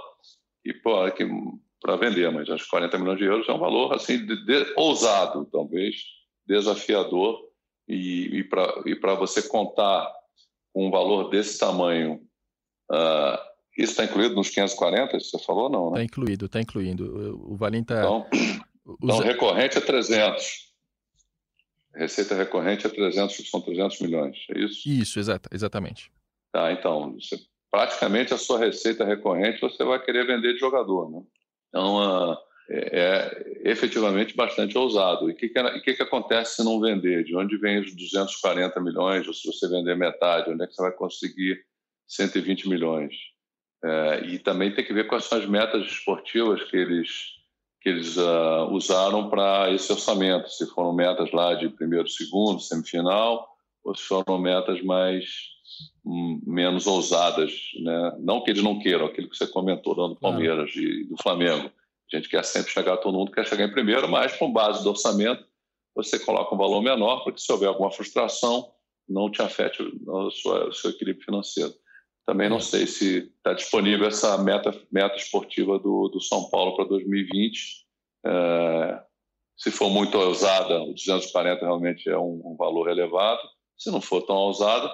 e 0.63 0.73
pô, 0.73 1.09
que 1.11 1.25
para 1.81 1.95
vender, 1.97 2.31
mas 2.31 2.49
acho 2.49 2.63
que 2.63 2.69
40 2.71 2.97
milhões 2.97 3.19
de 3.19 3.25
euros 3.25 3.47
é 3.47 3.53
um 3.53 3.59
valor 3.59 3.93
assim 3.93 4.25
de, 4.25 4.45
de, 4.45 4.73
ousado, 4.75 5.45
talvez 5.51 5.95
desafiador 6.47 7.39
e, 7.87 8.43
e 8.85 8.95
para 8.95 9.13
você 9.15 9.47
contar 9.47 10.11
com 10.73 10.87
um 10.87 10.91
valor 10.91 11.29
desse 11.29 11.59
tamanho, 11.59 12.21
uh, 12.91 13.37
isso 13.77 13.91
está 13.91 14.05
incluído 14.05 14.35
nos 14.35 14.49
540? 14.49 15.19
Você 15.19 15.39
falou 15.39 15.69
não? 15.69 15.87
Está 15.87 15.99
né? 15.99 16.05
incluído, 16.05 16.45
está 16.47 16.61
incluindo. 16.61 17.39
O 17.47 17.55
Valim 17.55 17.81
está. 17.81 17.99
Então, 17.99 18.27
então, 19.01 19.19
recorrente 19.19 19.77
é 19.77 19.81
300. 19.81 20.65
Receita 21.93 22.35
recorrente 22.35 22.85
é 22.85 22.89
300, 22.89 23.49
são 23.49 23.61
300 23.61 24.01
milhões, 24.01 24.37
é 24.49 24.59
isso? 24.59 24.89
Isso, 24.89 25.17
exata, 25.17 25.49
exatamente. 25.53 26.11
Tá, 26.51 26.71
então, 26.73 27.13
você 27.13 27.37
praticamente 27.75 28.33
a 28.33 28.37
sua 28.37 28.57
receita 28.57 29.03
recorrente 29.03 29.59
você 29.59 29.83
vai 29.83 30.01
querer 30.01 30.25
vender 30.25 30.53
de 30.53 30.59
jogador. 30.59 31.11
Né? 31.11 31.21
Então, 31.67 31.97
uh, 32.31 32.37
é, 32.69 32.99
é, 32.99 33.69
efetivamente 33.69 34.33
bastante 34.33 34.77
ousado. 34.77 35.29
E 35.29 35.33
o 35.33 35.35
que, 35.35 35.49
que, 35.49 35.79
que, 35.81 35.93
que, 35.95 36.01
acontece 36.01 36.55
se 36.55 36.63
não 36.63 36.79
vender? 36.79 37.25
De 37.25 37.35
onde 37.35 37.57
vem 37.57 37.81
os 37.81 37.93
240 37.93 38.79
milhões? 38.79 39.27
Ou 39.27 39.33
se 39.33 39.45
você 39.45 39.67
vender 39.67 39.93
metade, 39.97 40.49
onde 40.49 40.63
é 40.63 40.67
que 40.67 40.73
você 40.73 40.81
vai 40.81 40.93
conseguir 40.93 41.65
120 42.07 42.69
milhões? 42.69 43.13
É, 43.83 44.21
e 44.25 44.39
também 44.39 44.73
tem 44.73 44.85
que 44.85 44.93
ver 44.93 45.07
quais 45.07 45.25
são 45.25 45.37
as 45.37 45.45
metas 45.45 45.85
esportivas 45.85 46.63
que 46.63 46.77
eles, 46.77 47.09
que 47.81 47.89
eles 47.89 48.15
uh, 48.15 48.69
usaram 48.71 49.29
para 49.29 49.69
esse 49.73 49.91
orçamento. 49.91 50.49
Se 50.49 50.65
foram 50.67 50.93
metas 50.93 51.29
lá 51.33 51.53
de 51.53 51.67
primeiro, 51.67 52.07
segundo, 52.07 52.61
semifinal, 52.61 53.45
ou 53.83 53.93
se 53.93 54.03
foram 54.03 54.37
metas 54.39 54.81
mais 54.81 55.54
menos 56.03 56.87
ousadas, 56.87 57.51
né? 57.81 58.17
Não 58.19 58.43
que 58.43 58.51
eles 58.51 58.63
não 58.63 58.79
queiram, 58.79 59.05
aquilo 59.05 59.29
que 59.29 59.37
você 59.37 59.47
comentou 59.47 59.95
do 59.95 60.15
Palmeiras 60.15 60.71
e 60.75 61.03
do 61.05 61.15
Flamengo. 61.21 61.71
A 62.11 62.15
gente 62.15 62.29
quer 62.29 62.43
sempre 62.43 62.71
chegar, 62.71 62.97
todo 62.97 63.17
mundo 63.17 63.31
quer 63.31 63.47
chegar 63.47 63.65
em 63.65 63.71
primeiro, 63.71 64.07
mas 64.07 64.35
com 64.37 64.51
base 64.51 64.83
do 64.83 64.89
orçamento, 64.89 65.43
você 65.95 66.19
coloca 66.19 66.53
um 66.53 66.57
valor 66.57 66.81
menor, 66.81 67.23
porque 67.23 67.39
se 67.39 67.51
houver 67.51 67.67
alguma 67.67 67.91
frustração, 67.91 68.71
não 69.07 69.31
te 69.31 69.41
afete 69.41 69.81
o 69.81 70.31
seu, 70.31 70.67
o 70.67 70.73
seu 70.73 70.91
equilíbrio 70.91 71.25
financeiro. 71.25 71.73
Também 72.25 72.49
não 72.49 72.57
é. 72.57 72.61
sei 72.61 72.87
se 72.87 73.31
está 73.37 73.53
disponível 73.53 74.07
essa 74.07 74.37
meta, 74.37 74.75
meta 74.91 75.15
esportiva 75.15 75.79
do, 75.79 76.09
do 76.09 76.19
São 76.19 76.49
Paulo 76.49 76.75
para 76.75 76.85
2020. 76.85 77.85
É, 78.25 79.03
se 79.57 79.71
for 79.71 79.89
muito 79.89 80.17
ousada, 80.17 80.81
o 80.81 80.93
240 80.93 81.61
realmente 81.61 82.09
é 82.09 82.17
um, 82.17 82.41
um 82.43 82.55
valor 82.57 82.89
elevado. 82.89 83.41
Se 83.77 83.91
não 83.91 84.01
for 84.01 84.21
tão 84.23 84.35
ousada, 84.35 84.93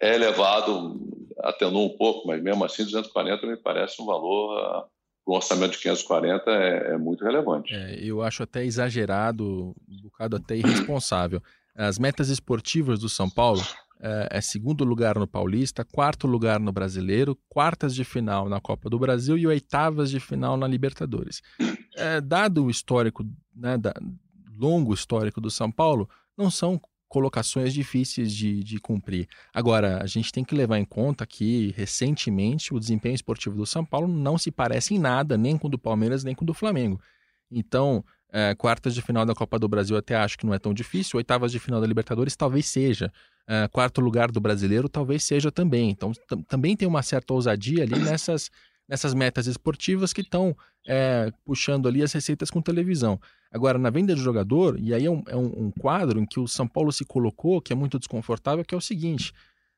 é 0.00 0.14
elevado, 0.14 0.98
atenuou 1.38 1.86
um 1.86 1.96
pouco, 1.96 2.26
mas 2.26 2.42
mesmo 2.42 2.64
assim 2.64 2.84
240 2.84 3.46
me 3.46 3.56
parece 3.56 4.00
um 4.00 4.06
valor, 4.06 4.58
uh, 4.58 4.84
um 5.28 5.34
orçamento 5.34 5.72
de 5.72 5.78
540 5.78 6.50
é, 6.50 6.92
é 6.94 6.98
muito 6.98 7.24
relevante. 7.24 7.74
É, 7.74 7.98
eu 8.02 8.22
acho 8.22 8.42
até 8.42 8.64
exagerado, 8.64 9.74
um 9.88 10.02
bocado 10.02 10.36
até 10.36 10.56
irresponsável. 10.56 11.42
As 11.74 11.98
metas 11.98 12.28
esportivas 12.28 12.98
do 12.98 13.08
São 13.08 13.28
Paulo 13.28 13.62
é, 14.00 14.38
é 14.38 14.40
segundo 14.40 14.82
lugar 14.84 15.18
no 15.18 15.26
Paulista, 15.26 15.84
quarto 15.84 16.26
lugar 16.26 16.58
no 16.58 16.72
Brasileiro, 16.72 17.38
quartas 17.48 17.94
de 17.94 18.04
final 18.04 18.48
na 18.48 18.60
Copa 18.60 18.88
do 18.88 18.98
Brasil 18.98 19.36
e 19.36 19.46
oitavas 19.46 20.10
de 20.10 20.18
final 20.18 20.56
na 20.56 20.66
Libertadores. 20.66 21.42
É, 21.96 22.20
dado 22.20 22.64
o 22.64 22.70
histórico, 22.70 23.24
né, 23.54 23.76
da, 23.76 23.92
longo 24.58 24.92
histórico 24.92 25.40
do 25.40 25.50
São 25.50 25.70
Paulo, 25.70 26.08
não 26.36 26.50
são 26.50 26.80
colocações 27.10 27.74
difíceis 27.74 28.32
de, 28.32 28.62
de 28.62 28.78
cumprir. 28.78 29.28
Agora, 29.52 30.00
a 30.00 30.06
gente 30.06 30.30
tem 30.30 30.44
que 30.44 30.54
levar 30.54 30.78
em 30.78 30.84
conta 30.84 31.26
que, 31.26 31.74
recentemente, 31.76 32.72
o 32.72 32.78
desempenho 32.78 33.16
esportivo 33.16 33.56
do 33.56 33.66
São 33.66 33.84
Paulo 33.84 34.06
não 34.06 34.38
se 34.38 34.52
parece 34.52 34.94
em 34.94 34.98
nada, 34.98 35.36
nem 35.36 35.58
com 35.58 35.66
o 35.66 35.70
do 35.70 35.78
Palmeiras, 35.78 36.22
nem 36.22 36.36
com 36.36 36.44
o 36.44 36.46
do 36.46 36.54
Flamengo. 36.54 37.00
Então, 37.50 38.04
é, 38.32 38.54
quartas 38.54 38.94
de 38.94 39.02
final 39.02 39.26
da 39.26 39.34
Copa 39.34 39.58
do 39.58 39.68
Brasil 39.68 39.96
até 39.96 40.14
acho 40.14 40.38
que 40.38 40.46
não 40.46 40.54
é 40.54 40.58
tão 40.60 40.72
difícil, 40.72 41.16
oitavas 41.16 41.50
de 41.50 41.58
final 41.58 41.80
da 41.80 41.86
Libertadores 41.86 42.36
talvez 42.36 42.66
seja, 42.66 43.12
é, 43.44 43.66
quarto 43.66 44.00
lugar 44.00 44.30
do 44.30 44.40
Brasileiro 44.40 44.88
talvez 44.88 45.24
seja 45.24 45.50
também. 45.50 45.90
Então, 45.90 46.12
também 46.46 46.76
tem 46.76 46.86
uma 46.86 47.02
certa 47.02 47.34
ousadia 47.34 47.82
ali 47.82 47.98
nessas, 47.98 48.52
nessas 48.90 49.14
metas 49.14 49.46
esportivas 49.46 50.12
que 50.12 50.20
estão 50.20 50.54
é, 50.84 51.32
puxando 51.44 51.86
ali 51.86 52.02
as 52.02 52.12
receitas 52.12 52.50
com 52.50 52.60
televisão. 52.60 53.20
Agora, 53.52 53.78
na 53.78 53.88
venda 53.88 54.16
de 54.16 54.20
jogador, 54.20 54.76
e 54.80 54.92
aí 54.92 55.06
é, 55.06 55.10
um, 55.10 55.22
é 55.28 55.36
um, 55.36 55.66
um, 55.66 55.70
quadro 55.70 56.18
em 56.18 56.26
que 56.26 56.40
o 56.40 56.48
São 56.48 56.66
Paulo 56.66 56.90
se 56.90 57.04
colocou, 57.04 57.62
que 57.62 57.72
é 57.72 57.76
muito 57.76 58.00
desconfortável, 58.00 58.64
que 58.64 58.74
é 58.74 58.78
o 58.78 58.80
seguinte: 58.80 59.32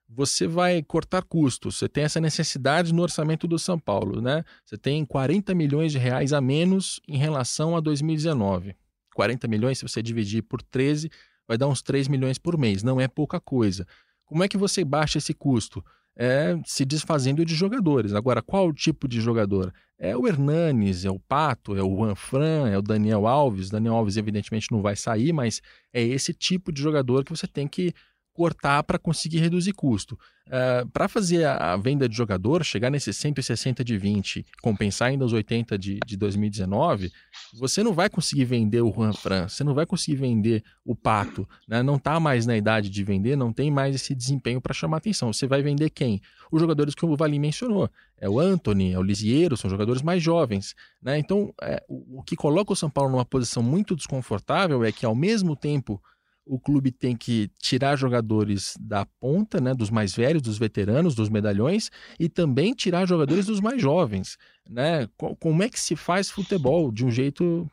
você 0.09 0.47
vai 0.47 0.83
cortar 0.83 1.23
custos, 1.25 1.77
você 1.77 1.91
tem 1.91 2.05
essa 2.05 2.23
necessidade 2.23 2.95
no 2.95 3.03
orçamento 3.03 3.47
do 3.47 3.59
São 3.59 3.79
Paulo, 3.79 4.23
né? 4.23 4.43
Você 4.65 4.79
tem 4.79 5.05
40 5.05 5.55
milhões 5.55 5.93
de 5.93 5.99
reais 5.99 6.33
a 6.33 6.41
menos 6.41 6.99
em 7.07 7.19
relação 7.19 7.77
a 7.77 7.81
2019. 7.81 8.75
40 9.15 9.47
milhões, 9.47 9.77
se 9.77 9.87
você 9.87 10.03
dividir 10.03 10.43
por 10.43 10.63
13, 10.63 11.11
vai 11.47 11.59
dar 11.59 11.69
uns 11.69 11.83
3 11.83 12.09
milhões 12.09 12.39
por 12.39 12.57
mês, 12.57 12.83
não 12.83 12.99
é 12.99 13.07
pouca 13.07 13.39
coisa. 13.39 13.87
Como 14.25 14.43
é 14.43 14.49
que 14.49 14.57
você 14.57 14.83
baixa 14.83 15.19
esse 15.19 15.35
custo? 15.35 15.85
É, 16.17 16.59
se 16.65 16.85
desfazendo 16.85 17.45
de 17.45 17.55
jogadores. 17.55 18.13
Agora, 18.13 18.43
qual 18.43 18.73
tipo 18.73 19.09
de 19.09 19.21
jogador? 19.21 19.73
É 19.99 20.17
o 20.17 20.27
Hernanes, 20.27 21.05
é 21.05 21.11
o 21.11 21.19
Pato, 21.19 21.77
é 21.77 21.83
o 21.83 21.97
Juan 21.97 22.15
Fran, 22.15 22.69
é 22.69 22.77
o 22.77 22.83
Daniel 22.83 23.27
Alves. 23.27 23.71
Daniel 23.71 23.95
Alves, 23.95 24.17
evidentemente, 24.17 24.71
não 24.71 24.83
vai 24.83 24.97
sair, 24.97 25.33
mas 25.33 25.61
é 25.93 26.03
esse 26.03 26.35
tipo 26.35 26.73
de 26.73 26.83
jogador 26.83 27.25
que 27.25 27.31
você 27.31 27.47
tem 27.47 27.69
que 27.69 27.95
cortar 28.33 28.83
para 28.83 28.99
conseguir 28.99 29.39
reduzir 29.39 29.73
custo. 29.73 30.19
Uh, 30.47 30.83
é, 30.83 30.85
para 30.93 31.09
fazer 31.09 31.45
a, 31.45 31.73
a, 31.73 31.77
venda 31.77 32.09
de 32.09 32.17
jogador, 32.17 32.65
chegar 32.65 32.91
nesses 32.91 33.17
160 33.17 33.85
de 33.85 33.97
20, 33.97 34.45
compensar 34.61 35.09
ainda 35.09 35.25
os 35.25 35.33
80 35.33 35.79
de, 35.79 35.99
de 36.05 36.17
2019, 36.17 37.13
você 37.55 37.83
não 37.83 37.93
vai 37.93 38.11
conseguir 38.11 38.45
vender 38.45 38.81
o 38.81 38.93
Juan 38.93 39.13
Fran, 39.13 39.49
você 39.49 39.63
não 39.63 39.75
vai 39.75 39.87
conseguir 39.87 40.17
vender 40.17 40.65
o 40.85 40.97
Pato, 40.97 41.49
né? 41.69 41.83
não 41.83 41.97
está 41.97 42.19
mais 42.19 42.47
na 42.47 42.57
idade 42.57 42.91
de 42.91 43.05
vender, 43.05 43.37
não 43.37 43.53
tem 43.53 43.71
mais 43.71 43.95
esse 43.95 44.15
desempenho 44.15 44.61
para 44.61 44.75
chamar 44.75 44.99
atenção. 44.99 45.33
Você 45.33 45.47
vai 45.47 45.63
vender 45.63 45.91
quem? 45.91 46.21
Os 46.51 46.61
jogadores 46.61 46.95
que 46.95 47.05
o 47.05 47.17
Valim 47.17 47.39
mencionou. 47.39 47.89
É 48.19 48.29
o 48.29 48.39
Anthony, 48.39 48.93
é 48.93 48.99
o 48.99 49.03
Lisiero, 49.03 49.57
são 49.57 49.71
jogadores 49.71 50.03
mais 50.03 50.23
jovens. 50.23 50.75
Né? 51.01 51.19
Então, 51.19 51.53
é, 51.63 51.83
o, 51.89 52.19
o 52.21 52.23
que 52.23 52.37
coloca 52.37 52.73
o 52.73 52.77
São 52.77 52.91
Paulo 52.91 53.11
numa 53.11 53.25
posição 53.25 53.63
muito 53.63 53.97
desconfortável 53.97 54.85
é 54.85 54.93
que, 54.93 55.07
ao 55.07 55.15
mesmo 55.15 55.57
tempo 55.57 56.01
o 56.45 56.59
clube 56.59 56.91
tem 56.91 57.17
que 57.17 57.51
tirar 57.61 57.97
jogadores 57.97 58.75
da 58.81 59.07
ponta, 59.07 59.61
né, 59.61 59.75
dos 59.75 59.91
mais 59.91 60.15
velhos, 60.15 60.43
dos 60.43 60.59
veteranos, 60.59 61.15
dos 61.15 61.29
medalhões, 61.29 61.91
e 62.19 62.29
também 62.29 62.75
tirar 62.75 63.07
jogadores 63.07 63.47
dos 63.47 63.61
mais 63.61 63.81
jovens, 63.81 64.37
né? 64.69 65.09
Como 65.17 65.63
é 65.63 65.69
que 65.69 65.79
se 65.79 65.95
faz 65.95 66.31
futebol 66.31 66.91
de 66.91 67.05
um 67.05 67.11
jeito, 67.11 67.71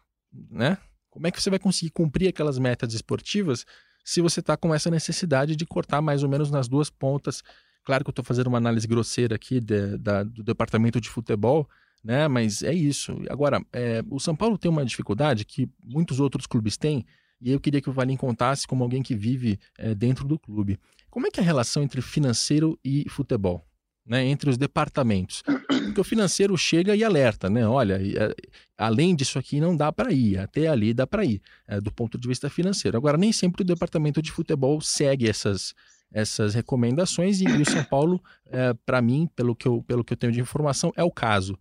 né? 0.50 0.78
Como 1.10 1.26
é 1.28 1.32
que 1.32 1.42
você 1.42 1.50
vai 1.50 1.60
conseguir 1.60 1.92
cumprir 1.92 2.28
aquelas 2.28 2.60
metas 2.60 2.94
esportivas 2.94 3.66
se 4.06 4.22
você 4.22 4.40
está 4.40 4.56
com 4.56 4.74
essa 4.74 4.90
necessidade 4.90 5.56
de 5.56 5.66
cortar 5.66 6.02
mais 6.02 6.24
ou 6.24 6.30
menos 6.30 6.52
nas 6.52 6.68
duas 6.68 6.90
pontas? 6.90 7.44
Claro 7.84 8.04
que 8.04 8.10
eu 8.10 8.12
estou 8.12 8.26
fazendo 8.26 8.48
uma 8.48 8.58
análise 8.58 8.88
grosseira 8.88 9.36
aqui 9.36 9.60
de, 9.60 9.98
da, 9.98 10.24
do 10.24 10.44
departamento 10.44 11.02
de 11.02 11.10
futebol, 11.10 11.68
né? 12.04 12.28
Mas 12.28 12.62
é 12.62 12.74
isso. 12.74 13.20
Agora, 13.30 13.60
é, 13.74 14.04
o 14.10 14.20
São 14.20 14.36
Paulo 14.36 14.58
tem 14.58 14.70
uma 14.70 14.86
dificuldade 14.86 15.44
que 15.44 15.68
muitos 15.84 16.20
outros 16.20 16.46
clubes 16.46 16.78
têm, 16.78 17.06
e 17.42 17.52
eu 17.52 17.60
queria 17.60 17.82
que 17.82 17.90
o 17.90 17.94
Valim 17.94 18.18
contasse 18.18 18.68
como 18.68 18.84
alguém 18.84 19.02
que 19.02 19.16
vive 19.16 19.60
é, 19.78 19.94
dentro 19.96 20.28
do 20.28 20.38
clube. 20.38 20.80
Como 21.10 21.28
é 21.28 21.32
que 21.32 21.40
é 21.40 21.44
a 21.44 21.46
relação 21.46 21.84
entre 21.84 22.02
financeiro 22.02 22.80
e 22.84 23.08
futebol? 23.10 23.66
né, 24.10 24.26
entre 24.26 24.50
os 24.50 24.58
departamentos. 24.58 25.44
Porque 25.68 26.02
o 26.02 26.04
financeiro 26.04 26.58
chega 26.58 26.96
e 26.96 27.04
alerta, 27.04 27.48
né? 27.48 27.66
Olha, 27.68 28.00
é, 28.02 28.34
além 28.76 29.16
disso 29.16 29.38
aqui 29.38 29.62
não 29.62 29.78
dá 29.78 29.92
para 29.92 30.12
ir, 30.12 30.40
até 30.40 30.68
ali 30.68 30.96
dá 30.96 31.06
para 31.06 31.24
ir, 31.24 31.40
é, 31.68 31.80
do 31.80 31.92
ponto 31.92 32.18
de 32.18 32.28
vista 32.28 32.50
financeiro. 32.50 32.98
Agora, 32.98 33.18
nem 33.18 33.32
sempre 33.32 33.62
o 33.62 33.66
departamento 33.66 34.20
de 34.20 34.32
futebol 34.32 34.82
segue 34.82 35.30
essas, 35.30 35.76
essas 36.12 36.56
recomendações 36.56 37.40
e, 37.40 37.46
e 37.46 37.62
o 37.62 37.66
São 37.66 37.84
Paulo, 37.84 38.20
é, 38.48 38.74
para 38.84 39.00
mim, 39.00 39.30
pelo 39.36 39.56
que, 39.56 39.68
eu, 39.68 39.84
pelo 39.84 40.04
que 40.04 40.14
eu 40.14 40.18
tenho 40.18 40.34
de 40.34 40.42
informação, 40.42 40.92
é 40.96 41.04
o 41.04 41.12
caso. 41.12 41.58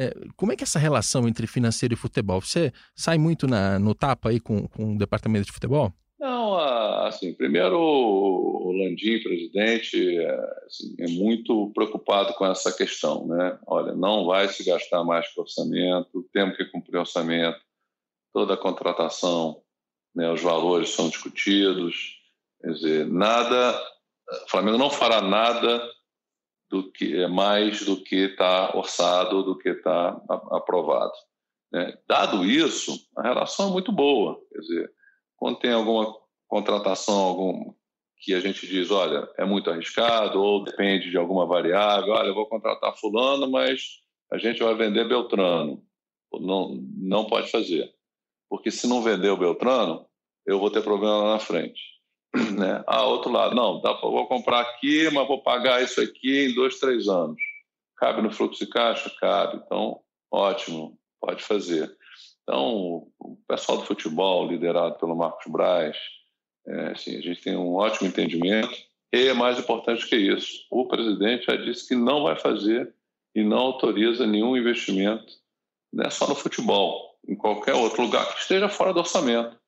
É, 0.00 0.14
como 0.36 0.52
é 0.52 0.56
que 0.56 0.62
é 0.62 0.64
essa 0.64 0.78
relação 0.78 1.26
entre 1.26 1.44
financeiro 1.48 1.92
e 1.92 1.96
futebol? 1.96 2.40
Você 2.40 2.72
sai 2.94 3.18
muito 3.18 3.48
na, 3.48 3.80
no 3.80 3.96
tapa 3.96 4.28
aí 4.28 4.38
com, 4.38 4.68
com 4.68 4.94
o 4.94 4.98
departamento 4.98 5.46
de 5.46 5.52
futebol? 5.52 5.92
Não, 6.20 6.56
assim, 7.04 7.34
primeiro 7.34 7.76
o 7.76 8.72
Landim, 8.72 9.20
presidente, 9.20 10.18
é, 10.18 10.40
assim, 10.66 10.94
é 11.00 11.08
muito 11.08 11.72
preocupado 11.74 12.32
com 12.34 12.46
essa 12.46 12.72
questão, 12.72 13.26
né? 13.26 13.58
Olha, 13.66 13.92
não 13.92 14.24
vai 14.24 14.46
se 14.48 14.64
gastar 14.64 15.02
mais 15.02 15.28
com 15.34 15.40
orçamento, 15.40 16.28
temos 16.32 16.56
que 16.56 16.64
cumprir 16.66 16.98
orçamento, 16.98 17.58
toda 18.32 18.54
a 18.54 18.56
contratação, 18.56 19.62
né, 20.14 20.30
os 20.30 20.42
valores 20.42 20.90
são 20.90 21.08
discutidos, 21.08 22.20
quer 22.60 22.72
dizer, 22.72 23.06
nada, 23.06 23.80
o 24.44 24.50
Flamengo 24.50 24.78
não 24.78 24.90
fará 24.90 25.20
nada 25.20 25.82
do 26.70 26.90
que 26.92 27.22
é 27.22 27.28
mais 27.28 27.84
do 27.84 28.02
que 28.02 28.16
está 28.16 28.76
orçado, 28.76 29.42
do 29.42 29.56
que 29.56 29.70
está 29.70 30.20
aprovado. 30.50 31.12
Né? 31.72 31.96
Dado 32.06 32.44
isso, 32.44 32.92
a 33.16 33.22
relação 33.22 33.68
é 33.68 33.72
muito 33.72 33.92
boa. 33.92 34.40
Quer 34.50 34.58
dizer, 34.60 34.92
quando 35.36 35.58
tem 35.58 35.72
alguma 35.72 36.14
contratação 36.46 37.14
algum, 37.14 37.72
que 38.20 38.34
a 38.34 38.40
gente 38.40 38.66
diz, 38.66 38.90
olha, 38.90 39.28
é 39.38 39.44
muito 39.44 39.70
arriscado 39.70 40.42
ou 40.42 40.64
depende 40.64 41.10
de 41.10 41.16
alguma 41.16 41.46
variável, 41.46 42.12
olha, 42.12 42.28
eu 42.28 42.34
vou 42.34 42.48
contratar 42.48 42.96
fulano, 42.96 43.50
mas 43.50 44.00
a 44.32 44.38
gente 44.38 44.62
vai 44.62 44.74
vender 44.74 45.08
Beltrano. 45.08 45.82
Não, 46.32 46.74
não 46.96 47.24
pode 47.26 47.50
fazer. 47.50 47.90
Porque 48.48 48.70
se 48.70 48.86
não 48.86 49.02
vender 49.02 49.30
o 49.30 49.36
Beltrano, 49.36 50.06
eu 50.46 50.58
vou 50.58 50.70
ter 50.70 50.82
problema 50.82 51.18
lá 51.18 51.32
na 51.34 51.38
frente. 51.38 51.80
Né? 52.58 52.82
Ah, 52.86 53.04
outro 53.06 53.30
lado, 53.30 53.54
não, 53.54 53.80
dá 53.80 53.92
vou 53.94 54.26
comprar 54.26 54.60
aqui, 54.60 55.08
mas 55.10 55.26
vou 55.26 55.42
pagar 55.42 55.82
isso 55.82 56.00
aqui 56.00 56.46
em 56.46 56.54
dois, 56.54 56.78
três 56.78 57.08
anos. 57.08 57.40
Cabe 57.96 58.22
no 58.22 58.32
fluxo 58.32 58.64
de 58.64 58.70
caixa? 58.70 59.10
Cabe. 59.20 59.60
Então, 59.64 60.00
ótimo, 60.30 60.98
pode 61.20 61.42
fazer. 61.42 61.94
Então, 62.42 63.08
o 63.18 63.36
pessoal 63.46 63.78
do 63.78 63.84
futebol, 63.84 64.46
liderado 64.46 64.94
pelo 64.98 65.16
Marcos 65.16 65.50
Braz, 65.50 65.96
é, 66.66 66.92
assim, 66.92 67.16
a 67.16 67.20
gente 67.20 67.42
tem 67.42 67.56
um 67.56 67.74
ótimo 67.74 68.08
entendimento. 68.08 68.74
E 69.12 69.28
é 69.28 69.32
mais 69.32 69.58
importante 69.58 70.06
que 70.06 70.16
isso, 70.16 70.66
o 70.70 70.86
presidente 70.86 71.46
já 71.46 71.56
disse 71.56 71.88
que 71.88 71.94
não 71.94 72.24
vai 72.24 72.36
fazer 72.36 72.92
e 73.34 73.42
não 73.42 73.58
autoriza 73.58 74.26
nenhum 74.26 74.56
investimento, 74.56 75.32
não 75.92 76.04
é 76.04 76.10
só 76.10 76.28
no 76.28 76.34
futebol, 76.34 77.18
em 77.26 77.34
qualquer 77.34 77.74
outro 77.74 78.02
lugar 78.02 78.26
que 78.34 78.40
esteja 78.40 78.68
fora 78.68 78.92
do 78.92 79.00
orçamento. 79.00 79.58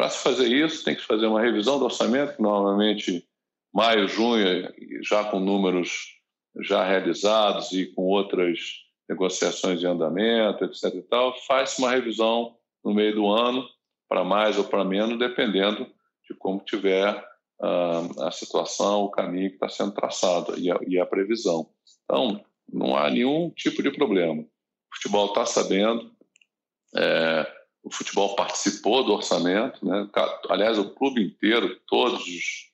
Para 0.00 0.08
se 0.08 0.22
fazer 0.22 0.48
isso, 0.48 0.82
tem 0.82 0.96
que 0.96 1.04
fazer 1.04 1.26
uma 1.26 1.42
revisão 1.42 1.78
do 1.78 1.84
orçamento, 1.84 2.34
que 2.34 2.40
normalmente 2.40 3.22
maio, 3.70 4.08
junho, 4.08 4.72
já 5.02 5.24
com 5.24 5.38
números 5.38 6.16
já 6.62 6.82
realizados 6.82 7.70
e 7.72 7.84
com 7.84 8.04
outras 8.04 8.60
negociações 9.06 9.82
em 9.82 9.86
andamento, 9.86 10.64
etc. 10.64 10.84
E 10.94 11.02
tal, 11.02 11.38
faz-se 11.46 11.78
uma 11.78 11.90
revisão 11.90 12.56
no 12.82 12.94
meio 12.94 13.14
do 13.14 13.26
ano, 13.26 13.62
para 14.08 14.24
mais 14.24 14.56
ou 14.56 14.64
para 14.64 14.86
menos, 14.86 15.18
dependendo 15.18 15.84
de 16.26 16.34
como 16.34 16.60
tiver 16.60 17.14
uh, 17.60 18.22
a 18.22 18.30
situação, 18.30 19.02
o 19.02 19.10
caminho 19.10 19.50
que 19.50 19.56
está 19.56 19.68
sendo 19.68 19.92
traçado 19.92 20.58
e 20.58 20.72
a, 20.72 20.80
e 20.88 20.98
a, 20.98 21.04
previsão. 21.04 21.68
Então, 22.04 22.42
não 22.72 22.96
há 22.96 23.10
nenhum 23.10 23.50
tipo 23.50 23.82
de 23.82 23.90
problema. 23.90 24.40
O 24.40 24.96
futebol 24.96 25.26
está 25.26 25.44
sabendo, 25.44 26.10
é, 26.96 27.59
o 27.82 27.90
futebol 27.90 28.34
participou 28.36 29.04
do 29.04 29.12
orçamento, 29.12 29.84
né? 29.86 30.08
aliás, 30.48 30.78
o 30.78 30.90
clube 30.90 31.22
inteiro, 31.22 31.78
todos 31.86 32.22
os, 32.22 32.70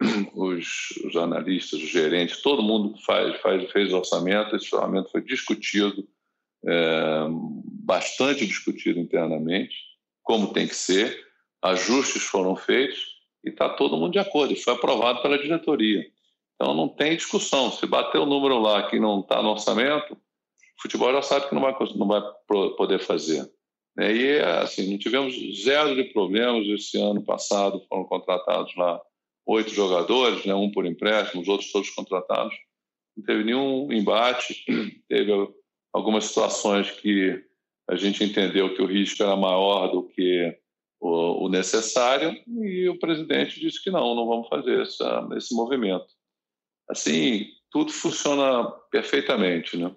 os, 0.34 1.16
analistas, 1.16 1.80
os 1.80 1.88
gerentes, 1.88 2.42
todo 2.42 2.62
mundo 2.62 2.98
faz, 3.04 3.40
faz, 3.40 3.70
fez 3.70 3.92
orçamento, 3.92 4.54
esse 4.54 4.74
orçamento 4.74 5.10
foi 5.10 5.22
discutido, 5.22 6.06
é, 6.66 7.26
bastante 7.84 8.46
discutido 8.46 8.98
internamente, 8.98 9.74
como 10.22 10.52
tem 10.52 10.68
que 10.68 10.76
ser, 10.76 11.26
ajustes 11.62 12.22
foram 12.22 12.54
feitos 12.54 13.18
e 13.44 13.48
está 13.48 13.68
todo 13.70 13.96
mundo 13.96 14.12
de 14.12 14.18
acordo, 14.18 14.52
e 14.52 14.56
foi 14.56 14.74
aprovado 14.74 15.22
pela 15.22 15.38
diretoria. 15.38 16.04
Então 16.54 16.74
não 16.74 16.88
tem 16.88 17.16
discussão, 17.16 17.72
se 17.72 17.86
bater 17.86 18.18
o 18.18 18.26
número 18.26 18.58
lá 18.58 18.88
que 18.88 19.00
não 19.00 19.20
está 19.20 19.42
no 19.42 19.48
orçamento, 19.48 20.12
o 20.12 20.82
futebol 20.82 21.12
já 21.12 21.22
sabe 21.22 21.48
que 21.48 21.54
não 21.54 21.62
vai, 21.62 21.74
não 21.96 22.06
vai 22.06 22.22
poder 22.76 23.00
fazer. 23.00 23.50
Né? 23.96 24.14
E, 24.14 24.40
assim, 24.40 24.96
tivemos 24.98 25.34
zero 25.62 25.94
de 25.94 26.04
problemas. 26.12 26.66
Esse 26.68 27.00
ano 27.00 27.22
passado 27.22 27.84
foram 27.88 28.04
contratados 28.04 28.74
lá 28.76 29.00
oito 29.46 29.70
jogadores, 29.70 30.44
né? 30.44 30.54
um 30.54 30.70
por 30.70 30.86
empréstimo, 30.86 31.42
os 31.42 31.48
outros 31.48 31.72
todos 31.72 31.90
contratados. 31.90 32.54
Não 33.16 33.24
teve 33.24 33.44
nenhum 33.44 33.92
embate, 33.92 34.64
teve 35.08 35.32
algumas 35.92 36.24
situações 36.26 36.90
que 36.90 37.42
a 37.88 37.96
gente 37.96 38.22
entendeu 38.22 38.74
que 38.74 38.82
o 38.82 38.86
risco 38.86 39.22
era 39.22 39.34
maior 39.34 39.88
do 39.88 40.04
que 40.04 40.56
o, 41.00 41.48
necessário 41.48 42.36
e 42.62 42.88
o 42.88 42.98
presidente 42.98 43.58
disse 43.58 43.82
que 43.82 43.90
não, 43.90 44.14
não 44.14 44.26
vamos 44.26 44.48
fazer 44.48 44.82
essa, 44.82 45.28
esse 45.36 45.54
movimento. 45.54 46.06
Assim, 46.88 47.46
tudo 47.70 47.90
funciona 47.90 48.70
perfeitamente, 48.90 49.76
né? 49.76 49.94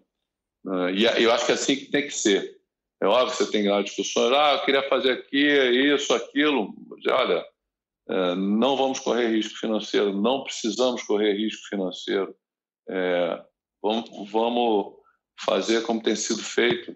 E 0.96 1.04
eu 1.22 1.32
acho 1.32 1.46
que 1.46 1.52
é 1.52 1.56
assim 1.56 1.76
que 1.76 1.92
tem 1.92 2.04
que 2.04 2.14
ser. 2.14 2.58
É 3.04 3.06
óbvio 3.06 3.32
que 3.36 3.44
você 3.44 3.52
tem 3.52 3.68
lá 3.68 3.82
discussões, 3.82 4.32
ah, 4.32 4.54
eu 4.54 4.64
queria 4.64 4.88
fazer 4.88 5.12
aqui 5.12 5.46
isso, 5.94 6.14
aquilo. 6.14 6.74
Olha, 7.10 7.46
é, 8.10 8.36
não 8.36 8.78
vamos 8.78 8.98
correr 9.02 9.28
risco 9.28 9.60
financeiro, 9.60 10.14
não 10.14 10.42
precisamos 10.42 11.04
correr 11.04 11.34
risco 11.34 11.68
financeiro. 11.68 12.34
É, 12.90 13.44
vamos, 13.82 14.32
vamos 14.32 14.94
fazer 15.46 15.84
como 15.84 16.02
tem 16.02 16.16
sido 16.16 16.42
feito, 16.42 16.96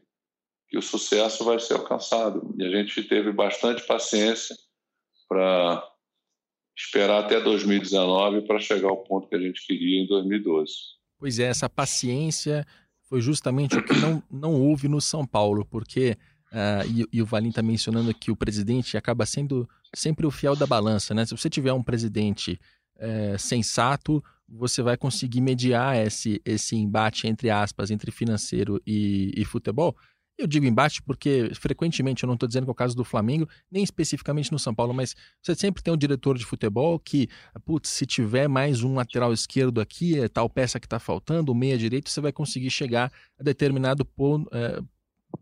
que 0.69 0.77
o 0.77 0.81
sucesso 0.81 1.43
vai 1.43 1.59
ser 1.59 1.73
alcançado. 1.73 2.55
E 2.57 2.65
a 2.65 2.69
gente 2.69 3.03
teve 3.03 3.33
bastante 3.33 3.85
paciência 3.85 4.55
para 5.27 5.85
esperar 6.77 7.25
até 7.25 7.41
2019 7.41 8.47
para 8.47 8.59
chegar 8.59 8.87
ao 8.87 9.03
ponto 9.03 9.27
que 9.27 9.35
a 9.35 9.41
gente 9.41 9.65
queria 9.67 10.03
em 10.03 10.07
2012. 10.07 10.71
Pois 11.19 11.37
é, 11.37 11.47
essa 11.47 11.69
paciência 11.69 12.65
foi 13.09 13.21
justamente 13.21 13.77
o 13.77 13.83
que 13.83 13.97
não, 13.97 14.21
não 14.29 14.53
houve 14.53 14.87
no 14.87 14.99
São 14.99 15.25
Paulo, 15.25 15.65
porque, 15.65 16.17
uh, 16.51 16.87
e, 16.89 17.05
e, 17.11 17.21
o 17.21 17.25
Valim 17.25 17.49
está 17.49 17.61
mencionando 17.61 18.13
que 18.13 18.29
o 18.29 18.35
presidente 18.35 18.97
acaba 18.97 19.25
sendo 19.25 19.67
sempre 19.95 20.25
o 20.25 20.31
fiel 20.31 20.55
da 20.55 20.67
balança, 20.67 21.13
né? 21.13 21.25
Se 21.25 21.35
você 21.35 21.49
tiver 21.49 21.71
um 21.71 21.81
presidente 21.81 22.59
é, 22.97 23.37
sensato, 23.37 24.23
você 24.47 24.81
vai 24.81 24.97
conseguir 24.97 25.41
mediar 25.41 25.95
esse, 25.97 26.41
esse 26.43 26.75
embate, 26.75 27.27
entre 27.27 27.49
aspas, 27.49 27.91
entre 27.91 28.11
financeiro 28.11 28.81
e, 28.85 29.31
e 29.35 29.45
futebol, 29.45 29.95
eu 30.37 30.45
digo 30.45 30.65
embate 30.65 31.01
porque 31.01 31.51
frequentemente, 31.55 32.23
eu 32.23 32.27
não 32.27 32.35
estou 32.35 32.47
dizendo 32.47 32.65
que 32.65 32.69
é 32.69 32.71
o 32.71 32.75
caso 32.75 32.95
do 32.95 33.03
Flamengo, 33.03 33.47
nem 33.71 33.83
especificamente 33.83 34.51
no 34.51 34.59
São 34.59 34.73
Paulo, 34.73 34.93
mas 34.93 35.15
você 35.41 35.55
sempre 35.55 35.81
tem 35.81 35.93
um 35.93 35.97
diretor 35.97 36.37
de 36.37 36.45
futebol 36.45 36.99
que, 36.99 37.27
putz, 37.65 37.89
se 37.89 38.05
tiver 38.05 38.47
mais 38.47 38.83
um 38.83 38.95
lateral 38.95 39.33
esquerdo 39.33 39.81
aqui, 39.81 40.19
é 40.19 40.27
tal 40.27 40.49
peça 40.49 40.79
que 40.79 40.85
está 40.85 40.99
faltando, 40.99 41.53
meia 41.55 41.77
direito, 41.77 42.09
você 42.09 42.21
vai 42.21 42.31
conseguir 42.31 42.69
chegar 42.69 43.11
a 43.39 43.43
determinado 43.43 44.05
ponto, 44.05 44.47
é, 44.55 44.81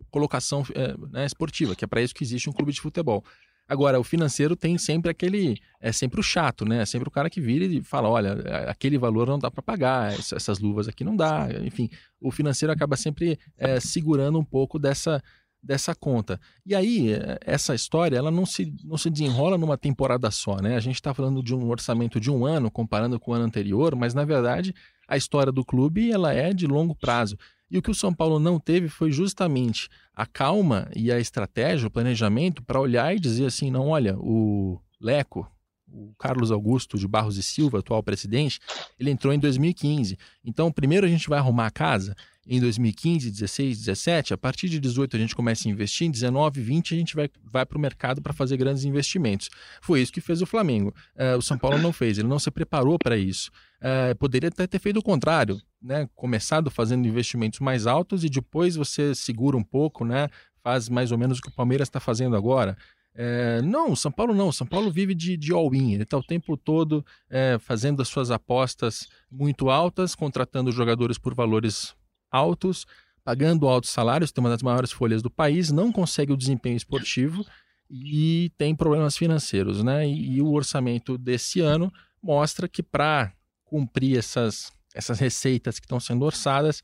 colocação 0.09 0.63
é, 0.73 0.95
né, 1.11 1.25
esportiva, 1.25 1.75
que 1.75 1.83
é 1.83 1.87
para 1.87 2.01
isso 2.01 2.15
que 2.15 2.23
existe 2.23 2.49
um 2.49 2.53
clube 2.53 2.71
de 2.71 2.79
futebol. 2.79 3.23
Agora, 3.68 3.99
o 3.99 4.03
financeiro 4.03 4.55
tem 4.55 4.78
sempre 4.78 5.09
aquele. 5.09 5.57
É 5.82 5.91
sempre 5.91 6.20
o 6.20 6.24
chato, 6.24 6.66
né? 6.66 6.82
É 6.82 6.86
sempre 6.86 7.07
o 7.07 7.11
cara 7.11 7.30
que 7.30 7.41
vira 7.41 7.66
e 7.66 7.84
fala: 7.84 8.07
olha, 8.07 8.34
aquele 8.70 8.97
valor 8.97 9.28
não 9.28 9.39
dá 9.39 9.49
para 9.49 9.63
pagar, 9.63 10.13
essas 10.13 10.59
luvas 10.59 10.88
aqui 10.88 11.03
não 11.03 11.16
dá. 11.16 11.47
Enfim, 11.63 11.89
o 12.22 12.32
financeiro 12.32 12.72
acaba 12.72 12.95
sempre 12.95 13.39
é, 13.57 13.80
segurando 13.80 14.38
um 14.38 14.43
pouco 14.43 14.78
dessa, 14.78 15.22
dessa 15.61 15.95
conta. 15.95 16.39
E 16.63 16.76
aí, 16.76 17.09
essa 17.41 17.74
história, 17.74 18.16
ela 18.16 18.30
não 18.30 18.45
se, 18.45 18.72
não 18.84 18.97
se 18.97 19.09
desenrola 19.09 19.57
numa 19.57 19.78
temporada 19.78 20.30
só, 20.30 20.57
né? 20.57 20.76
A 20.76 20.80
gente 20.80 20.95
está 20.95 21.11
falando 21.13 21.41
de 21.41 21.55
um 21.55 21.68
orçamento 21.68 22.20
de 22.20 22.30
um 22.30 22.45
ano, 22.45 22.70
comparando 22.70 23.20
com 23.20 23.32
o 23.32 23.34
ano 23.34 23.45
anterior, 23.45 23.95
mas 23.95 24.13
na 24.13 24.24
verdade 24.24 24.74
a 25.07 25.18
história 25.18 25.51
do 25.51 25.63
clube 25.63 26.11
ela 26.11 26.34
é 26.34 26.53
de 26.53 26.68
longo 26.68 26.95
prazo. 26.95 27.38
E 27.70 27.78
o 27.78 27.82
que 27.82 27.91
o 27.91 27.95
São 27.95 28.13
Paulo 28.13 28.39
não 28.39 28.59
teve 28.59 28.88
foi 28.88 29.11
justamente 29.11 29.89
a 30.13 30.26
calma 30.26 30.89
e 30.95 31.11
a 31.11 31.20
estratégia, 31.20 31.88
o 31.88 31.91
planejamento 31.91 32.63
para 32.63 32.80
olhar 32.80 33.16
e 33.16 33.20
dizer 33.20 33.45
assim: 33.45 33.72
não, 33.72 33.88
olha, 33.88 34.16
o 34.20 34.80
Leco, 34.99 35.49
o 35.88 36.13
Carlos 36.18 36.51
Augusto 36.51 36.97
de 36.97 37.07
Barros 37.07 37.38
e 37.38 37.43
Silva, 37.43 37.80
atual 37.80 38.03
presidente, 38.03 38.59
ele 38.99 39.09
entrou 39.09 39.34
em 39.34 39.39
2015. 39.39 40.18
Então, 40.43 40.72
primeiro 40.72 41.05
a 41.05 41.09
gente 41.09 41.30
vai 41.30 41.39
arrumar 41.39 41.68
a 41.68 41.72
casa 41.72 42.16
em 42.47 42.59
2015, 42.59 43.32
16, 43.32 43.80
17. 43.80 44.34
A 44.34 44.38
partir 44.38 44.70
de 44.70 44.80
18 44.80 45.16
a 45.16 45.20
gente 45.20 45.36
começa 45.36 45.68
a 45.68 45.72
investir, 45.72 46.07
em 46.07 46.11
19, 46.11 46.61
20 46.61 46.93
a 46.93 46.97
gente 46.97 47.16
vai, 47.16 47.30
vai 47.43 47.66
para 47.66 47.78
o 47.78 47.82
mercado 47.82 48.22
para 48.22 48.34
fazer 48.34 48.57
grandes 48.57 48.84
investimentos. 48.84 49.49
Foi 49.82 50.01
isso 50.01 50.13
que 50.13 50.22
fez 50.22 50.41
o 50.41 50.45
Flamengo. 50.45 50.93
Uh, 51.16 51.38
o 51.38 51.41
São 51.41 51.57
Paulo 51.57 51.78
não 51.78 51.91
fez, 51.91 52.18
ele 52.18 52.28
não 52.28 52.39
se 52.39 52.51
preparou 52.51 52.99
para 52.99 53.18
isso. 53.18 53.49
É, 53.88 54.15
poderia 54.15 54.49
até 54.49 54.65
ter 54.65 54.79
feito 54.79 54.97
o 54.97 55.03
contrário, 55.03 55.61
né? 55.79 56.09
Começado 56.15 56.71
fazendo 56.71 57.07
investimentos 57.07 57.59
mais 57.59 57.86
altos 57.86 58.23
e 58.23 58.29
depois 58.29 58.75
você 58.75 59.13
segura 59.13 59.55
um 59.55 59.63
pouco, 59.63 60.03
né? 60.03 60.27
Faz 60.63 60.89
mais 60.89 61.11
ou 61.11 61.19
menos 61.19 61.38
o 61.38 61.41
que 61.43 61.49
o 61.49 61.53
Palmeiras 61.53 61.88
está 61.88 61.99
fazendo 61.99 62.36
agora. 62.36 62.75
É, 63.13 63.61
não, 63.61 63.91
o 63.91 63.95
São 63.95 64.11
Paulo 64.11 64.33
não. 64.33 64.47
O 64.47 64.53
São 64.53 64.65
Paulo 64.65 64.91
vive 64.91 65.13
de, 65.13 65.38
de 65.38 65.53
all-in. 65.53 65.93
Ele 65.93 66.01
está 66.01 66.17
o 66.17 66.23
tempo 66.23 66.57
todo 66.57 67.05
é, 67.29 67.59
fazendo 67.59 68.01
as 68.01 68.07
suas 68.07 68.31
apostas 68.31 69.07
muito 69.29 69.69
altas, 69.69 70.15
contratando 70.15 70.71
jogadores 70.71 71.19
por 71.19 71.36
valores 71.36 71.95
altos, 72.31 72.88
pagando 73.23 73.67
altos 73.67 73.91
salários, 73.91 74.31
tem 74.31 74.43
uma 74.43 74.49
das 74.49 74.63
maiores 74.63 74.91
folhas 74.91 75.21
do 75.21 75.29
país, 75.29 75.69
não 75.69 75.91
consegue 75.91 76.33
o 76.33 76.38
desempenho 76.38 76.75
esportivo 76.75 77.45
e 77.88 78.51
tem 78.57 78.75
problemas 78.75 79.15
financeiros, 79.15 79.83
né? 79.83 80.07
E, 80.09 80.38
e 80.38 80.41
o 80.41 80.51
orçamento 80.51 81.19
desse 81.19 81.59
ano 81.59 81.93
mostra 82.19 82.67
que 82.67 82.81
para 82.81 83.31
cumprir 83.66 84.18
essas, 84.18 84.72
essas 84.93 85.20
receitas 85.20 85.80
que 85.80 85.86
estão 85.86 85.99
sendo 85.99 86.26
orçadas 86.26 86.82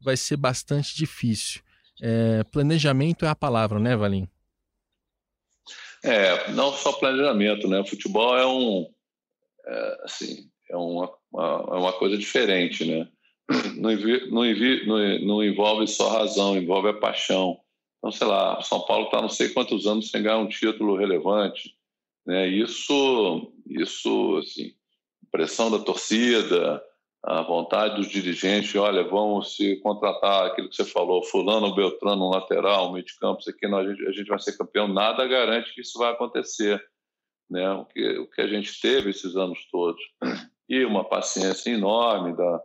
vai 0.00 0.16
ser 0.16 0.36
bastante 0.36 0.94
difícil. 0.94 1.62
É, 2.02 2.44
planejamento 2.44 3.24
é 3.24 3.28
a 3.28 3.34
palavra, 3.34 3.78
né, 3.78 3.96
Valim? 3.96 4.28
É, 6.02 6.50
não 6.50 6.72
só 6.72 6.92
planejamento, 6.92 7.66
né? 7.66 7.80
O 7.80 7.86
futebol 7.86 8.36
é 8.36 8.46
um, 8.46 8.86
é, 9.66 9.98
assim, 10.04 10.50
é 10.70 10.76
uma, 10.76 11.10
uma, 11.32 11.44
é 11.44 11.78
uma 11.78 11.92
coisa 11.92 12.18
diferente, 12.18 12.84
né? 12.84 13.08
Não, 13.76 13.90
não, 14.30 14.44
não, 14.86 15.18
não 15.20 15.44
envolve 15.44 15.86
só 15.86 16.08
razão, 16.10 16.56
envolve 16.56 16.88
a 16.88 16.94
paixão. 16.94 17.58
Então, 17.98 18.10
sei 18.10 18.26
lá, 18.26 18.60
São 18.62 18.84
Paulo 18.86 19.06
está 19.06 19.20
não 19.20 19.28
sei 19.28 19.48
quantos 19.50 19.86
anos 19.86 20.10
sem 20.10 20.22
ganhar 20.22 20.38
um 20.38 20.48
título 20.48 20.96
relevante. 20.96 21.74
Né? 22.26 22.48
Isso, 22.48 23.52
isso, 23.66 24.38
assim, 24.38 24.74
pressão 25.34 25.68
da 25.68 25.80
torcida, 25.80 26.80
a 27.20 27.42
vontade 27.42 27.96
dos 27.96 28.08
dirigentes, 28.08 28.72
olha, 28.76 29.02
vamos 29.02 29.56
se 29.56 29.74
contratar 29.80 30.46
aquilo 30.46 30.68
que 30.68 30.76
você 30.76 30.84
falou, 30.84 31.24
fulano, 31.24 31.74
Beltrano, 31.74 32.30
lateral, 32.30 32.92
meio 32.92 33.04
de 33.04 33.16
campo, 33.16 33.40
isso 33.40 33.50
aqui, 33.50 33.66
a, 33.66 34.12
gente, 34.12 34.28
vai 34.28 34.38
ser 34.38 34.56
campeão, 34.56 34.86
nada 34.86 35.26
garante 35.26 35.74
que 35.74 35.80
isso 35.80 35.98
vai 35.98 36.12
acontecer. 36.12 36.80
Né? 37.50 37.68
O, 37.72 37.84
que, 37.84 38.18
o 38.18 38.30
que 38.30 38.42
a 38.42 38.46
gente 38.46 38.80
teve 38.80 39.10
esses 39.10 39.34
anos 39.34 39.58
todos. 39.72 40.00
E 40.68 40.84
uma 40.84 41.04
paciência 41.04 41.68
enorme 41.68 42.36
da 42.36 42.60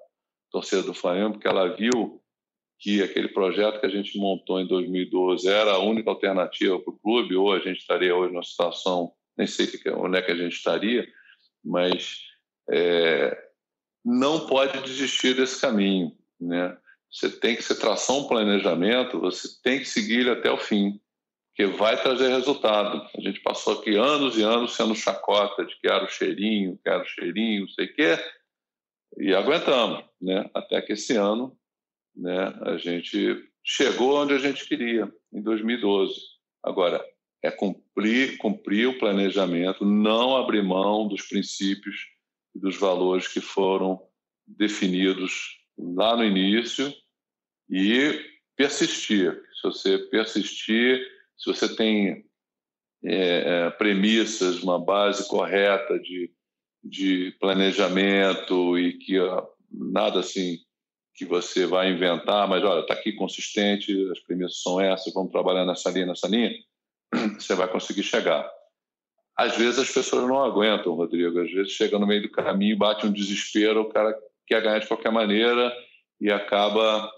torcida 0.52 0.84
do 0.84 0.94
Flamengo, 0.94 1.34
porque 1.34 1.48
ela 1.48 1.76
viu 1.76 2.22
que 2.78 3.02
aquele 3.02 3.30
projeto 3.30 3.80
que 3.80 3.88
a 3.88 3.90
gente 3.90 4.18
montou 4.18 4.60
em 4.60 4.68
2012 4.68 5.50
era 5.50 5.72
a 5.72 5.80
única 5.80 6.12
alternativa 6.12 6.80
para 6.80 6.94
o 6.94 7.00
clube, 7.00 7.36
ou 7.36 7.52
a 7.52 7.60
gente 7.60 7.80
estaria 7.80 8.16
hoje 8.16 8.32
numa 8.32 8.44
situação, 8.44 9.12
nem 9.36 9.48
sei 9.48 9.68
onde 9.98 10.20
é 10.20 10.22
que 10.22 10.32
a 10.32 10.38
gente 10.38 10.54
estaria, 10.54 11.06
mas 11.66 12.29
é, 12.72 13.38
não 14.06 14.48
pode 14.48 14.82
desistir 14.82 15.36
desse 15.36 15.60
caminho. 15.60 16.16
Né? 16.40 16.78
Você 17.12 17.30
tem 17.30 17.56
que 17.56 17.64
se 17.64 17.78
traçar 17.80 18.16
um 18.16 18.28
planejamento, 18.28 19.20
você 19.20 19.48
tem 19.64 19.80
que 19.80 19.86
seguir 19.86 20.20
ele 20.20 20.30
até 20.30 20.52
o 20.52 20.58
fim, 20.58 21.00
que 21.56 21.66
vai 21.66 22.02
trazer 22.02 22.30
resultado. 22.30 23.06
A 23.18 23.22
gente 23.22 23.42
passou 23.42 23.80
aqui 23.80 23.96
anos 23.96 24.38
e 24.38 24.44
anos 24.44 24.76
sendo 24.76 24.96
chacota 24.96 25.66
de 25.66 25.76
que 25.80 25.88
era 25.88 26.06
o 26.06 26.10
cheirinho, 26.10 26.80
que 26.82 26.90
era 26.90 27.02
o 27.02 27.08
cheirinho, 27.08 27.62
não 27.62 27.70
sei 27.70 27.86
o 27.86 27.94
quê, 27.94 28.18
e 29.18 29.34
aguentamos, 29.34 30.06
né? 30.22 30.50
até 30.54 30.82
que 30.82 30.94
esse 30.94 31.16
ano 31.16 31.58
né, 32.16 32.54
a 32.64 32.78
gente 32.78 33.44
chegou 33.64 34.22
onde 34.22 34.34
a 34.34 34.38
gente 34.38 34.68
queria, 34.68 35.12
em 35.34 35.42
2012. 35.42 36.14
Agora, 36.64 37.04
é 37.42 37.50
cumprir, 37.50 38.38
cumprir 38.38 38.88
o 38.88 39.00
planejamento, 39.00 39.86
não 39.86 40.36
abrir 40.36 40.64
mão 40.64 41.08
dos 41.08 41.28
princípios 41.28 41.96
e 42.56 42.60
dos 42.60 42.78
valores 42.78 43.28
que 43.28 43.42
foram 43.42 44.02
definidos 44.48 45.60
lá 45.78 46.16
no 46.16 46.24
início 46.24 46.94
e 47.70 48.20
persistir. 48.56 49.34
Se 49.54 49.64
você 49.64 49.98
persistir, 49.98 51.00
se 51.38 51.46
você 51.46 51.74
tem 51.76 52.26
é, 53.04 53.66
é 53.66 53.70
premissas, 53.72 54.62
uma 54.62 54.80
base 54.80 55.28
correta 55.28 55.98
de, 56.00 56.32
de 56.84 57.36
planejamento 57.40 58.78
e 58.78 58.98
que 58.98 59.16
nada 59.72 60.20
assim 60.20 60.58
que 61.20 61.26
você 61.26 61.66
vai 61.66 61.92
inventar, 61.92 62.48
mas 62.48 62.64
olha, 62.64 62.80
está 62.80 62.94
aqui 62.94 63.12
consistente, 63.12 63.94
as 64.10 64.20
premissas 64.20 64.62
são 64.62 64.80
essas, 64.80 65.14
vamos 65.14 65.32
trabalhar 65.32 65.66
nessa 65.66 65.90
linha, 65.90 66.06
nessa 66.06 66.30
linha, 66.30 66.52
você 67.38 67.56
vai 67.56 67.70
conseguir 67.70 68.04
chegar. 68.04 68.50
Às 69.40 69.56
vezes 69.56 69.80
as 69.80 69.90
pessoas 69.90 70.28
não 70.28 70.44
aguentam, 70.44 70.96
Rodrigo, 70.96 71.40
às 71.40 71.50
vezes 71.50 71.72
chega 71.72 71.98
no 71.98 72.06
meio 72.06 72.24
do 72.24 72.30
caminho, 72.30 72.78
bate 72.78 73.06
um 73.06 73.12
desespero, 73.12 73.84
o 73.84 73.90
cara 73.90 74.14
quer 74.46 74.62
ganhar 74.62 74.80
de 74.80 74.88
qualquer 74.88 75.14
maneira 75.14 75.74
e 76.20 76.30
acaba 76.30 77.10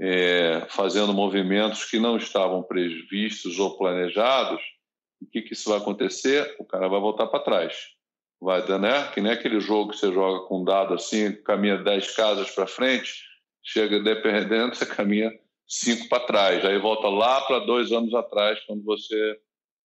é, 0.00 0.64
fazendo 0.70 1.12
movimentos 1.12 1.84
que 1.84 1.98
não 1.98 2.16
estavam 2.16 2.62
previstos 2.62 3.58
ou 3.58 3.76
planejados. 3.76 4.62
O 5.20 5.26
que, 5.26 5.42
que 5.42 5.52
isso 5.52 5.68
vai 5.68 5.78
acontecer? 5.78 6.56
O 6.58 6.64
cara 6.64 6.88
vai 6.88 7.00
voltar 7.00 7.26
para 7.26 7.44
trás. 7.44 7.74
Vai, 8.40 8.66
né? 8.78 9.10
Que 9.12 9.20
nem 9.20 9.32
aquele 9.32 9.60
jogo 9.60 9.90
que 9.90 9.98
você 9.98 10.10
joga 10.10 10.46
com 10.46 10.62
um 10.62 10.64
dado 10.64 10.94
assim, 10.94 11.32
caminha 11.42 11.76
10 11.76 12.16
casas 12.16 12.50
para 12.50 12.66
frente, 12.66 13.12
chega 13.62 14.00
dependendo, 14.00 14.74
você 14.74 14.86
caminha 14.86 15.30
cinco 15.68 16.08
para 16.08 16.24
trás, 16.24 16.64
aí 16.64 16.78
volta 16.78 17.10
lá 17.10 17.42
para 17.42 17.58
dois 17.58 17.92
anos 17.92 18.14
atrás, 18.14 18.58
quando 18.66 18.82
você 18.84 19.38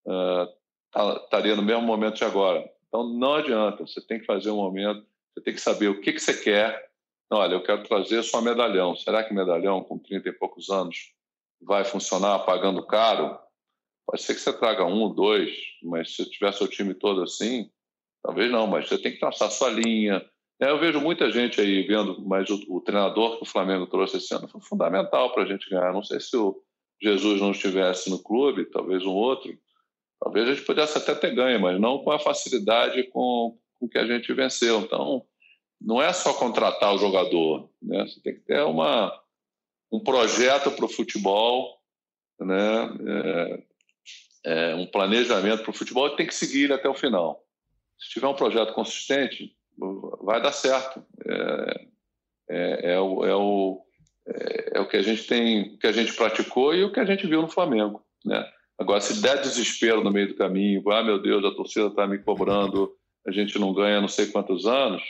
uh, 0.06 0.63
estaria 0.94 1.56
no 1.56 1.62
mesmo 1.62 1.82
momento 1.82 2.16
de 2.16 2.24
agora. 2.24 2.64
Então 2.88 3.06
não 3.08 3.34
adianta, 3.34 3.86
você 3.86 4.00
tem 4.00 4.20
que 4.20 4.26
fazer 4.26 4.50
um 4.50 4.56
momento, 4.56 5.04
você 5.32 5.42
tem 5.42 5.54
que 5.54 5.60
saber 5.60 5.88
o 5.88 6.00
que, 6.00 6.12
que 6.12 6.20
você 6.20 6.34
quer. 6.34 6.90
Olha, 7.30 7.54
eu 7.54 7.62
quero 7.62 7.82
trazer 7.82 8.22
só 8.22 8.40
medalhão. 8.40 8.94
Será 8.94 9.24
que 9.24 9.34
medalhão 9.34 9.82
com 9.82 9.98
30 9.98 10.28
e 10.28 10.32
poucos 10.32 10.70
anos 10.70 11.12
vai 11.60 11.84
funcionar 11.84 12.40
pagando 12.40 12.86
caro? 12.86 13.38
Pode 14.06 14.22
ser 14.22 14.34
que 14.34 14.40
você 14.40 14.52
traga 14.52 14.84
um, 14.84 15.12
dois, 15.12 15.50
mas 15.82 16.14
se 16.14 16.28
tiver 16.30 16.52
seu 16.52 16.68
time 16.68 16.94
todo 16.94 17.22
assim, 17.22 17.70
talvez 18.22 18.52
não, 18.52 18.66
mas 18.66 18.88
você 18.88 18.98
tem 18.98 19.12
que 19.12 19.18
traçar 19.18 19.50
sua 19.50 19.70
linha, 19.70 20.24
é, 20.60 20.70
eu 20.70 20.78
vejo 20.78 21.00
muita 21.00 21.30
gente 21.30 21.60
aí 21.60 21.82
vendo, 21.82 22.20
mas 22.24 22.48
o, 22.48 22.60
o 22.68 22.80
treinador 22.80 23.36
que 23.36 23.42
o 23.42 23.46
Flamengo 23.46 23.86
trouxe 23.86 24.18
esse 24.18 24.32
ano 24.34 24.48
foi 24.48 24.60
fundamental 24.60 25.32
para 25.32 25.42
a 25.42 25.46
gente 25.46 25.68
ganhar. 25.68 25.92
Não 25.92 26.02
sei 26.02 26.20
se 26.20 26.36
o 26.36 26.62
Jesus 27.02 27.40
não 27.40 27.50
estivesse 27.50 28.08
no 28.08 28.22
clube, 28.22 28.64
talvez 28.66 29.04
um 29.04 29.12
outro, 29.12 29.52
talvez 30.24 30.48
a 30.48 30.54
gente 30.54 30.64
pudesse 30.64 30.96
até 30.96 31.14
ter 31.14 31.34
ganho, 31.34 31.60
mas 31.60 31.78
não 31.78 31.98
com 31.98 32.10
a 32.10 32.18
facilidade 32.18 33.02
com, 33.10 33.58
com 33.78 33.86
que 33.86 33.98
a 33.98 34.06
gente 34.06 34.32
venceu. 34.32 34.80
Então, 34.80 35.22
não 35.78 36.00
é 36.00 36.10
só 36.14 36.32
contratar 36.32 36.94
o 36.94 36.98
jogador, 36.98 37.68
né? 37.82 38.06
Você 38.06 38.20
tem 38.22 38.34
que 38.34 38.40
ter 38.40 38.62
uma, 38.62 39.12
um 39.92 40.00
projeto 40.00 40.70
para 40.70 40.86
o 40.86 40.88
futebol, 40.88 41.78
né? 42.40 42.88
É, 43.06 43.62
é, 44.46 44.74
um 44.74 44.86
planejamento 44.86 45.62
para 45.62 45.70
o 45.70 45.74
futebol 45.74 46.08
e 46.08 46.16
tem 46.16 46.26
que 46.26 46.34
seguir 46.34 46.72
até 46.72 46.88
o 46.88 46.94
final. 46.94 47.44
Se 47.98 48.08
tiver 48.08 48.26
um 48.26 48.34
projeto 48.34 48.72
consistente, 48.72 49.54
vai 50.22 50.40
dar 50.40 50.52
certo. 50.52 51.04
É, 51.26 51.86
é, 52.48 52.92
é, 52.92 53.00
o, 53.00 53.24
é, 53.26 53.34
o, 53.34 53.84
é, 54.74 54.80
o 54.80 54.88
que 54.88 54.96
a 54.96 55.02
gente 55.02 55.26
tem, 55.26 55.76
que 55.76 55.86
a 55.86 55.92
gente 55.92 56.14
praticou 56.14 56.74
e 56.74 56.82
o 56.82 56.92
que 56.92 57.00
a 57.00 57.04
gente 57.04 57.26
viu 57.26 57.42
no 57.42 57.48
Flamengo, 57.48 58.02
né? 58.24 58.42
Agora, 58.78 59.00
se 59.00 59.22
der 59.22 59.40
desespero 59.40 60.02
no 60.02 60.10
meio 60.10 60.28
do 60.28 60.36
caminho, 60.36 60.82
ah, 60.90 61.02
meu 61.02 61.20
Deus, 61.20 61.44
a 61.44 61.54
torcida 61.54 61.86
está 61.86 62.06
me 62.06 62.18
cobrando, 62.18 62.92
a 63.26 63.30
gente 63.30 63.58
não 63.58 63.72
ganha 63.72 64.00
não 64.00 64.08
sei 64.08 64.26
quantos 64.26 64.66
anos, 64.66 65.02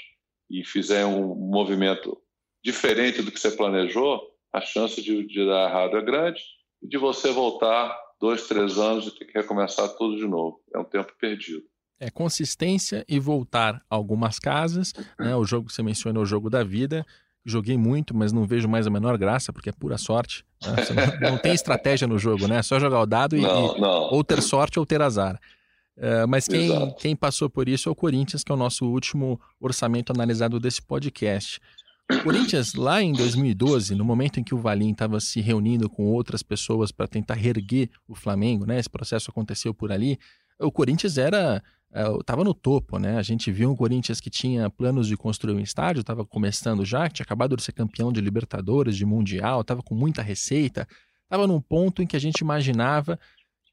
e 0.50 0.64
fizer 0.64 1.06
um 1.06 1.34
movimento 1.34 2.16
diferente 2.62 3.22
do 3.22 3.32
que 3.32 3.40
você 3.40 3.50
planejou, 3.50 4.22
a 4.52 4.60
chance 4.60 5.02
de, 5.02 5.26
de 5.26 5.46
dar 5.46 5.68
errado 5.68 5.96
é 5.96 6.02
grande 6.02 6.42
e 6.82 6.88
de 6.88 6.98
você 6.98 7.32
voltar 7.32 7.98
dois, 8.20 8.46
três 8.46 8.78
anos 8.78 9.06
e 9.06 9.18
ter 9.18 9.24
que 9.24 9.38
recomeçar 9.38 9.88
tudo 9.96 10.16
de 10.16 10.26
novo. 10.26 10.62
É 10.74 10.78
um 10.78 10.84
tempo 10.84 11.12
perdido 11.18 11.64
é 12.04 12.10
consistência 12.10 13.04
e 13.08 13.18
voltar 13.18 13.82
algumas 13.88 14.38
casas. 14.38 14.92
Né? 15.18 15.34
O 15.34 15.44
jogo 15.44 15.68
que 15.68 15.72
você 15.72 15.82
mencionou, 15.82 16.22
o 16.22 16.26
jogo 16.26 16.50
da 16.50 16.62
vida. 16.62 17.04
Joguei 17.46 17.76
muito, 17.76 18.16
mas 18.16 18.32
não 18.32 18.46
vejo 18.46 18.68
mais 18.68 18.86
a 18.86 18.90
menor 18.90 19.18
graça, 19.18 19.52
porque 19.52 19.68
é 19.68 19.72
pura 19.72 19.98
sorte. 19.98 20.44
Né? 20.62 21.18
Não, 21.20 21.30
não, 21.32 21.38
tem 21.38 21.52
estratégia 21.52 22.08
no 22.08 22.18
jogo, 22.18 22.48
né? 22.48 22.56
É 22.56 22.62
só 22.62 22.80
jogar 22.80 23.00
o 23.00 23.06
dado 23.06 23.36
e, 23.36 23.40
não, 23.40 23.76
não. 23.76 24.10
ou 24.10 24.24
ter 24.24 24.40
sorte 24.40 24.78
ou 24.78 24.86
ter 24.86 25.02
azar. 25.02 25.38
Uh, 25.96 26.26
mas 26.26 26.48
quem, 26.48 26.94
quem 26.98 27.14
passou 27.14 27.48
por 27.48 27.68
isso 27.68 27.88
é 27.88 27.92
o 27.92 27.94
Corinthians, 27.94 28.42
que 28.42 28.50
é 28.50 28.54
o 28.54 28.58
nosso 28.58 28.86
último 28.86 29.38
orçamento 29.60 30.10
analisado 30.10 30.58
desse 30.58 30.82
podcast. 30.82 31.60
O 32.10 32.22
Corinthians, 32.22 32.74
lá 32.74 33.02
em 33.02 33.12
2012, 33.12 33.94
no 33.94 34.04
momento 34.04 34.40
em 34.40 34.44
que 34.44 34.54
o 34.54 34.58
Valim 34.58 34.90
estava 34.90 35.20
se 35.20 35.40
reunindo 35.40 35.88
com 35.88 36.04
outras 36.04 36.42
pessoas 36.42 36.90
para 36.90 37.06
tentar 37.06 37.34
reerguer 37.34 37.88
o 38.08 38.14
Flamengo, 38.14 38.66
né? 38.66 38.78
Esse 38.78 38.90
processo 38.90 39.30
aconteceu 39.30 39.72
por 39.72 39.92
ali. 39.92 40.18
O 40.58 40.70
Corinthians 40.70 41.16
era 41.16 41.62
estava 42.20 42.42
é, 42.42 42.44
no 42.44 42.52
topo, 42.52 42.98
né? 42.98 43.16
A 43.16 43.22
gente 43.22 43.52
viu 43.52 43.70
um 43.70 43.76
Corinthians 43.76 44.20
que 44.20 44.28
tinha 44.28 44.68
planos 44.68 45.06
de 45.06 45.16
construir 45.16 45.54
um 45.54 45.60
estádio, 45.60 46.00
estava 46.00 46.24
começando 46.24 46.84
já, 46.84 47.08
tinha 47.08 47.24
acabado 47.24 47.56
de 47.56 47.62
ser 47.62 47.72
campeão 47.72 48.12
de 48.12 48.20
Libertadores, 48.20 48.96
de 48.96 49.06
Mundial, 49.06 49.60
estava 49.60 49.82
com 49.82 49.94
muita 49.94 50.20
receita, 50.20 50.88
estava 51.22 51.46
num 51.46 51.60
ponto 51.60 52.02
em 52.02 52.06
que 52.06 52.16
a 52.16 52.20
gente 52.20 52.40
imaginava 52.40 53.18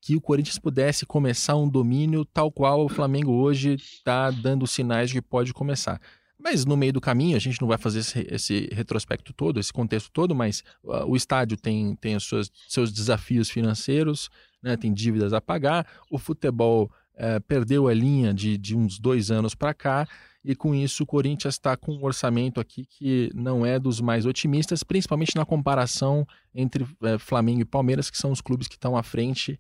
que 0.01 0.15
o 0.15 0.22
Corinthians 0.22 0.57
pudesse 0.57 1.05
começar 1.05 1.55
um 1.55 1.69
domínio 1.69 2.26
tal 2.26 2.51
qual 2.51 2.86
o 2.86 2.89
Flamengo 2.89 3.32
hoje 3.32 3.76
está 3.76 4.32
dando 4.32 4.65
sinais 4.65 5.09
de 5.09 5.15
que 5.15 5.22
pode 5.22 5.53
começar. 5.53 5.99
Mas 6.43 6.65
no 6.65 6.76
meio 6.76 6.91
do 6.91 6.99
caminho, 6.99 7.36
a 7.36 7.39
gente 7.39 7.61
não 7.61 7.67
vai 7.67 7.78
fazer 7.78 7.99
esse, 7.99 8.28
esse 8.30 8.69
retrospecto 8.72 9.32
todo, 9.32 9.59
esse 9.59 9.72
contexto 9.72 10.09
todo, 10.11 10.34
mas 10.34 10.63
uh, 10.84 11.05
o 11.05 11.15
estádio 11.15 11.55
tem, 11.55 11.95
tem 11.95 12.15
os 12.15 12.28
seus, 12.28 12.51
seus 12.67 12.91
desafios 12.91 13.47
financeiros, 13.47 14.28
né, 14.61 14.76
tem 14.76 14.91
dívidas 14.91 15.34
a 15.34 15.41
pagar, 15.41 15.88
o 16.09 16.17
futebol 16.17 16.91
uh, 17.22 17.39
perdeu 17.47 17.88
a 17.88 17.93
linha 17.93 18.34
de, 18.34 18.57
de 18.57 18.76
uns 18.76 18.99
dois 18.99 19.30
anos 19.30 19.53
para 19.53 19.74
cá, 19.74 20.07
e 20.43 20.55
com 20.55 20.74
isso 20.74 21.03
o 21.03 21.05
Corinthians 21.05 21.53
está 21.53 21.78
com 21.78 21.93
um 21.93 22.03
orçamento 22.03 22.59
aqui 22.59 22.86
que 22.86 23.30
não 23.36 23.63
é 23.63 23.78
dos 23.78 24.01
mais 24.01 24.26
otimistas, 24.26 24.84
principalmente 24.84 25.36
na 25.36 25.45
comparação 25.45 26.28
entre 26.53 26.84
uh, 26.84 27.19
Flamengo 27.19 27.61
e 27.61 27.65
Palmeiras, 27.65 28.09
que 28.09 28.17
são 28.17 28.32
os 28.32 28.41
clubes 28.41 28.67
que 28.67 28.76
estão 28.76 28.97
à 28.97 29.03
frente 29.03 29.57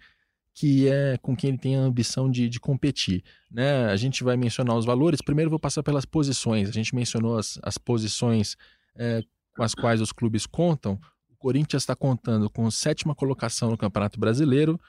que 0.53 0.89
é 0.89 1.17
com 1.21 1.35
quem 1.35 1.51
ele 1.51 1.57
tem 1.57 1.75
a 1.75 1.79
ambição 1.79 2.29
de, 2.29 2.49
de 2.49 2.59
competir. 2.59 3.23
Né? 3.49 3.85
A 3.85 3.95
gente 3.95 4.23
vai 4.23 4.35
mencionar 4.35 4.75
os 4.75 4.85
valores. 4.85 5.21
Primeiro 5.21 5.49
vou 5.49 5.59
passar 5.59 5.81
pelas 5.81 6.05
posições. 6.05 6.69
A 6.69 6.71
gente 6.71 6.93
mencionou 6.93 7.37
as, 7.37 7.57
as 7.63 7.77
posições 7.77 8.57
é, 8.95 9.23
com 9.55 9.63
as 9.63 9.73
quais 9.73 10.01
os 10.01 10.11
clubes 10.11 10.45
contam. 10.45 10.99
O 11.29 11.35
Corinthians 11.37 11.83
está 11.83 11.95
contando 11.95 12.49
com 12.49 12.69
sétima 12.69 13.15
colocação 13.15 13.69
no 13.71 13.77
Campeonato 13.77 14.19
Brasileiro, 14.19 14.79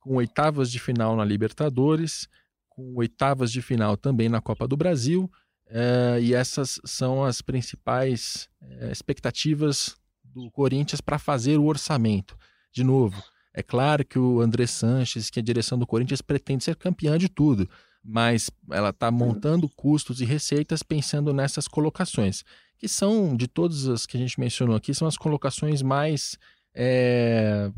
com 0.00 0.16
oitavas 0.16 0.70
de 0.70 0.78
final 0.78 1.14
na 1.14 1.24
Libertadores, 1.24 2.26
com 2.68 2.94
oitavas 2.96 3.52
de 3.52 3.60
final 3.60 3.96
também 3.96 4.28
na 4.28 4.40
Copa 4.40 4.66
do 4.66 4.76
Brasil. 4.76 5.30
É, 5.66 6.18
e 6.20 6.34
essas 6.34 6.80
são 6.84 7.22
as 7.22 7.40
principais 7.40 8.48
é, 8.60 8.90
expectativas 8.90 9.96
do 10.24 10.50
Corinthians 10.50 11.00
para 11.00 11.18
fazer 11.18 11.58
o 11.58 11.66
orçamento. 11.66 12.36
De 12.72 12.82
novo, 12.82 13.22
é 13.52 13.62
claro 13.62 14.04
que 14.04 14.18
o 14.18 14.40
André 14.40 14.66
Sanches, 14.66 15.28
que 15.28 15.38
é 15.38 15.42
a 15.42 15.44
direção 15.44 15.78
do 15.78 15.86
Corinthians, 15.86 16.22
pretende 16.22 16.64
ser 16.64 16.76
campeã 16.76 17.18
de 17.18 17.28
tudo, 17.28 17.68
mas 18.02 18.50
ela 18.70 18.90
está 18.90 19.10
montando 19.10 19.68
custos 19.68 20.20
e 20.20 20.24
receitas 20.24 20.82
pensando 20.82 21.32
nessas 21.32 21.68
colocações, 21.68 22.44
que 22.78 22.88
são, 22.88 23.36
de 23.36 23.46
todas 23.46 23.88
as 23.88 24.06
que 24.06 24.16
a 24.16 24.20
gente 24.20 24.40
mencionou 24.40 24.74
aqui, 24.74 24.94
são 24.94 25.06
as 25.06 25.16
colocações 25.16 25.82
mais 25.82 26.38
é, 26.74 27.70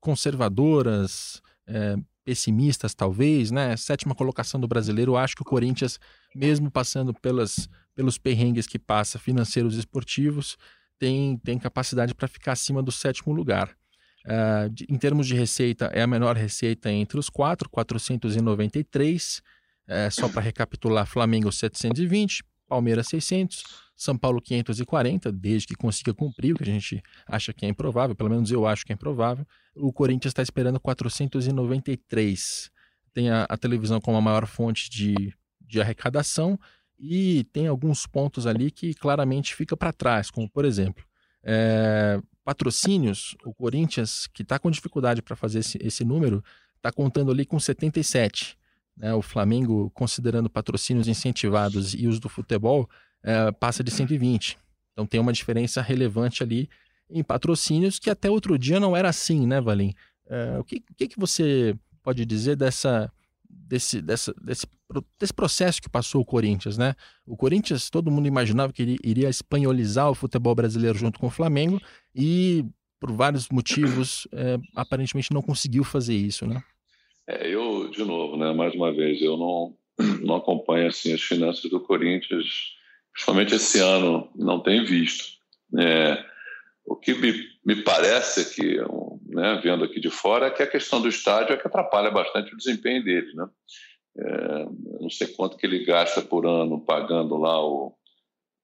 conservadoras, 0.00 1.40
é, 1.66 1.96
pessimistas, 2.24 2.94
talvez, 2.94 3.50
né? 3.50 3.76
Sétima 3.76 4.14
colocação 4.14 4.60
do 4.60 4.68
brasileiro, 4.68 5.16
acho 5.16 5.34
que 5.34 5.42
o 5.42 5.44
Corinthians, 5.44 5.98
mesmo 6.34 6.70
passando 6.70 7.12
pelas, 7.14 7.68
pelos 7.94 8.18
perrengues 8.18 8.66
que 8.66 8.78
passa 8.78 9.18
financeiros 9.18 9.76
e 9.76 9.80
esportivos, 9.80 10.56
tem, 10.98 11.38
tem 11.38 11.58
capacidade 11.58 12.14
para 12.14 12.28
ficar 12.28 12.52
acima 12.52 12.82
do 12.82 12.92
sétimo 12.92 13.32
lugar. 13.32 13.74
Uh, 14.24 14.68
de, 14.68 14.86
em 14.88 14.98
termos 14.98 15.26
de 15.26 15.34
receita, 15.34 15.86
é 15.86 16.02
a 16.02 16.06
menor 16.06 16.36
receita 16.36 16.90
entre 16.92 17.18
os 17.18 17.30
quatro, 17.30 17.68
493. 17.70 19.42
Uh, 19.88 20.10
só 20.10 20.28
para 20.28 20.42
recapitular: 20.42 21.06
Flamengo 21.06 21.50
720, 21.50 22.44
Palmeiras 22.68 23.08
600, 23.08 23.64
São 23.96 24.16
Paulo 24.16 24.40
540, 24.40 25.32
desde 25.32 25.68
que 25.68 25.74
consiga 25.74 26.12
cumprir 26.12 26.54
o 26.54 26.56
que 26.58 26.62
a 26.62 26.66
gente 26.66 27.02
acha 27.26 27.52
que 27.52 27.64
é 27.64 27.68
improvável, 27.68 28.14
pelo 28.14 28.30
menos 28.30 28.52
eu 28.52 28.66
acho 28.66 28.84
que 28.84 28.92
é 28.92 28.94
improvável. 28.94 29.46
O 29.74 29.92
Corinthians 29.92 30.30
está 30.30 30.42
esperando 30.42 30.80
493. 30.80 32.70
Tem 33.12 33.30
a, 33.30 33.44
a, 33.48 33.56
televisão 33.56 34.00
como 34.00 34.16
a 34.16 34.20
maior 34.20 34.46
fonte 34.46 34.88
de, 34.90 35.34
de 35.60 35.80
arrecadação 35.80 36.58
e 36.98 37.44
tem 37.52 37.66
alguns 37.66 38.06
pontos 38.06 38.46
ali 38.46 38.70
que 38.70 38.94
claramente 38.94 39.54
fica 39.54 39.76
para 39.76 39.92
trás, 39.92 40.30
como 40.30 40.48
por 40.48 40.64
exemplo. 40.64 41.04
É, 41.42 42.20
patrocínios, 42.44 43.36
o 43.44 43.54
Corinthians, 43.54 44.26
que 44.26 44.42
está 44.42 44.58
com 44.58 44.70
dificuldade 44.70 45.22
para 45.22 45.34
fazer 45.34 45.60
esse, 45.60 45.78
esse 45.80 46.04
número, 46.04 46.44
está 46.76 46.92
contando 46.92 47.30
ali 47.30 47.44
com 47.44 47.58
77. 47.58 48.58
Né? 48.96 49.14
O 49.14 49.22
Flamengo, 49.22 49.90
considerando 49.90 50.50
patrocínios 50.50 51.08
incentivados 51.08 51.94
e 51.94 52.06
os 52.06 52.20
do 52.20 52.28
futebol, 52.28 52.88
é, 53.22 53.50
passa 53.52 53.82
de 53.82 53.90
120. 53.90 54.58
Então 54.92 55.06
tem 55.06 55.20
uma 55.20 55.32
diferença 55.32 55.80
relevante 55.80 56.42
ali 56.42 56.68
em 57.10 57.22
patrocínios 57.22 57.98
que 57.98 58.10
até 58.10 58.30
outro 58.30 58.58
dia 58.58 58.80
não 58.80 58.96
era 58.96 59.08
assim, 59.08 59.46
né, 59.46 59.60
Valim? 59.60 59.94
É, 60.28 60.58
o 60.58 60.64
que, 60.64 60.82
que, 60.96 61.08
que 61.08 61.18
você 61.18 61.76
pode 62.02 62.24
dizer 62.24 62.56
dessa 62.56 63.10
desse, 63.70 64.02
dessa, 64.02 64.34
desse, 64.42 64.66
desse 65.18 65.32
processo 65.32 65.80
que 65.80 65.88
passou 65.88 66.20
o 66.20 66.24
Corinthians, 66.24 66.76
né? 66.76 66.94
O 67.24 67.36
Corinthians, 67.36 67.88
todo 67.88 68.10
mundo 68.10 68.26
imaginava 68.26 68.72
que 68.72 68.82
ele 68.82 68.98
iria 69.04 69.28
espanholizar 69.28 70.10
o 70.10 70.14
futebol 70.14 70.54
brasileiro 70.54 70.98
junto 70.98 71.20
com 71.20 71.28
o 71.28 71.30
Flamengo 71.30 71.80
e, 72.14 72.64
por 72.98 73.12
vários 73.12 73.48
motivos, 73.48 74.26
é, 74.32 74.58
aparentemente 74.74 75.32
não 75.32 75.40
conseguiu 75.40 75.84
fazer 75.84 76.14
isso, 76.14 76.46
né? 76.46 76.62
É, 77.28 77.46
eu, 77.48 77.88
de 77.90 78.02
novo, 78.02 78.36
né, 78.36 78.52
mais 78.52 78.74
uma 78.74 78.92
vez, 78.92 79.22
eu 79.22 79.36
não, 79.36 79.76
não 80.24 80.36
acompanho 80.36 80.88
assim, 80.88 81.12
as 81.12 81.22
finanças 81.22 81.70
do 81.70 81.80
Corinthians, 81.80 82.46
principalmente 83.12 83.54
esse 83.54 83.78
ano, 83.78 84.28
não 84.34 84.60
tenho 84.60 84.84
visto. 84.84 85.38
É, 85.78 86.24
o 86.90 86.96
que 86.96 87.14
me, 87.14 87.32
me 87.64 87.84
parece 87.84 88.52
que 88.52 88.78
né, 89.28 89.60
vendo 89.62 89.84
aqui 89.84 90.00
de 90.00 90.10
fora, 90.10 90.46
é 90.46 90.50
que 90.50 90.60
a 90.60 90.66
questão 90.66 91.00
do 91.00 91.08
estádio 91.08 91.54
é 91.54 91.56
que 91.56 91.64
atrapalha 91.64 92.10
bastante 92.10 92.52
o 92.52 92.56
desempenho 92.56 93.04
dele. 93.04 93.32
Né? 93.32 93.48
É, 94.18 94.64
não 95.00 95.08
sei 95.08 95.28
quanto 95.28 95.56
que 95.56 95.64
ele 95.64 95.84
gasta 95.84 96.20
por 96.20 96.44
ano 96.44 96.84
pagando 96.84 97.36
lá 97.36 97.64
o, 97.64 97.94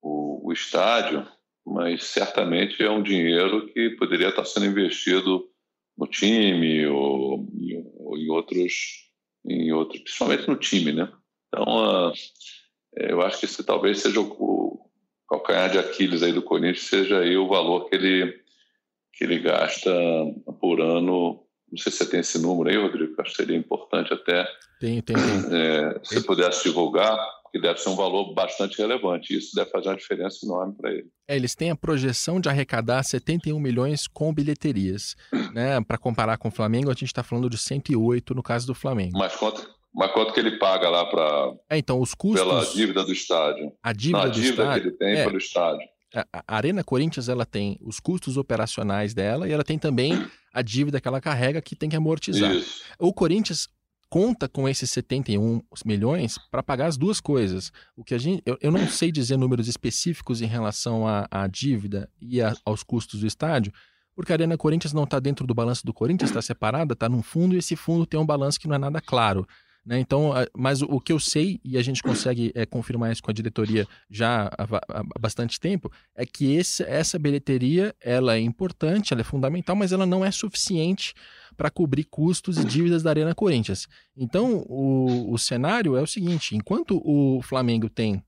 o, 0.02 0.48
o, 0.48 0.52
estádio, 0.52 1.24
mas 1.64 2.02
certamente 2.02 2.82
é 2.82 2.90
um 2.90 3.00
dinheiro 3.00 3.68
que 3.68 3.90
poderia 3.90 4.30
estar 4.30 4.44
sendo 4.44 4.66
investido 4.66 5.48
no 5.96 6.08
time 6.08 6.84
ou, 6.88 7.46
ou 7.94 8.18
em 8.18 8.28
outros, 8.28 9.08
em 9.48 9.70
outros, 9.70 10.00
principalmente 10.00 10.48
no 10.48 10.56
time, 10.56 10.92
né? 10.92 11.12
Então, 11.46 12.08
uh, 12.08 12.12
eu 12.96 13.22
acho 13.22 13.38
que 13.38 13.44
esse 13.44 13.62
talvez 13.62 14.00
seja 14.00 14.20
o 14.20 14.90
calcanhar 15.28 15.70
de 15.70 15.78
Aquiles 15.78 16.22
aí 16.22 16.32
do 16.32 16.42
Corinthians, 16.42 16.88
seja 16.88 17.20
aí 17.20 17.36
o 17.36 17.48
valor 17.48 17.88
que 17.88 17.94
ele 17.94 18.44
que 19.12 19.24
ele 19.24 19.38
gasta 19.38 19.90
por 20.60 20.80
ano. 20.80 21.42
Não 21.70 21.78
sei 21.78 21.90
se 21.90 21.98
você 21.98 22.10
tem 22.10 22.20
esse 22.20 22.38
número 22.38 22.68
aí, 22.68 22.76
Rodrigo, 22.76 23.14
acho 23.18 23.30
que 23.30 23.36
seria 23.36 23.56
importante 23.56 24.12
até. 24.12 24.46
Tem, 24.78 25.00
tem. 25.00 25.16
tem. 25.16 25.58
É, 25.58 25.98
se 26.02 26.22
pudesse 26.24 26.64
divulgar, 26.64 27.16
que 27.56 27.60
deve 27.60 27.80
ser 27.80 27.88
um 27.88 27.96
valor 27.96 28.34
bastante 28.34 28.78
relevante. 28.78 29.36
Isso 29.36 29.54
deve 29.54 29.70
fazer 29.70 29.88
uma 29.88 29.96
diferença 29.96 30.44
enorme 30.44 30.74
para 30.74 30.92
ele. 30.92 31.08
É, 31.26 31.34
eles 31.34 31.54
têm 31.54 31.70
a 31.70 31.76
projeção 31.76 32.38
de 32.40 32.48
arrecadar 32.48 33.02
71 33.02 33.58
milhões 33.58 34.06
com 34.06 34.32
bilheterias. 34.32 35.16
né? 35.52 35.80
Para 35.80 35.98
comparar 35.98 36.36
com 36.36 36.48
o 36.48 36.52
Flamengo, 36.52 36.90
a 36.90 36.94
gente 36.94 37.06
está 37.06 37.22
falando 37.22 37.48
de 37.48 37.58
108 37.58 38.34
no 38.34 38.42
caso 38.42 38.66
do 38.66 38.74
Flamengo. 38.74 39.18
Mas 39.18 39.34
quanto, 39.34 39.68
mas 39.96 40.12
quanto 40.12 40.32
que 40.32 40.38
ele 40.38 40.58
paga 40.58 40.88
lá 40.88 41.06
para. 41.06 41.54
É, 41.70 41.78
então, 41.78 42.00
os 42.00 42.14
custos. 42.14 42.46
Pela 42.46 42.64
dívida 42.64 43.02
do 43.02 43.12
estádio. 43.12 43.72
A 43.82 43.92
dívida, 43.92 44.18
Não, 44.18 44.24
a 44.26 44.28
dívida 44.28 44.62
estádio, 44.62 44.82
que 44.82 44.88
ele 44.88 44.96
tem 44.96 45.20
é, 45.20 45.24
pelo 45.24 45.38
estádio 45.38 45.88
a 46.14 46.56
Arena 46.56 46.84
Corinthians 46.84 47.28
ela 47.28 47.44
tem 47.44 47.78
os 47.80 48.00
custos 48.00 48.36
operacionais 48.36 49.12
dela 49.12 49.48
e 49.48 49.52
ela 49.52 49.64
tem 49.64 49.78
também 49.78 50.26
a 50.52 50.62
dívida 50.62 51.00
que 51.00 51.08
ela 51.08 51.20
carrega 51.20 51.60
que 51.60 51.76
tem 51.76 51.88
que 51.90 51.96
amortizar. 51.96 52.54
Isso. 52.54 52.82
O 52.98 53.12
Corinthians 53.12 53.68
conta 54.08 54.48
com 54.48 54.68
esses 54.68 54.90
71 54.90 55.60
milhões 55.84 56.38
para 56.50 56.62
pagar 56.62 56.86
as 56.86 56.96
duas 56.96 57.20
coisas. 57.20 57.72
O 57.96 58.04
que 58.04 58.14
a 58.14 58.18
gente, 58.18 58.42
eu, 58.46 58.56
eu 58.60 58.70
não 58.70 58.88
sei 58.88 59.10
dizer 59.10 59.36
números 59.36 59.68
específicos 59.68 60.40
em 60.40 60.46
relação 60.46 61.06
à, 61.06 61.26
à 61.30 61.46
dívida 61.46 62.08
e 62.20 62.40
a, 62.40 62.54
aos 62.64 62.82
custos 62.82 63.20
do 63.20 63.26
estádio, 63.26 63.72
porque 64.14 64.32
a 64.32 64.36
Arena 64.36 64.56
Corinthians 64.56 64.92
não 64.92 65.04
está 65.04 65.18
dentro 65.20 65.46
do 65.46 65.54
balanço 65.54 65.84
do 65.84 65.92
Corinthians, 65.92 66.30
está 66.30 66.40
separada, 66.40 66.94
está 66.94 67.08
num 67.08 67.22
fundo 67.22 67.54
e 67.54 67.58
esse 67.58 67.76
fundo 67.76 68.06
tem 68.06 68.18
um 68.18 68.24
balanço 68.24 68.58
que 68.58 68.68
não 68.68 68.76
é 68.76 68.78
nada 68.78 69.00
claro. 69.00 69.46
Né? 69.86 70.00
Então, 70.00 70.32
mas 70.52 70.82
o 70.82 71.00
que 71.00 71.12
eu 71.12 71.20
sei, 71.20 71.60
e 71.64 71.78
a 71.78 71.82
gente 71.82 72.02
consegue 72.02 72.50
é, 72.56 72.66
confirmar 72.66 73.12
isso 73.12 73.22
com 73.22 73.30
a 73.30 73.34
diretoria 73.34 73.86
já 74.10 74.50
há, 74.58 74.64
há 74.88 75.20
bastante 75.20 75.60
tempo, 75.60 75.90
é 76.12 76.26
que 76.26 76.56
esse, 76.56 76.82
essa 76.82 77.16
bilheteria 77.20 77.94
ela 78.00 78.34
é 78.34 78.40
importante, 78.40 79.12
ela 79.12 79.20
é 79.20 79.24
fundamental, 79.24 79.76
mas 79.76 79.92
ela 79.92 80.04
não 80.04 80.24
é 80.24 80.30
suficiente 80.32 81.14
para 81.56 81.70
cobrir 81.70 82.02
custos 82.04 82.58
e 82.58 82.64
dívidas 82.64 83.04
da 83.04 83.10
Arena 83.10 83.34
Corinthians. 83.34 83.86
Então, 84.16 84.64
o, 84.66 85.32
o 85.32 85.38
cenário 85.38 85.96
é 85.96 86.02
o 86.02 86.06
seguinte: 86.06 86.56
enquanto 86.56 87.00
o 87.04 87.40
Flamengo 87.42 87.88
tem 87.88 88.20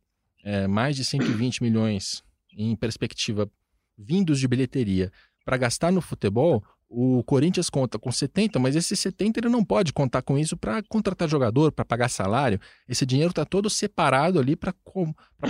é, 0.45 0.69
mais 0.69 0.95
de 0.95 1.05
120 1.05 1.61
milhões 1.61 2.23
em 2.57 2.77
perspectiva 2.77 3.51
vindos 3.99 4.39
de 4.39 4.47
bilheteria 4.47 5.11
para 5.45 5.57
gastar 5.57 5.91
no 5.91 6.01
futebol, 6.01 6.63
o 6.91 7.23
Corinthians 7.23 7.69
conta 7.69 7.99
com 7.99 8.11
70, 8.11 8.59
mas 8.59 8.75
esse 8.75 8.97
70 8.97 9.41
ele 9.41 9.49
não 9.49 9.63
pode 9.63 9.93
contar 9.93 10.23
com 10.23 10.39
isso 10.39 10.57
para 10.57 10.83
contratar 10.83 11.29
jogador, 11.29 11.71
para 11.71 11.85
pagar 11.85 12.09
salário. 12.09 12.59
Esse 12.89 13.05
dinheiro 13.05 13.31
está 13.31 13.45
todo 13.45 13.69
separado 13.69 14.39
ali 14.39 14.57
para 14.57 14.75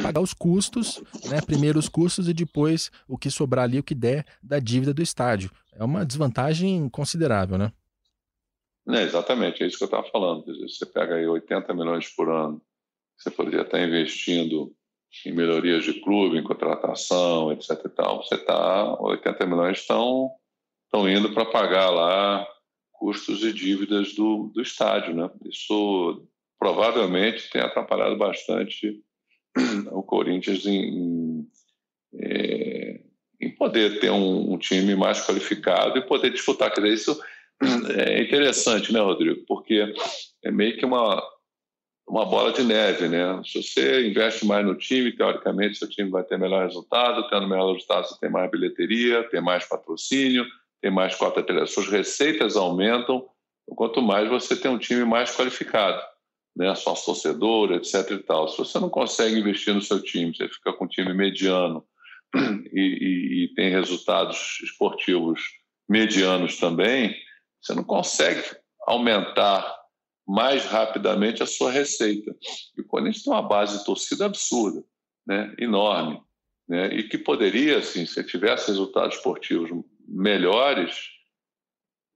pagar 0.03 0.21
os 0.21 0.35
custos, 0.35 1.01
né? 1.31 1.41
primeiro 1.41 1.79
os 1.79 1.89
custos 1.89 2.29
e 2.29 2.35
depois 2.35 2.91
o 3.07 3.17
que 3.17 3.31
sobrar 3.31 3.65
ali, 3.65 3.79
o 3.79 3.85
que 3.85 3.95
der 3.95 4.27
da 4.43 4.59
dívida 4.59 4.93
do 4.93 5.01
estádio. 5.01 5.51
É 5.73 5.85
uma 5.85 6.05
desvantagem 6.05 6.89
considerável, 6.89 7.57
né? 7.57 7.73
É, 8.89 9.03
exatamente, 9.03 9.63
é 9.63 9.67
isso 9.67 9.77
que 9.77 9.85
eu 9.85 9.87
estava 9.87 10.09
falando. 10.11 10.45
Você 10.45 10.87
pega 10.87 11.15
aí 11.15 11.27
80 11.27 11.73
milhões 11.75 12.09
por 12.09 12.31
ano, 12.31 12.61
você 13.17 13.31
poderia 13.31 13.63
estar 13.63 13.81
investindo 13.81 14.75
em 15.27 15.33
melhorias 15.33 15.85
de 15.85 16.01
clube, 16.01 16.39
em 16.39 16.43
contratação, 16.43 17.53
etc. 17.53 17.71
E 17.85 17.89
tal. 17.91 18.25
Você 18.25 18.35
está, 18.35 19.01
80 19.01 19.47
milhões 19.47 19.79
estão 19.79 20.31
estão 20.89 21.09
indo 21.09 21.33
para 21.33 21.45
pagar 21.45 21.91
lá 21.91 22.47
custos 22.93 23.45
e 23.45 23.53
dívidas 23.53 24.15
do, 24.15 24.51
do 24.55 24.61
estádio. 24.61 25.15
Né? 25.15 25.31
Isso 25.45 26.27
provavelmente 26.59 27.51
tem 27.51 27.61
atrapalhado 27.61 28.17
bastante 28.17 29.01
o 29.93 30.03
Corinthians 30.03 30.67
em, 30.67 30.89
em, 30.89 31.47
é, 32.15 33.01
em 33.41 33.51
poder 33.55 34.01
ter 34.01 34.11
um, 34.11 34.53
um, 34.53 34.59
time 34.59 34.97
mais 34.97 35.25
qualificado 35.25 35.99
e 35.99 36.07
poder 36.07 36.31
disputar. 36.31 36.73
Quer 36.73 36.81
dizer, 36.81 36.95
isso 36.95 37.21
é 37.97 38.23
interessante, 38.23 38.93
né, 38.93 39.01
Rodrigo? 39.01 39.45
Porque 39.47 39.93
é 40.43 40.51
meio 40.51 40.77
que 40.77 40.85
uma, 40.85 41.23
uma 42.09 42.25
bola 42.25 42.53
de 42.53 42.65
neve, 42.65 43.09
né? 43.09 43.41
Se 43.45 43.63
você 43.63 44.09
investe 44.09 44.45
mais 44.45 44.67
no 44.67 44.75
time, 44.75 45.13
teoricamente 45.13 45.79
seu 45.79 45.89
time 45.89 46.11
vai 46.11 46.25
ter 46.25 46.39
melhor 46.39 46.65
resultado, 46.65 47.29
tendo 47.29 47.49
melhor 47.49 47.73
resultado 47.73 48.09
você 48.09 48.19
tem 48.19 48.31
mais 48.31 48.51
bilheteria, 48.51 49.29
tem 49.29 49.41
mais 49.41 49.69
patrocínio, 49.69 50.45
tem 50.81 50.91
mais 50.91 51.15
cota 51.15 51.43
de 51.43 51.67
suas 51.67 51.89
receitas 51.89 52.57
aumentam, 52.57 53.29
quanto 53.77 54.01
mais 54.01 54.29
você 54.29 54.57
tem 54.57 54.71
um 54.71 54.79
time 54.79 55.05
mais 55.05 55.35
qualificado, 55.35 56.01
né? 56.57 56.75
Sócio 56.75 57.07
torcedor, 57.07 57.73
etc 57.73 58.11
e 58.11 58.19
tal. 58.19 58.49
Se 58.49 58.59
você 58.59 58.79
não 58.79 58.89
consegue 58.89 59.39
investir 59.39 59.75
no 59.75 59.83
seu 59.83 60.03
time, 60.03 60.35
você 60.35 60.49
fica 60.49 60.73
com 60.73 60.85
um 60.85 60.89
time 60.89 61.13
mediano 61.13 61.85
e, 62.73 62.81
e, 62.81 63.45
e 63.45 63.55
tem 63.55 63.71
resultados 63.71 64.61
esportivos 64.63 65.41
medianos 65.89 66.59
também, 66.59 67.17
você 67.61 67.75
não 67.75 67.85
consegue 67.85 68.43
aumentar 68.87 69.77
mais 70.27 70.67
rapidamente 70.67 71.43
a 71.43 71.47
sua 71.47 71.71
receita. 71.71 72.35
E 72.77 72.83
o 72.83 72.85
Corinthians 72.85 73.23
tem 73.23 73.33
uma 73.33 73.43
base 73.43 73.79
de 73.79 73.85
torcida 73.85 74.27
absurda, 74.27 74.85
né? 75.27 75.55
enorme, 75.59 76.21
né? 76.69 76.95
e 76.95 77.09
que 77.09 77.17
poderia, 77.17 77.79
assim, 77.79 78.05
se 78.05 78.23
tivesse 78.25 78.69
resultados 78.69 79.17
esportivos 79.17 79.71
melhores 80.09 81.11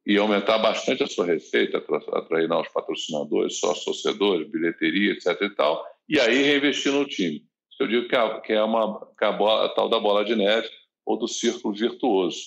e 0.05 0.17
aumentar 0.17 0.59
bastante 0.59 1.03
a 1.03 1.07
sua 1.07 1.27
receita, 1.27 1.79
atrair 2.13 2.49
novos 2.49 2.73
patrocinadores, 2.73 3.61
sócios 3.61 3.85
torcedores, 3.85 4.51
bilheteria, 4.51 5.13
etc. 5.13 5.41
e 5.43 5.51
tal, 5.51 5.85
e 6.09 6.19
aí 6.19 6.43
reinvestir 6.43 6.93
no 6.93 7.07
time. 7.07 7.45
Eu 7.79 7.89
digo 7.89 8.09
que 8.09 8.15
é, 8.15 8.41
que 8.41 8.53
é 8.53 8.63
uma 8.63 9.01
que 9.19 9.25
é 9.25 9.29
a, 9.29 9.33
bola, 9.33 9.67
a 9.67 9.69
tal 9.71 9.89
da 9.89 9.99
bola 9.99 10.25
de 10.25 10.37
neve 10.37 10.69
ou 11.05 11.17
do 11.17 11.27
círculo 11.27 11.75
virtuoso. 11.75 12.41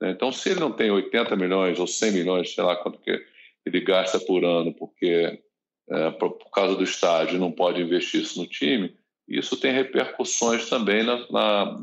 Né? 0.00 0.10
Então, 0.10 0.30
se 0.30 0.50
ele 0.50 0.60
não 0.60 0.70
tem 0.70 0.90
80 0.90 1.34
milhões 1.34 1.78
ou 1.80 1.86
100 1.86 2.12
milhões, 2.12 2.54
sei 2.54 2.62
lá 2.62 2.76
quanto 2.76 2.98
que 2.98 3.24
ele 3.64 3.80
gasta 3.80 4.20
por 4.20 4.44
ano 4.44 4.74
porque 4.74 5.40
é, 5.88 6.10
por, 6.12 6.32
por, 6.32 6.50
causa 6.50 6.76
do 6.76 6.84
estádio 6.84 7.38
não 7.38 7.50
pode 7.50 7.80
investir 7.80 8.20
isso 8.20 8.38
no 8.38 8.46
time, 8.46 8.94
isso 9.26 9.56
tem 9.56 9.72
repercussões 9.72 10.68
também 10.68 11.02
na, 11.02 11.26
na, 11.30 11.80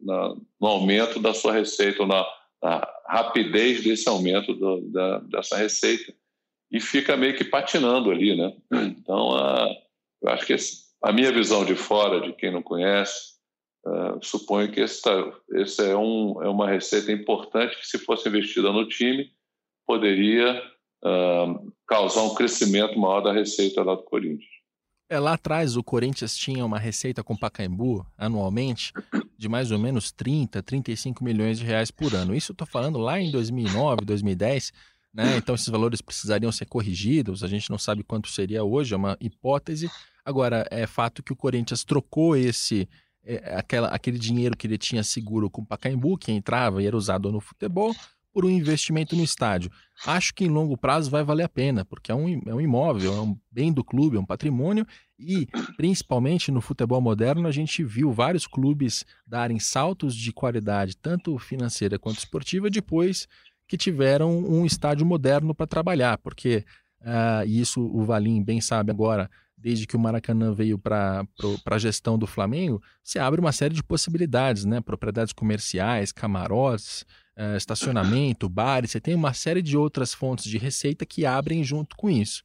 na, 0.00 0.36
no 0.60 0.66
aumento 0.68 1.18
da 1.18 1.34
sua 1.34 1.52
receita, 1.52 2.02
ou 2.02 2.08
na, 2.08 2.24
rapidez 3.06 3.82
desse 3.82 4.08
aumento 4.08 4.54
do, 4.54 4.80
da, 4.90 5.18
dessa 5.20 5.56
receita. 5.56 6.12
E 6.70 6.80
fica 6.80 7.16
meio 7.16 7.36
que 7.36 7.44
patinando 7.44 8.10
ali, 8.10 8.36
né? 8.36 8.52
Então, 8.72 9.34
a, 9.36 9.68
eu 10.22 10.30
acho 10.30 10.46
que 10.46 10.52
esse, 10.52 10.86
a 11.02 11.12
minha 11.12 11.30
visão 11.30 11.64
de 11.64 11.76
fora, 11.76 12.20
de 12.20 12.32
quem 12.32 12.50
não 12.50 12.62
conhece, 12.62 13.34
uh, 13.86 14.18
suponho 14.20 14.70
que 14.72 14.80
esse, 14.80 15.00
tá, 15.00 15.32
esse 15.54 15.88
é, 15.88 15.96
um, 15.96 16.42
é 16.42 16.48
uma 16.48 16.68
receita 16.68 17.12
importante 17.12 17.78
que, 17.78 17.86
se 17.86 17.98
fosse 17.98 18.28
investida 18.28 18.72
no 18.72 18.88
time, 18.88 19.30
poderia 19.86 20.60
causar 21.86 22.22
um 22.22 22.34
crescimento 22.34 22.98
maior 22.98 23.20
da 23.20 23.32
receita 23.32 23.82
lá 23.84 23.94
do 23.94 24.02
Corinthians. 24.02 24.55
É, 25.08 25.20
lá 25.20 25.34
atrás 25.34 25.76
o 25.76 25.84
Corinthians 25.84 26.36
tinha 26.36 26.64
uma 26.64 26.78
receita 26.78 27.22
com 27.22 27.36
Pacaembu 27.36 28.04
anualmente 28.18 28.92
de 29.38 29.48
mais 29.48 29.70
ou 29.70 29.78
menos 29.78 30.10
30, 30.10 30.60
35 30.62 31.22
milhões 31.22 31.58
de 31.58 31.64
reais 31.64 31.92
por 31.92 32.12
ano. 32.14 32.34
Isso 32.34 32.50
eu 32.50 32.54
estou 32.54 32.66
falando 32.66 32.98
lá 32.98 33.20
em 33.20 33.30
2009, 33.30 34.04
2010, 34.04 34.72
né? 35.14 35.36
Então 35.36 35.54
esses 35.54 35.68
valores 35.68 36.00
precisariam 36.00 36.50
ser 36.50 36.66
corrigidos. 36.66 37.44
A 37.44 37.48
gente 37.48 37.70
não 37.70 37.78
sabe 37.78 38.02
quanto 38.02 38.28
seria 38.28 38.64
hoje, 38.64 38.94
é 38.94 38.96
uma 38.96 39.16
hipótese. 39.20 39.88
Agora 40.24 40.66
é 40.72 40.88
fato 40.88 41.22
que 41.22 41.32
o 41.32 41.36
Corinthians 41.36 41.84
trocou 41.84 42.36
esse 42.36 42.88
é, 43.22 43.56
aquela, 43.56 43.88
aquele 43.88 44.18
dinheiro 44.18 44.56
que 44.56 44.66
ele 44.66 44.78
tinha 44.78 45.02
seguro 45.02 45.50
com 45.50 45.62
o 45.62 45.66
Pacaembu, 45.66 46.16
que 46.16 46.32
entrava 46.32 46.82
e 46.82 46.86
era 46.86 46.96
usado 46.96 47.30
no 47.30 47.40
futebol, 47.40 47.94
por 48.36 48.44
um 48.44 48.50
investimento 48.50 49.16
no 49.16 49.24
estádio. 49.24 49.70
Acho 50.04 50.34
que 50.34 50.44
em 50.44 50.50
longo 50.50 50.76
prazo 50.76 51.10
vai 51.10 51.24
valer 51.24 51.44
a 51.44 51.48
pena, 51.48 51.86
porque 51.86 52.12
é 52.12 52.14
um, 52.14 52.42
é 52.44 52.54
um 52.54 52.60
imóvel, 52.60 53.14
é 53.14 53.20
um 53.22 53.34
bem 53.50 53.72
do 53.72 53.82
clube, 53.82 54.18
é 54.18 54.20
um 54.20 54.26
patrimônio 54.26 54.86
e, 55.18 55.48
principalmente 55.78 56.52
no 56.52 56.60
futebol 56.60 57.00
moderno, 57.00 57.48
a 57.48 57.50
gente 57.50 57.82
viu 57.82 58.12
vários 58.12 58.46
clubes 58.46 59.06
darem 59.26 59.58
saltos 59.58 60.14
de 60.14 60.34
qualidade, 60.34 60.98
tanto 60.98 61.38
financeira 61.38 61.98
quanto 61.98 62.18
esportiva, 62.18 62.68
depois 62.68 63.26
que 63.66 63.78
tiveram 63.78 64.38
um 64.40 64.66
estádio 64.66 65.06
moderno 65.06 65.54
para 65.54 65.66
trabalhar, 65.66 66.18
porque 66.18 66.62
uh, 67.00 67.46
isso 67.46 67.80
o 67.80 68.04
Valim 68.04 68.44
bem 68.44 68.60
sabe 68.60 68.90
agora, 68.90 69.30
desde 69.56 69.86
que 69.86 69.96
o 69.96 69.98
Maracanã 69.98 70.52
veio 70.52 70.78
para 70.78 71.26
a 71.64 71.78
gestão 71.78 72.18
do 72.18 72.26
Flamengo, 72.26 72.82
se 73.02 73.18
abre 73.18 73.40
uma 73.40 73.50
série 73.50 73.74
de 73.74 73.82
possibilidades, 73.82 74.66
né? 74.66 74.82
Propriedades 74.82 75.32
comerciais, 75.32 76.12
camarotes, 76.12 77.06
uh, 77.38 77.56
estacionamento, 77.56 78.48
bares, 78.48 78.90
você 78.90 79.00
tem 79.00 79.14
uma 79.14 79.32
série 79.32 79.62
de 79.62 79.76
outras 79.76 80.12
fontes 80.14 80.44
de 80.44 80.58
receita 80.58 81.06
que 81.06 81.26
abrem 81.26 81.62
junto 81.62 81.96
com 81.96 82.10
isso. 82.10 82.42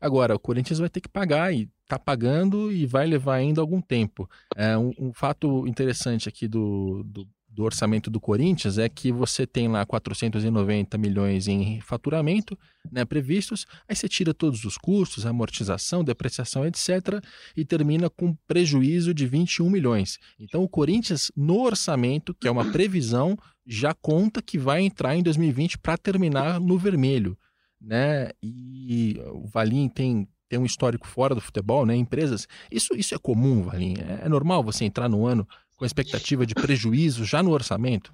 Agora, 0.00 0.34
o 0.34 0.38
Corinthians 0.38 0.78
vai 0.78 0.88
ter 0.88 1.00
que 1.00 1.08
pagar 1.08 1.52
e 1.52 1.68
está 1.82 1.98
pagando 1.98 2.72
e 2.72 2.86
vai 2.86 3.06
levar 3.06 3.34
ainda 3.34 3.60
algum 3.60 3.80
tempo. 3.80 4.28
É, 4.56 4.76
um, 4.78 4.92
um 4.98 5.12
fato 5.12 5.66
interessante 5.66 6.28
aqui 6.28 6.48
do, 6.48 7.02
do 7.04 7.28
do 7.50 7.64
orçamento 7.64 8.10
do 8.10 8.20
Corinthians 8.20 8.78
é 8.78 8.88
que 8.88 9.10
você 9.10 9.46
tem 9.46 9.68
lá 9.68 9.84
490 9.84 10.96
milhões 10.96 11.48
em 11.48 11.80
faturamento 11.80 12.56
né, 12.90 13.04
previstos, 13.04 13.66
aí 13.88 13.94
você 13.94 14.08
tira 14.08 14.32
todos 14.32 14.64
os 14.64 14.78
custos, 14.78 15.26
amortização, 15.26 16.04
depreciação, 16.04 16.64
etc., 16.64 17.22
e 17.56 17.64
termina 17.64 18.08
com 18.08 18.34
prejuízo 18.46 19.12
de 19.12 19.26
21 19.26 19.68
milhões. 19.68 20.18
Então 20.38 20.62
o 20.62 20.68
Corinthians, 20.68 21.30
no 21.36 21.60
orçamento, 21.60 22.32
que 22.32 22.48
é 22.48 22.50
uma 22.50 22.70
previsão, 22.70 23.36
já 23.70 23.94
conta 23.94 24.42
que 24.42 24.58
vai 24.58 24.82
entrar 24.82 25.14
em 25.14 25.22
2020 25.22 25.78
para 25.78 25.96
terminar 25.96 26.58
no 26.58 26.76
vermelho. 26.76 27.38
Né? 27.80 28.30
E 28.42 29.16
o 29.32 29.46
Valim 29.46 29.88
tem 29.88 30.28
tem 30.48 30.58
um 30.58 30.66
histórico 30.66 31.06
fora 31.06 31.32
do 31.32 31.40
futebol, 31.40 31.86
né? 31.86 31.94
Empresas. 31.94 32.48
Isso, 32.72 32.92
isso 32.96 33.14
é 33.14 33.18
comum, 33.18 33.62
Valim. 33.62 33.94
É, 34.00 34.26
é 34.26 34.28
normal 34.28 34.64
você 34.64 34.84
entrar 34.84 35.08
no 35.08 35.24
ano 35.24 35.46
com 35.76 35.84
expectativa 35.84 36.44
de 36.44 36.56
prejuízo 36.56 37.24
já 37.24 37.40
no 37.40 37.52
orçamento? 37.52 38.10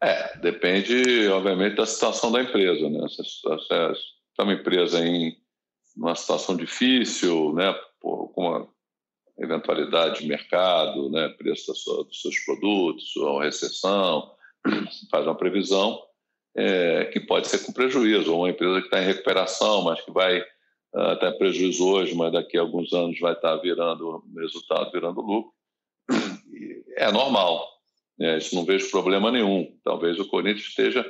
É, 0.00 0.38
depende, 0.38 1.26
obviamente, 1.26 1.74
da 1.74 1.84
situação 1.84 2.30
da 2.30 2.40
empresa. 2.40 2.88
Né? 2.88 3.08
Se, 3.08 3.24
se 3.24 4.40
é 4.40 4.42
uma 4.44 4.54
empresa 4.54 5.04
em 5.04 5.36
uma 5.96 6.14
situação 6.14 6.56
difícil, 6.56 7.52
né, 7.54 7.74
por, 8.00 8.28
com 8.28 8.46
uma 8.48 8.68
eventualidade 9.40 10.20
de 10.20 10.28
mercado, 10.28 11.10
né, 11.10 11.28
preço 11.30 11.74
sua, 11.74 12.04
dos 12.04 12.20
seus 12.20 12.38
produtos, 12.44 13.16
ou 13.16 13.40
recessão, 13.40 14.32
faz 15.10 15.26
uma 15.26 15.34
previsão 15.34 16.02
é, 16.56 17.06
que 17.06 17.20
pode 17.20 17.48
ser 17.48 17.60
com 17.64 17.72
prejuízo, 17.72 18.32
ou 18.32 18.40
uma 18.40 18.50
empresa 18.50 18.80
que 18.80 18.86
está 18.86 19.02
em 19.02 19.06
recuperação, 19.06 19.82
mas 19.82 20.00
que 20.00 20.10
vai 20.10 20.40
uh, 20.40 21.18
ter 21.18 21.38
prejuízo 21.38 21.86
hoje, 21.88 22.14
mas 22.14 22.32
daqui 22.32 22.58
a 22.58 22.60
alguns 22.60 22.92
anos 22.92 23.18
vai 23.18 23.32
estar 23.32 23.56
tá 23.56 23.62
virando 23.62 24.22
resultado, 24.36 24.90
virando 24.92 25.20
lucro 25.20 25.52
é 27.00 27.10
normal. 27.10 27.66
Né? 28.18 28.38
Isso 28.38 28.54
não 28.54 28.64
vejo 28.64 28.90
problema 28.90 29.30
nenhum. 29.32 29.76
Talvez 29.82 30.18
o 30.18 30.28
Corinthians 30.28 30.68
esteja 30.68 31.04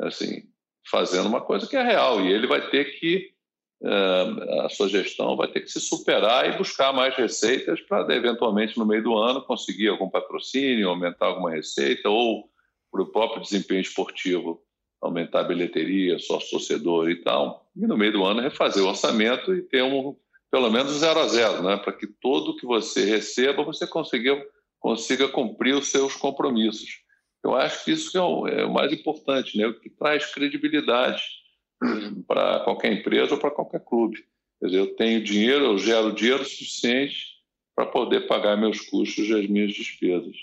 assim 0.00 0.42
fazendo 0.90 1.28
uma 1.28 1.40
coisa 1.40 1.66
que 1.66 1.76
é 1.76 1.82
real 1.82 2.20
e 2.20 2.32
ele 2.32 2.46
vai 2.46 2.68
ter 2.70 2.98
que 2.98 3.33
a 3.82 4.68
sua 4.70 4.88
gestão 4.88 5.36
vai 5.36 5.48
ter 5.48 5.60
que 5.60 5.70
se 5.70 5.80
superar 5.80 6.48
e 6.48 6.56
buscar 6.56 6.92
mais 6.92 7.14
receitas 7.14 7.80
para 7.82 8.14
eventualmente 8.14 8.78
no 8.78 8.86
meio 8.86 9.02
do 9.02 9.16
ano 9.16 9.42
conseguir 9.42 9.88
algum 9.88 10.08
patrocínio, 10.08 10.88
aumentar 10.88 11.26
alguma 11.26 11.50
receita 11.50 12.08
ou 12.08 12.48
para 12.90 13.02
o 13.02 13.10
próprio 13.10 13.42
desempenho 13.42 13.80
esportivo 13.80 14.64
aumentar 15.04 15.40
a 15.40 15.44
bilheteria, 15.44 16.18
sócio 16.18 16.52
torcedor 16.52 17.10
e 17.10 17.16
tal, 17.16 17.70
e 17.76 17.86
no 17.86 17.96
meio 17.96 18.12
do 18.12 18.24
ano 18.24 18.40
refazer 18.40 18.82
o 18.82 18.88
orçamento 18.88 19.54
e 19.54 19.62
ter 19.62 19.82
um 19.82 20.16
pelo 20.50 20.70
menos 20.70 20.92
zero 20.92 21.18
a 21.18 21.26
zero, 21.26 21.62
né? 21.62 21.76
para 21.76 21.92
que 21.92 22.06
tudo 22.06 22.56
que 22.56 22.64
você 22.64 23.04
receba 23.04 23.64
você 23.64 23.86
consiga, 23.86 24.40
consiga 24.78 25.28
cumprir 25.28 25.74
os 25.74 25.88
seus 25.88 26.14
compromissos. 26.14 27.02
Eu 27.42 27.54
acho 27.56 27.84
que 27.84 27.90
isso 27.90 28.16
é 28.16 28.22
o, 28.22 28.46
é 28.46 28.64
o 28.64 28.72
mais 28.72 28.92
importante, 28.92 29.58
né? 29.58 29.66
o 29.66 29.78
que 29.78 29.90
traz 29.90 30.32
credibilidade 30.32 31.22
para 32.26 32.60
qualquer 32.60 32.92
empresa 32.92 33.34
ou 33.34 33.40
para 33.40 33.50
qualquer 33.50 33.80
clube. 33.84 34.24
Quer 34.60 34.66
dizer, 34.66 34.78
eu 34.78 34.96
tenho 34.96 35.22
dinheiro, 35.22 35.64
eu 35.64 35.78
gero 35.78 36.12
dinheiro 36.12 36.44
suficiente 36.44 37.34
para 37.74 37.86
poder 37.86 38.26
pagar 38.26 38.56
meus 38.56 38.80
custos 38.80 39.26
e 39.26 39.34
as 39.34 39.48
minhas 39.48 39.72
despesas. 39.72 40.36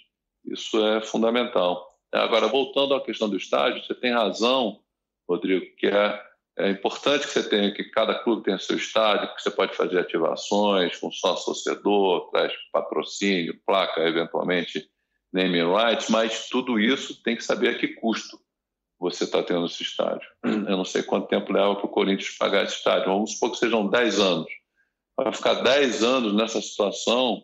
Isso 0.45 0.85
é 0.85 1.01
fundamental. 1.01 1.89
Agora, 2.11 2.47
voltando 2.47 2.93
à 2.93 3.03
questão 3.03 3.29
do 3.29 3.37
estádio, 3.37 3.83
você 3.83 3.95
tem 3.95 4.11
razão, 4.11 4.81
Rodrigo, 5.27 5.65
que 5.77 5.87
é 5.87 6.31
é 6.57 6.69
importante 6.69 7.25
que 7.25 7.33
você 7.33 7.47
tenha 7.47 7.73
que 7.73 7.85
cada 7.85 8.13
clube 8.19 8.43
tenha 8.43 8.59
seu 8.59 8.75
estádio, 8.75 9.33
que 9.33 9.41
você 9.41 9.49
pode 9.49 9.75
fazer 9.75 9.99
ativações 9.99 10.97
com 10.97 11.11
sócio 11.11 11.45
torcedor, 11.45 12.29
traz 12.29 12.53
patrocínio, 12.71 13.59
placa, 13.65 14.01
eventualmente 14.01 14.89
name 15.31 15.59
rights, 15.63 16.09
mas 16.09 16.49
tudo 16.49 16.77
isso 16.77 17.23
tem 17.23 17.37
que 17.37 17.43
saber 17.43 17.69
a 17.69 17.77
que 17.77 17.87
custo 17.87 18.37
você 19.01 19.23
está 19.23 19.41
tendo 19.41 19.65
esse 19.65 19.81
estádio. 19.81 20.29
Eu 20.43 20.77
não 20.77 20.85
sei 20.85 21.01
quanto 21.01 21.27
tempo 21.27 21.51
leva 21.51 21.75
para 21.75 21.87
o 21.87 21.89
Corinthians 21.89 22.37
pagar 22.37 22.63
esse 22.63 22.75
estádio, 22.75 23.11
vamos 23.11 23.33
supor 23.33 23.51
que 23.51 23.57
sejam 23.57 23.89
10 23.89 24.19
anos. 24.19 24.47
vai 25.17 25.33
ficar 25.33 25.55
10 25.55 26.03
anos 26.03 26.35
nessa 26.35 26.61
situação, 26.61 27.43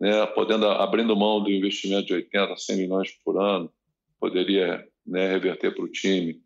né, 0.00 0.26
podendo 0.26 0.66
abrindo 0.66 1.16
mão 1.16 1.40
do 1.40 1.50
investimento 1.50 2.08
de 2.08 2.14
80, 2.14 2.56
100 2.56 2.76
milhões 2.76 3.12
por 3.24 3.40
ano, 3.40 3.72
poderia 4.18 4.84
né, 5.06 5.28
reverter 5.28 5.72
para 5.72 5.84
o 5.84 5.88
time 5.88 6.42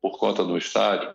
por 0.00 0.18
conta 0.18 0.42
do 0.42 0.56
estádio. 0.56 1.12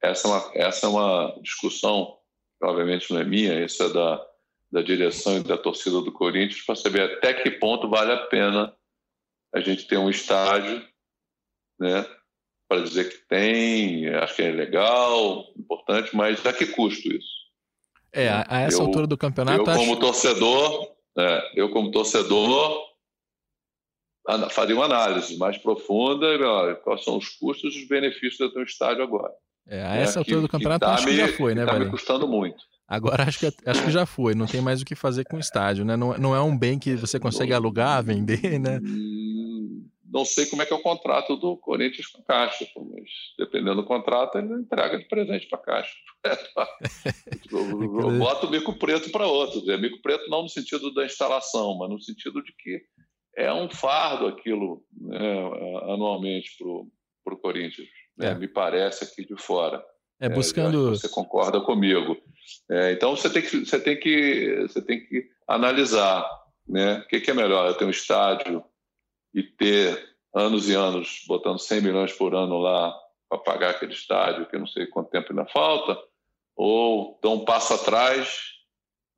Essa 0.00 0.28
é 0.28 0.30
uma, 0.30 0.50
essa 0.54 0.86
é 0.86 0.88
uma 0.88 1.36
discussão, 1.42 2.16
que 2.60 2.64
obviamente 2.64 3.12
não 3.12 3.20
é 3.20 3.24
minha, 3.24 3.54
essa 3.54 3.84
é 3.84 3.92
da, 3.92 4.24
da 4.70 4.82
direção 4.82 5.36
e 5.36 5.42
da 5.42 5.58
torcida 5.58 6.00
do 6.00 6.12
Corinthians, 6.12 6.62
para 6.62 6.76
saber 6.76 7.02
até 7.02 7.34
que 7.34 7.50
ponto 7.50 7.90
vale 7.90 8.12
a 8.12 8.26
pena 8.26 8.72
a 9.52 9.58
gente 9.58 9.88
ter 9.88 9.98
um 9.98 10.08
estádio, 10.08 10.86
né, 11.76 12.06
para 12.70 12.82
dizer 12.82 13.10
que 13.10 13.16
tem, 13.28 14.08
acho 14.10 14.36
que 14.36 14.42
é 14.42 14.52
legal, 14.52 15.44
importante, 15.58 16.14
mas 16.14 16.46
a 16.46 16.52
que 16.52 16.66
custo 16.66 17.08
isso? 17.08 17.40
É, 18.12 18.28
a, 18.28 18.60
essa 18.60 18.80
eu, 18.80 18.86
altura 18.86 19.08
do 19.08 19.18
campeonato. 19.18 19.68
Eu, 19.68 19.76
como 19.76 19.98
torcedor, 19.98 20.92
é, 21.18 21.52
eu, 21.56 21.70
como 21.70 21.90
torcedor, 21.90 22.80
faria 24.50 24.76
uma 24.76 24.84
análise 24.84 25.36
mais 25.36 25.58
profunda, 25.58 26.26
olha, 26.26 26.76
quais 26.76 27.02
são 27.02 27.18
os 27.18 27.28
custos 27.30 27.74
e 27.74 27.82
os 27.82 27.88
benefícios 27.88 28.54
um 28.54 28.62
estádio 28.62 29.02
agora. 29.02 29.32
É, 29.66 29.82
a 29.82 29.96
essa 29.96 30.18
é, 30.18 30.20
altura 30.20 30.36
que, 30.36 30.42
do 30.42 30.48
campeonato 30.48 30.86
tá 30.86 30.94
acho 30.94 31.06
me, 31.06 31.10
que 31.10 31.16
já 31.16 31.28
foi, 31.36 31.56
né, 31.56 31.64
Está 31.64 31.76
me 31.76 31.90
custando 31.90 32.28
muito. 32.28 32.62
Agora 32.86 33.24
acho 33.24 33.40
que, 33.40 33.52
acho 33.66 33.84
que 33.84 33.90
já 33.90 34.06
foi, 34.06 34.36
não 34.36 34.46
tem 34.46 34.60
mais 34.60 34.80
o 34.80 34.84
que 34.84 34.94
fazer 34.94 35.24
com 35.24 35.36
o 35.36 35.40
estádio, 35.40 35.84
né? 35.84 35.96
Não, 35.96 36.16
não 36.18 36.36
é 36.36 36.40
um 36.40 36.56
bem 36.56 36.78
que 36.78 36.94
você 36.94 37.18
consegue 37.18 37.52
alugar, 37.52 38.02
vender, 38.02 38.58
né? 38.60 38.80
Não 40.12 40.24
sei 40.24 40.46
como 40.46 40.60
é 40.60 40.66
que 40.66 40.72
é 40.72 40.76
o 40.76 40.82
contrato 40.82 41.36
do 41.36 41.56
Corinthians 41.56 42.08
com 42.08 42.20
a 42.20 42.24
Caixa, 42.24 42.66
mas 42.76 43.10
dependendo 43.38 43.76
do 43.76 43.86
contrato, 43.86 44.38
ele 44.38 44.52
entrega 44.54 44.98
de 44.98 45.04
presente 45.06 45.46
para 45.48 45.58
a 45.58 45.62
Caixa. 45.62 45.94
boto 48.18 48.46
o 48.46 48.50
mico 48.50 48.76
preto 48.78 49.10
para 49.10 49.26
outro. 49.26 49.62
Mico 49.78 50.02
preto 50.02 50.28
não 50.28 50.42
no 50.42 50.48
sentido 50.48 50.92
da 50.92 51.04
instalação, 51.04 51.78
mas 51.78 51.88
no 51.88 52.00
sentido 52.00 52.42
de 52.42 52.52
que 52.58 52.82
é 53.36 53.52
um 53.52 53.70
fardo 53.70 54.26
aquilo 54.26 54.84
né, 54.92 55.46
anualmente 55.92 56.50
para 57.24 57.34
o 57.34 57.38
Corinthians, 57.38 57.88
né? 58.18 58.30
é. 58.30 58.34
me 58.34 58.48
parece 58.48 59.04
aqui 59.04 59.24
de 59.24 59.40
fora. 59.40 59.82
É 60.20 60.28
buscando. 60.28 60.88
É, 60.88 60.90
você 60.90 61.08
concorda 61.08 61.60
comigo? 61.60 62.16
É, 62.70 62.92
então 62.92 63.16
você 63.16 63.30
tem 63.30 63.42
que 63.42 63.64
você 63.64 63.80
tem 63.80 63.98
que 63.98 64.56
você 64.62 64.82
tem 64.82 65.06
que 65.06 65.26
analisar, 65.46 66.28
né? 66.68 66.98
O 66.98 67.08
que, 67.08 67.20
que 67.20 67.30
é 67.30 67.34
melhor? 67.34 67.66
Eu 67.66 67.74
ter 67.74 67.84
um 67.84 67.90
estádio 67.90 68.62
e 69.34 69.42
ter 69.42 70.10
anos 70.34 70.68
e 70.68 70.74
anos 70.74 71.24
botando 71.26 71.58
100 71.58 71.80
milhões 71.80 72.12
por 72.12 72.34
ano 72.34 72.58
lá 72.58 72.94
para 73.28 73.38
pagar 73.38 73.70
aquele 73.70 73.92
estádio, 73.92 74.46
que 74.46 74.58
não 74.58 74.66
sei 74.66 74.86
quanto 74.86 75.10
tempo 75.10 75.28
ainda 75.30 75.46
falta, 75.46 75.98
ou 76.56 77.18
dar 77.22 77.30
um 77.30 77.44
passo 77.44 77.74
atrás 77.74 78.58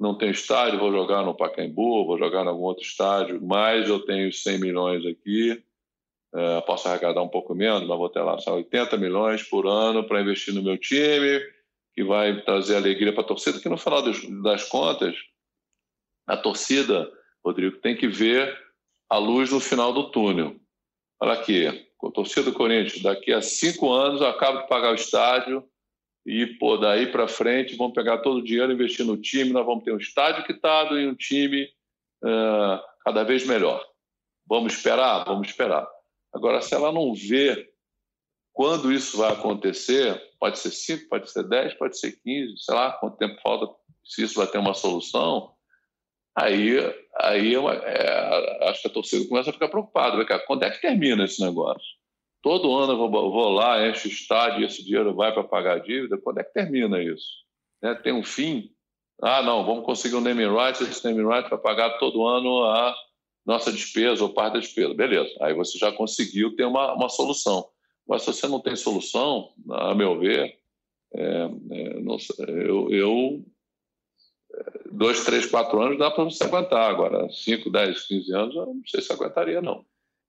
não 0.03 0.17
tenho 0.17 0.33
estádio, 0.33 0.81
vou 0.81 0.91
jogar 0.91 1.23
no 1.23 1.35
Pacaembu, 1.35 2.05
vou 2.05 2.19
jogar 2.19 2.45
em 2.45 2.49
algum 2.49 2.65
outro 2.65 2.83
estádio, 2.83 3.41
mas 3.41 3.89
eu 3.89 4.01
tenho 4.01 4.33
100 4.33 4.59
milhões 4.59 5.07
aqui, 5.07 5.63
é, 6.35 6.61
posso 6.63 6.89
arrecadar 6.89 7.23
um 7.23 7.29
pouco 7.29 7.55
menos, 7.55 7.87
mas 7.87 7.99
vou 7.99 8.09
ter 8.09 8.21
lá 8.21 8.37
só 8.39 8.57
80 8.57 8.97
milhões 8.97 9.43
por 9.45 9.67
ano 9.67 10.03
para 10.05 10.21
investir 10.21 10.53
no 10.53 10.63
meu 10.63 10.77
time, 10.77 11.41
que 11.95 12.03
vai 12.03 12.43
trazer 12.43 12.77
alegria 12.77 13.13
para 13.13 13.23
a 13.23 13.27
torcida, 13.27 13.61
que 13.61 13.69
no 13.69 13.79
final 13.79 14.03
das 14.43 14.65
contas, 14.69 15.15
a 16.27 16.37
torcida, 16.37 17.11
Rodrigo, 17.45 17.77
tem 17.79 17.97
que 17.97 18.09
ver 18.09 18.59
a 19.13 19.19
luz 19.19 19.51
no 19.51 19.61
final 19.61 19.93
do 19.93 20.11
túnel. 20.11 20.57
Olha 21.21 21.35
aqui, 21.35 21.87
com 21.99 22.09
a 22.09 22.11
torcida 22.11 22.45
do 22.45 22.57
Corinthians, 22.57 23.03
daqui 23.03 23.31
a 23.31 23.43
cinco 23.43 23.93
anos 23.93 24.23
acabo 24.23 24.63
de 24.63 24.69
pagar 24.69 24.91
o 24.91 24.95
estádio, 24.95 25.63
e 26.25 26.47
pô, 26.59 26.79
daí 26.79 27.13
para 27.13 27.29
frente 27.29 27.77
vamos 27.77 27.93
pegar 27.93 28.23
todo 28.23 28.39
o 28.39 28.43
dinheiro, 28.43 28.73
investir 28.73 29.05
no 29.05 29.19
time, 29.19 29.53
nós 29.53 29.67
vamos 29.67 29.85
ter 29.85 29.93
um 29.93 29.99
estádio 29.99 30.47
quitado 30.47 30.99
e 30.99 31.07
um 31.07 31.15
time 31.15 31.65
uh, 32.25 32.81
cada 33.05 33.23
vez 33.23 33.47
melhor. 33.47 33.85
Vamos 34.47 34.73
esperar? 34.73 35.27
Vamos 35.27 35.47
esperar. 35.49 35.87
Agora, 36.33 36.63
se 36.63 36.75
ela 36.75 36.91
não 36.91 37.13
vê 37.13 37.71
quando 38.55 38.91
isso 38.91 39.19
vai 39.19 39.31
acontecer, 39.31 40.19
pode 40.41 40.59
ser 40.59 40.71
5, 40.71 41.11
pode 41.11 41.31
ser 41.31 41.47
10, 41.47 41.75
pode 41.75 41.99
ser 41.99 42.13
15, 42.13 42.55
sei 42.57 42.75
lá 42.75 42.93
quanto 42.93 43.19
tempo 43.19 43.39
falta, 43.43 43.71
se 44.03 44.23
isso 44.23 44.37
vai 44.37 44.47
ter 44.47 44.57
uma 44.57 44.73
solução, 44.73 45.53
aí, 46.35 46.79
aí 47.17 47.55
é, 47.55 47.59
é, 47.59 48.69
acho 48.69 48.83
que 48.83 48.89
a 48.89 48.93
torcida 48.93 49.29
começa 49.29 49.51
a 49.51 49.53
ficar 49.53 49.69
preocupada. 49.69 50.25
Quando 50.47 50.65
é 50.65 50.71
que 50.71 50.81
termina 50.81 51.25
esse 51.25 51.45
negócio? 51.45 51.87
Todo 52.43 52.75
ano 52.75 52.95
eu 52.95 52.99
vou, 52.99 53.11
vou 53.11 53.51
lá, 53.51 53.87
encho 53.89 54.09
o 54.09 54.11
estádio 54.11 54.67
esse 54.67 54.85
dinheiro 54.85 55.15
vai 55.15 55.33
para 55.33 55.45
pagar 55.45 55.77
a 55.77 55.79
dívida. 55.79 56.19
Quando 56.19 56.39
é 56.39 56.45
que 56.45 56.53
termina 56.53 57.03
isso? 57.03 57.27
Né? 57.81 57.95
Tem 57.95 58.13
um 58.13 58.25
fim? 58.25 58.71
Ah, 59.23 59.43
não, 59.43 59.65
vamos 59.65 59.85
conseguir 59.85 60.17
um 60.17 60.21
naming 60.21 60.53
rights, 60.53 60.81
esse 60.81 61.05
naming 61.05 61.29
rights 61.29 61.49
vai 61.49 61.59
pagar 61.59 61.99
todo 61.99 62.27
ano 62.27 62.65
a 62.65 62.95
nossa 63.47 63.71
despesa 63.71 64.25
ou 64.25 64.35
parte 64.35 64.55
da 64.55 64.61
despesa. 64.61 64.93
Beleza, 64.95 65.33
aí 65.41 65.55
você 65.55 65.79
já 65.79 65.93
conseguiu 65.93 66.57
ter 66.57 66.65
uma, 66.65 66.95
uma 66.95 67.09
solução. 67.09 67.69
Mas 68.07 68.23
se 68.23 68.33
você 68.33 68.49
não 68.49 68.61
tem 68.61 68.75
solução, 68.75 69.51
a 69.71 69.95
meu 69.95 70.19
ver, 70.19 70.59
é, 71.15 71.49
é, 71.71 72.01
não, 72.01 72.17
eu, 72.49 72.91
eu, 72.91 73.45
dois, 74.91 75.25
três, 75.25 75.47
quatro 75.47 75.81
anos 75.81 75.99
dá 75.99 76.11
para 76.11 76.25
você 76.25 76.45
aguentar. 76.45 76.91
Agora, 76.91 77.29
cinco, 77.31 77.71
dez, 77.71 78.07
quinze 78.07 78.33
anos, 78.33 78.55
eu 78.55 78.67
não 78.67 78.83
sei 78.87 79.01
se 79.01 79.13
aguentaria, 79.13 79.61
não. 79.61 79.85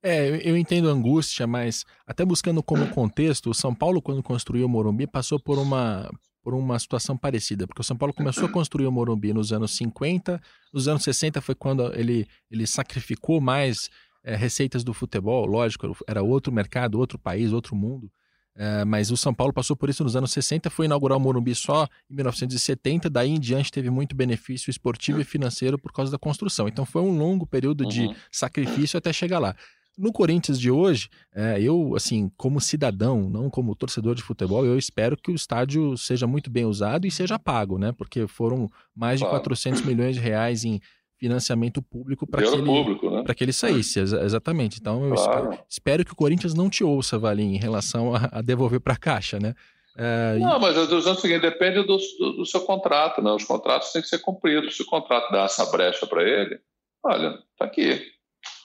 É, 0.06 0.28
eu 0.50 0.58
entendo 0.58 0.90
a 0.90 0.92
angústia, 0.92 1.48
mas 1.48 1.86
até 2.06 2.26
buscando 2.26 2.62
como 2.62 2.90
contexto, 2.90 3.50
o 3.50 3.54
São 3.54 3.74
Paulo, 3.74 4.02
quando 4.02 4.22
construiu 4.22 4.66
o 4.66 4.70
Morumbi, 4.70 5.08
passou 5.08 5.40
por 5.40 5.58
uma, 5.58 6.10
por 6.44 6.54
uma 6.54 6.78
situação 6.78 7.18
parecida, 7.18 7.66
porque 7.66 7.80
o 7.80 7.86
São 7.86 7.96
Paulo 7.96 8.14
começou 8.14 8.46
a 8.46 8.52
construir 8.52 8.86
o 8.86 8.92
Morumbi 8.92 9.34
nos 9.34 9.54
anos 9.54 9.72
50, 9.78 10.42
nos 10.74 10.90
anos 10.90 11.04
60 11.04 11.40
foi 11.40 11.56
quando 11.56 11.94
ele, 11.98 12.28
ele 12.52 12.68
sacrificou 12.68 13.40
mais 13.40 13.90
é, 14.26 14.36
receitas 14.36 14.84
do 14.84 14.94
futebol, 14.94 15.46
lógico, 15.46 15.96
era 16.06 16.22
outro 16.22 16.52
mercado, 16.52 17.00
outro 17.00 17.18
país, 17.18 17.54
outro 17.54 17.74
mundo, 17.74 18.12
é, 18.56 18.86
mas 18.86 19.12
o 19.12 19.18
São 19.18 19.34
Paulo 19.34 19.52
passou 19.52 19.76
por 19.76 19.90
isso 19.90 20.04
nos 20.04 20.16
anos 20.16 20.32
60, 20.32 20.70
foi 20.70 20.86
inaugurar 20.86 21.18
o 21.18 21.22
Morumbi 21.22 21.56
só 21.56 21.88
em 22.10 22.16
1970, 22.16 23.10
daí 23.10 23.30
em 23.30 23.40
diante 23.40 23.72
teve 23.72 23.90
muito 23.90 24.16
benefício 24.16 24.70
esportivo 24.70 25.20
e 25.20 25.24
financeiro 25.24 25.78
por 25.78 25.92
causa 25.92 26.12
da 26.12 26.20
construção, 26.20 26.68
então 26.68 26.86
foi 26.86 27.02
um 27.02 27.18
longo 27.18 27.48
período 27.48 27.86
de 27.86 28.02
uhum. 28.02 28.16
sacrifício 28.32 28.98
até 28.98 29.12
chegar 29.12 29.40
lá. 29.40 29.56
No 29.96 30.12
Corinthians 30.12 30.60
de 30.60 30.72
hoje, 30.72 31.08
é, 31.36 31.62
eu, 31.62 31.96
assim, 31.96 32.32
como 32.36 32.60
cidadão, 32.60 33.30
não 33.30 33.48
como 33.48 33.76
torcedor 33.76 34.16
de 34.16 34.24
futebol, 34.24 34.66
eu 34.66 34.76
espero 34.76 35.16
que 35.16 35.32
o 35.32 35.36
estádio 35.36 35.96
seja 35.98 36.26
muito 36.26 36.50
bem 36.50 36.66
usado 36.66 37.06
e 37.06 37.12
seja 37.12 37.38
pago, 37.38 37.78
né? 37.78 37.92
Porque 37.92 38.26
foram 38.26 38.72
mais 38.96 39.20
de 39.20 39.26
claro. 39.26 39.40
400 39.40 39.82
milhões 39.84 40.16
de 40.16 40.22
reais 40.22 40.66
em 40.66 40.82
financiamento 41.24 41.82
público 41.82 42.28
para 42.28 42.44
que, 42.44 42.50
ele, 42.50 42.62
né? 42.62 43.34
que 43.34 43.44
ele 43.46 43.54
saísse, 43.54 43.98
exatamente. 44.00 44.78
Então, 44.82 45.06
eu 45.06 45.16
claro. 45.16 45.32
espero, 45.32 45.66
espero, 45.70 46.06
que 46.06 46.12
o 46.12 46.16
Corinthians 46.18 46.54
não 46.54 46.70
te 46.70 46.84
ouça, 46.84 47.18
Valim, 47.18 47.56
em 47.56 47.58
relação 47.58 48.14
a, 48.14 48.28
a 48.30 48.42
devolver 48.42 48.82
para 48.82 48.94
a 48.94 48.98
Caixa, 48.98 49.40
né? 49.40 49.56
É, 49.98 50.38
não, 50.40 50.60
mas 50.60 50.76
eu 50.76 50.84
estou 50.84 50.98
dizendo 50.98 51.18
o 51.18 51.22
seguinte, 51.22 51.42
depende 51.42 51.82
do, 51.84 51.98
do, 51.98 52.34
do, 52.38 52.46
seu 52.46 52.62
contrato, 52.62 53.22
né? 53.22 53.32
Os 53.32 53.46
contratos 53.46 53.92
têm 53.94 54.02
que 54.02 54.08
ser 54.10 54.20
cumpridos. 54.20 54.76
Se 54.76 54.82
o 54.82 54.88
contrato 54.88 55.32
dá 55.32 55.44
essa 55.44 55.66
brecha 55.68 56.06
para 56.06 56.24
ele, 56.24 56.60
olha, 57.06 57.38
tá 57.58 57.66
aqui, 57.66 58.02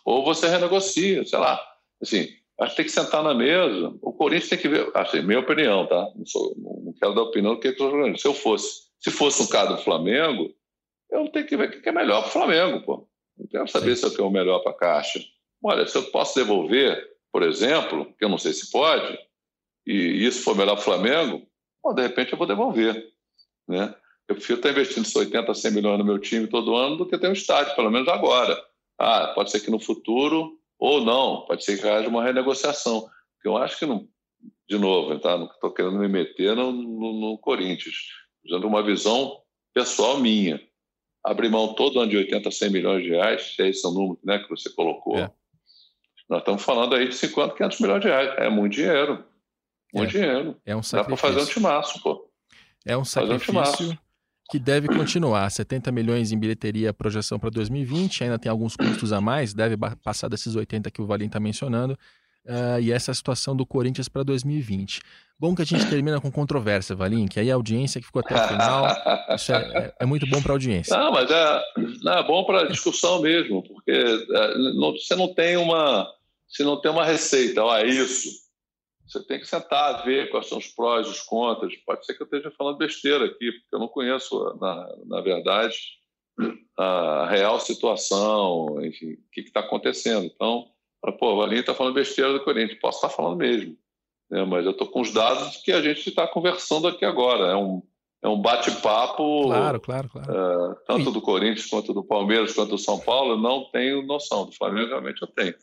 ou 0.04 0.24
você 0.24 0.48
renegocia, 0.48 1.24
sei 1.24 1.38
lá. 1.38 1.60
Assim, 2.02 2.26
acho 2.60 2.70
que 2.70 2.76
tem 2.76 2.86
que 2.86 2.92
sentar 2.92 3.22
na 3.22 3.34
mesa. 3.34 3.94
O 4.02 4.12
Corinthians 4.12 4.48
tem 4.48 4.58
que 4.58 4.68
ver, 4.68 4.90
assim, 4.94 5.22
minha 5.22 5.38
opinião, 5.38 5.86
tá? 5.86 6.08
Não, 6.16 6.26
sou, 6.26 6.54
não 6.56 6.92
quero 6.98 7.14
dar 7.14 7.22
opinião 7.22 7.54
do 7.54 7.60
que 7.60 7.68
estou 7.68 7.90
jogando. 7.90 8.18
Se 8.18 8.26
eu 8.26 8.34
fosse, 8.34 8.88
se 8.98 9.12
fosse 9.12 9.42
um 9.42 9.46
caso 9.46 9.76
do 9.76 9.82
Flamengo, 9.82 10.52
eu 11.10 11.28
tenho 11.28 11.46
que 11.46 11.56
ver 11.56 11.68
o 11.68 11.82
que 11.82 11.88
é 11.88 11.92
melhor 11.92 12.20
para 12.20 12.28
o 12.28 12.32
Flamengo, 12.32 12.84
pô. 12.84 13.08
Não 13.36 13.46
quero 13.46 13.68
saber 13.68 13.94
Sim. 13.96 14.00
se 14.00 14.06
eu 14.06 14.16
tenho 14.16 14.28
o 14.28 14.32
melhor 14.32 14.60
para 14.60 14.72
a 14.72 14.76
Caixa. 14.76 15.20
Olha, 15.62 15.86
se 15.86 15.96
eu 15.96 16.04
posso 16.10 16.34
devolver, 16.34 17.16
por 17.32 17.42
exemplo, 17.42 18.12
que 18.18 18.24
eu 18.24 18.28
não 18.28 18.38
sei 18.38 18.52
se 18.52 18.70
pode, 18.70 19.18
e 19.86 20.26
isso 20.26 20.42
for 20.42 20.56
melhor 20.56 20.74
para 20.74 20.80
o 20.80 20.84
Flamengo, 20.84 21.46
bom, 21.82 21.94
de 21.94 22.02
repente 22.02 22.32
eu 22.32 22.38
vou 22.38 22.46
devolver, 22.46 23.12
né? 23.66 23.94
Eu 24.28 24.34
prefiro 24.34 24.58
estar 24.58 24.70
investindo 24.70 25.08
80, 25.18 25.54
100 25.54 25.70
milhões 25.72 25.98
no 25.98 26.04
meu 26.04 26.18
time 26.18 26.46
todo 26.46 26.76
ano 26.76 26.96
do 26.96 27.06
que 27.06 27.16
ter 27.16 27.28
um 27.28 27.32
estádio, 27.32 27.74
pelo 27.74 27.90
menos 27.90 28.08
agora. 28.08 28.62
Ah, 28.98 29.32
pode 29.34 29.50
ser 29.50 29.60
que 29.60 29.70
no 29.70 29.80
futuro, 29.80 30.58
ou 30.78 31.02
não, 31.02 31.46
pode 31.46 31.64
ser 31.64 31.80
que 31.80 31.88
haja 31.88 32.08
uma 32.08 32.22
renegociação. 32.22 33.08
Porque 33.34 33.48
eu 33.48 33.56
acho 33.56 33.78
que, 33.78 33.86
não, 33.86 34.06
de 34.68 34.78
novo, 34.78 35.18
tá? 35.18 35.38
não 35.38 35.46
estou 35.46 35.72
querendo 35.72 35.98
me 35.98 36.08
meter 36.08 36.54
no, 36.54 36.70
no, 36.70 37.12
no 37.20 37.38
Corinthians, 37.38 37.94
usando 38.44 38.66
uma 38.66 38.82
visão 38.82 39.40
pessoal 39.72 40.18
minha. 40.18 40.60
Abrir 41.28 41.50
mão 41.50 41.74
todo 41.74 42.00
ano 42.00 42.10
de 42.10 42.16
80, 42.16 42.50
100 42.50 42.70
milhões 42.70 43.04
de 43.04 43.10
reais, 43.10 43.54
se 43.54 43.62
é 43.62 43.68
esse 43.68 43.86
o 43.86 43.90
número 43.90 44.18
né, 44.24 44.38
que 44.38 44.48
você 44.48 44.70
colocou. 44.70 45.18
É. 45.18 45.30
Nós 46.28 46.40
estamos 46.40 46.62
falando 46.62 46.94
aí 46.94 47.08
de 47.08 47.14
50, 47.14 47.54
500 47.54 47.80
milhões 47.80 48.00
de 48.00 48.08
reais. 48.08 48.34
É 48.38 48.48
muito 48.48 48.72
dinheiro. 48.74 49.24
Muito 49.92 50.16
é. 50.16 50.20
dinheiro. 50.20 50.56
É 50.64 50.74
um 50.74 50.82
sacrifício. 50.82 50.96
Dá 50.96 51.04
para 51.04 51.16
fazer 51.16 51.40
um 51.40 51.54
timaço, 51.54 52.02
pô. 52.02 52.30
É 52.86 52.96
um 52.96 53.04
sacrifício. 53.04 53.90
Um 53.90 53.96
que 54.50 54.58
deve 54.58 54.88
continuar. 54.88 55.50
70 55.50 55.92
milhões 55.92 56.32
em 56.32 56.38
bilheteria, 56.38 56.92
projeção 56.92 57.38
para 57.38 57.50
2020, 57.50 58.24
ainda 58.24 58.38
tem 58.38 58.50
alguns 58.50 58.74
custos 58.74 59.12
a 59.12 59.20
mais, 59.20 59.52
deve 59.52 59.76
passar 60.02 60.28
desses 60.28 60.56
80 60.56 60.90
que 60.90 61.02
o 61.02 61.06
Valim 61.06 61.26
está 61.26 61.38
mencionando. 61.38 61.98
Uh, 62.48 62.80
e 62.80 62.90
essa 62.90 63.12
situação 63.12 63.54
do 63.54 63.66
Corinthians 63.66 64.08
para 64.08 64.22
2020. 64.22 65.00
Bom 65.38 65.54
que 65.54 65.62
a 65.62 65.64
gente 65.64 65.88
termina 65.88 66.20
com 66.20 66.32
controvérsia, 66.32 66.96
Valim, 66.96 67.28
que 67.28 67.38
aí 67.38 67.48
a 67.48 67.54
audiência 67.54 68.00
que 68.00 68.06
ficou 68.06 68.20
até 68.20 68.34
o 68.34 68.48
final, 68.48 68.86
isso 69.36 69.52
é, 69.52 69.56
é, 69.56 69.94
é 70.00 70.06
muito 70.06 70.26
bom 70.26 70.42
para 70.42 70.50
a 70.50 70.54
audiência. 70.54 70.96
Não, 70.96 71.12
mas 71.12 71.30
é, 71.30 71.62
não, 72.02 72.12
é 72.14 72.26
bom 72.26 72.44
para 72.44 72.62
a 72.62 72.66
discussão 72.66 73.20
mesmo, 73.22 73.62
porque 73.62 73.92
é, 73.92 74.58
não, 74.74 74.92
você 74.92 75.14
não 75.14 75.32
tem 75.32 75.56
uma, 75.56 76.12
você 76.48 76.64
não 76.64 76.80
tem 76.80 76.90
uma 76.90 77.04
receita, 77.04 77.62
ó, 77.62 77.76
é 77.76 77.86
isso. 77.86 78.48
Você 79.06 79.24
tem 79.24 79.38
que 79.38 79.46
sentar, 79.46 80.04
ver 80.04 80.28
quais 80.30 80.48
são 80.48 80.58
os 80.58 80.66
prós, 80.66 81.08
os 81.08 81.20
contras. 81.20 81.74
Pode 81.86 82.04
ser 82.04 82.14
que 82.14 82.22
eu 82.22 82.26
esteja 82.26 82.50
falando 82.50 82.76
besteira 82.76 83.24
aqui, 83.24 83.52
porque 83.52 83.74
eu 83.74 83.78
não 83.78 83.88
conheço, 83.88 84.58
na, 84.60 84.86
na 85.06 85.20
verdade, 85.22 85.76
a 86.76 87.26
real 87.30 87.58
situação, 87.58 88.84
enfim, 88.84 89.12
o 89.12 89.18
que 89.32 89.40
está 89.40 89.60
acontecendo. 89.60 90.26
Então, 90.26 90.66
pô, 91.18 91.34
o 91.34 91.36
Valim 91.38 91.56
está 91.56 91.74
falando 91.74 91.94
besteira 91.94 92.32
do 92.32 92.44
Corinthians. 92.44 92.80
Posso 92.80 92.98
estar 92.98 93.08
falando 93.08 93.36
mesmo 93.38 93.76
né? 94.30 94.44
mas 94.44 94.64
eu 94.64 94.72
estou 94.72 94.86
com 94.86 95.00
os 95.00 95.12
dados 95.12 95.56
que 95.58 95.72
a 95.72 95.80
gente 95.80 96.08
está 96.08 96.26
conversando 96.26 96.86
aqui 96.86 97.04
agora. 97.04 97.52
É 97.52 97.56
um, 97.56 97.82
é 98.22 98.28
um 98.28 98.40
bate-papo. 98.40 99.44
Claro, 99.44 99.80
claro, 99.80 100.08
claro. 100.08 100.32
É, 100.32 100.74
tanto 100.86 101.10
do 101.10 101.20
Corinthians 101.20 101.66
quanto 101.66 101.94
do 101.94 102.04
Palmeiras 102.04 102.52
quanto 102.52 102.70
do 102.70 102.78
São 102.78 102.98
Paulo, 102.98 103.32
eu 103.32 103.38
não 103.38 103.64
tenho 103.70 104.02
noção. 104.02 104.46
Do 104.46 104.52
Flamengo, 104.52 104.88
realmente, 104.88 105.22
eu 105.22 105.28
tenho. 105.28 105.54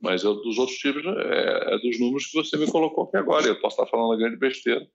Mas 0.00 0.22
eu, 0.22 0.34
dos 0.36 0.58
outros 0.58 0.78
times, 0.78 1.04
é, 1.04 1.74
é, 1.74 1.78
dos 1.78 1.98
números 1.98 2.26
que 2.26 2.36
você 2.36 2.56
me 2.56 2.70
colocou 2.70 3.04
aqui 3.04 3.16
agora. 3.16 3.46
Eu 3.46 3.60
posso 3.60 3.76
estar 3.76 3.90
falando 3.90 4.10
uma 4.10 4.16
grande 4.16 4.36
besteira. 4.36 4.86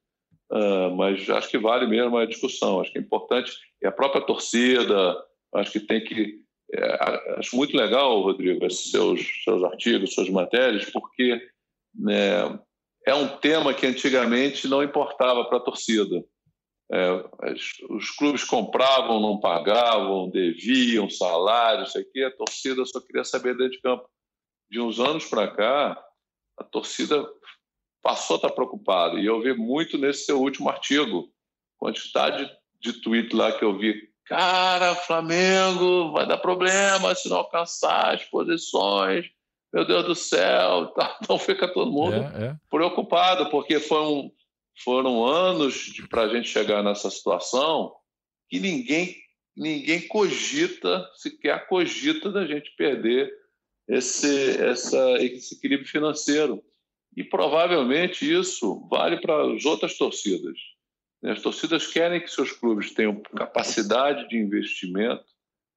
Uh, 0.49 0.95
mas 0.95 1.29
acho 1.29 1.49
que 1.49 1.57
vale 1.57 1.85
mesmo 1.87 2.15
a 2.17 2.25
discussão. 2.25 2.79
Acho 2.79 2.91
que 2.91 2.97
é 2.97 3.01
importante. 3.01 3.51
E 3.81 3.87
a 3.87 3.91
própria 3.91 4.21
torcida, 4.21 5.17
acho 5.55 5.71
que 5.71 5.79
tem 5.81 6.01
que. 6.03 6.46
É, 6.73 7.39
acho 7.39 7.55
muito 7.55 7.75
legal, 7.75 8.21
Rodrigo, 8.21 8.69
seus, 8.69 9.21
seus 9.43 9.63
artigos, 9.63 10.13
suas 10.13 10.29
matérias, 10.29 10.89
porque 10.89 11.41
né, 11.95 12.59
é 13.05 13.15
um 13.15 13.37
tema 13.37 13.73
que 13.73 13.87
antigamente 13.87 14.67
não 14.67 14.83
importava 14.83 15.45
para 15.45 15.57
a 15.57 15.61
torcida. 15.61 16.23
É, 16.89 17.09
os 17.89 18.11
clubes 18.11 18.43
compravam, 18.43 19.19
não 19.19 19.39
pagavam, 19.39 20.29
deviam 20.29 21.09
salários, 21.09 21.89
isso 21.89 21.99
aqui, 21.99 22.23
a 22.23 22.35
torcida 22.35 22.85
só 22.85 22.99
queria 23.01 23.23
saber 23.23 23.55
dentro 23.57 23.73
de 23.73 23.81
campo. 23.81 24.09
De 24.69 24.79
uns 24.79 24.99
anos 24.99 25.25
para 25.25 25.49
cá, 25.49 26.05
a 26.57 26.63
torcida 26.63 27.25
passou 28.01 28.35
a 28.35 28.37
estar 28.37 28.51
preocupada. 28.51 29.19
E 29.19 29.25
eu 29.25 29.41
vi 29.41 29.53
muito 29.53 29.97
nesse 29.97 30.25
seu 30.25 30.41
último 30.41 30.69
artigo, 30.69 31.29
quantidade 31.77 32.49
de 32.79 32.93
tweet 33.01 33.33
lá 33.35 33.51
que 33.51 33.63
eu 33.63 33.77
vi. 33.77 34.09
Cara, 34.27 34.95
Flamengo 34.95 36.11
vai 36.11 36.27
dar 36.27 36.37
problema 36.37 37.15
se 37.15 37.29
não 37.29 37.37
alcançar 37.37 38.13
as 38.15 38.23
posições 38.25 39.25
meu 39.73 39.85
Deus 39.85 40.05
do 40.05 40.15
céu, 40.15 40.87
tá? 40.95 41.17
então 41.21 41.37
fica 41.37 41.67
todo 41.67 41.91
mundo 41.91 42.15
é, 42.15 42.47
é. 42.47 42.55
preocupado, 42.69 43.49
porque 43.49 43.79
foram, 43.79 44.31
foram 44.83 45.25
anos 45.25 45.93
para 46.09 46.23
a 46.23 46.29
gente 46.29 46.47
chegar 46.47 46.83
nessa 46.83 47.09
situação 47.09 47.93
que 48.49 48.59
ninguém, 48.59 49.15
ninguém 49.55 50.07
cogita, 50.07 51.07
sequer 51.15 51.67
cogita 51.67 52.31
da 52.31 52.45
gente 52.45 52.73
perder 52.77 53.31
esse, 53.87 54.61
essa, 54.61 55.21
esse 55.21 55.55
equilíbrio 55.55 55.87
financeiro. 55.87 56.63
E 57.15 57.23
provavelmente 57.23 58.31
isso 58.31 58.87
vale 58.89 59.19
para 59.19 59.53
as 59.53 59.65
outras 59.65 59.97
torcidas. 59.97 60.57
As 61.23 61.41
torcidas 61.41 61.87
querem 61.87 62.21
que 62.21 62.29
seus 62.29 62.51
clubes 62.51 62.93
tenham 62.93 63.21
capacidade 63.35 64.27
de 64.29 64.37
investimento 64.37 65.25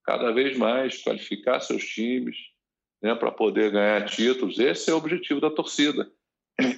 cada 0.04 0.32
vez 0.32 0.56
mais, 0.56 1.02
qualificar 1.02 1.60
seus 1.60 1.84
times, 1.84 2.36
né, 3.02 3.14
para 3.14 3.30
poder 3.30 3.70
ganhar 3.70 4.04
títulos. 4.06 4.58
Esse 4.58 4.90
é 4.90 4.94
o 4.94 4.98
objetivo 4.98 5.40
da 5.40 5.50
torcida. 5.50 6.10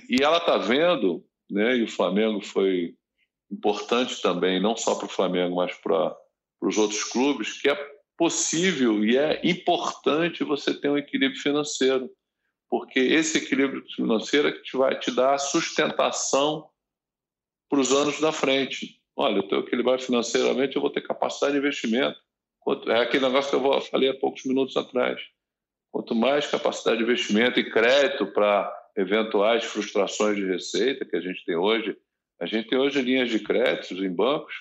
E 0.09 0.23
ela 0.23 0.39
está 0.39 0.59
vendo, 0.59 1.25
né, 1.51 1.77
e 1.77 1.83
o 1.83 1.89
Flamengo 1.89 2.41
foi 2.41 2.95
importante 3.51 4.21
também, 4.23 4.61
não 4.61 4.77
só 4.77 4.95
para 4.95 5.07
o 5.07 5.11
Flamengo, 5.11 5.57
mas 5.57 5.75
para 5.75 6.17
os 6.61 6.79
outros 6.79 7.05
clubes, 7.05 7.61
que 7.61 7.69
é 7.69 7.93
possível 8.17 9.05
e 9.05 9.17
é 9.17 9.41
importante 9.45 10.45
você 10.45 10.73
ter 10.73 10.89
um 10.89 10.97
equilíbrio 10.97 11.41
financeiro, 11.41 12.11
porque 12.69 13.01
esse 13.01 13.39
equilíbrio 13.39 13.85
financeiro 13.95 14.49
é 14.49 14.53
que 14.53 14.63
te 14.63 14.77
vai 14.77 14.99
te 14.99 15.11
dar 15.11 15.37
sustentação 15.39 16.71
para 17.73 17.81
os 17.81 17.91
anos 17.91 18.21
da 18.21 18.31
frente. 18.31 19.01
Olha, 19.17 19.37
eu 19.37 19.41
estou 19.41 19.61
equilibrado 19.61 20.03
financeiramente, 20.03 20.77
eu 20.77 20.83
vou 20.83 20.91
ter 20.91 21.01
capacidade 21.01 21.55
de 21.55 21.59
investimento. 21.59 22.21
É 22.89 23.01
aquele 23.01 23.25
negócio 23.25 23.49
que 23.49 23.57
eu 23.57 23.81
falei 23.81 24.11
há 24.11 24.15
poucos 24.15 24.45
minutos 24.45 24.77
atrás. 24.77 25.19
Quanto 25.91 26.15
mais 26.15 26.47
capacidade 26.47 26.99
de 26.99 27.05
investimento 27.05 27.59
e 27.59 27.71
crédito 27.71 28.27
para 28.27 28.71
eventuais 28.95 29.65
frustrações 29.65 30.37
de 30.37 30.45
receita 30.45 31.07
que 31.07 31.17
a 31.17 31.21
gente 31.23 31.43
tem 31.47 31.57
hoje, 31.57 31.97
a 32.39 32.45
gente 32.45 32.69
tem 32.69 32.77
hoje 32.77 33.01
linhas 33.01 33.31
de 33.31 33.41
créditos 33.41 34.03
em 34.03 34.15
bancos 34.15 34.53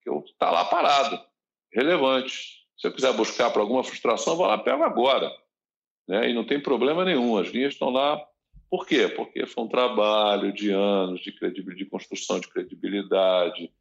que 0.00 0.10
está 0.10 0.52
lá 0.52 0.64
parado, 0.64 1.20
relevante. 1.72 2.68
Se 2.78 2.86
eu 2.86 2.92
quiser 2.92 3.12
buscar 3.14 3.50
para 3.50 3.62
alguma 3.62 3.82
frustração, 3.82 4.34
eu 4.34 4.36
vou 4.36 4.46
lá 4.46 4.58
pego 4.58 4.84
agora. 4.84 5.28
Né? 6.06 6.30
E 6.30 6.32
não 6.32 6.46
tem 6.46 6.62
problema 6.62 7.04
nenhum, 7.04 7.36
as 7.36 7.48
linhas 7.48 7.72
estão 7.72 7.90
lá. 7.90 8.24
Por 8.74 8.88
quê? 8.88 9.06
Porque 9.06 9.46
foi 9.46 9.62
um 9.62 9.68
trabalho 9.68 10.52
de 10.52 10.72
anos 10.72 11.20
de, 11.20 11.30
de 11.30 11.84
construção 11.84 12.40
de 12.40 12.48
credibilidade, 12.48 13.72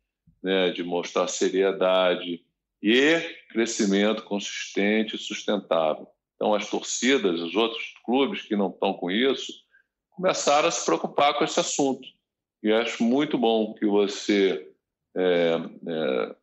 né? 0.43 0.69
de 0.69 0.83
mostrar 0.83 1.27
seriedade 1.27 2.45
e 2.79 3.19
crescimento 3.49 4.21
consistente 4.21 5.15
e 5.15 5.17
sustentável. 5.17 6.07
Então, 6.35 6.53
as 6.53 6.69
torcidas, 6.69 7.41
os 7.41 7.55
outros 7.55 7.95
clubes 8.05 8.43
que 8.43 8.55
não 8.55 8.69
estão 8.69 8.93
com 8.93 9.09
isso, 9.09 9.51
começaram 10.11 10.67
a 10.67 10.71
se 10.71 10.85
preocupar 10.85 11.39
com 11.39 11.43
esse 11.43 11.59
assunto. 11.59 12.07
E 12.61 12.71
acho 12.71 13.03
muito 13.03 13.35
bom 13.35 13.73
que 13.73 13.87
você 13.87 14.71
é, 15.17 15.55
é, 15.87 16.35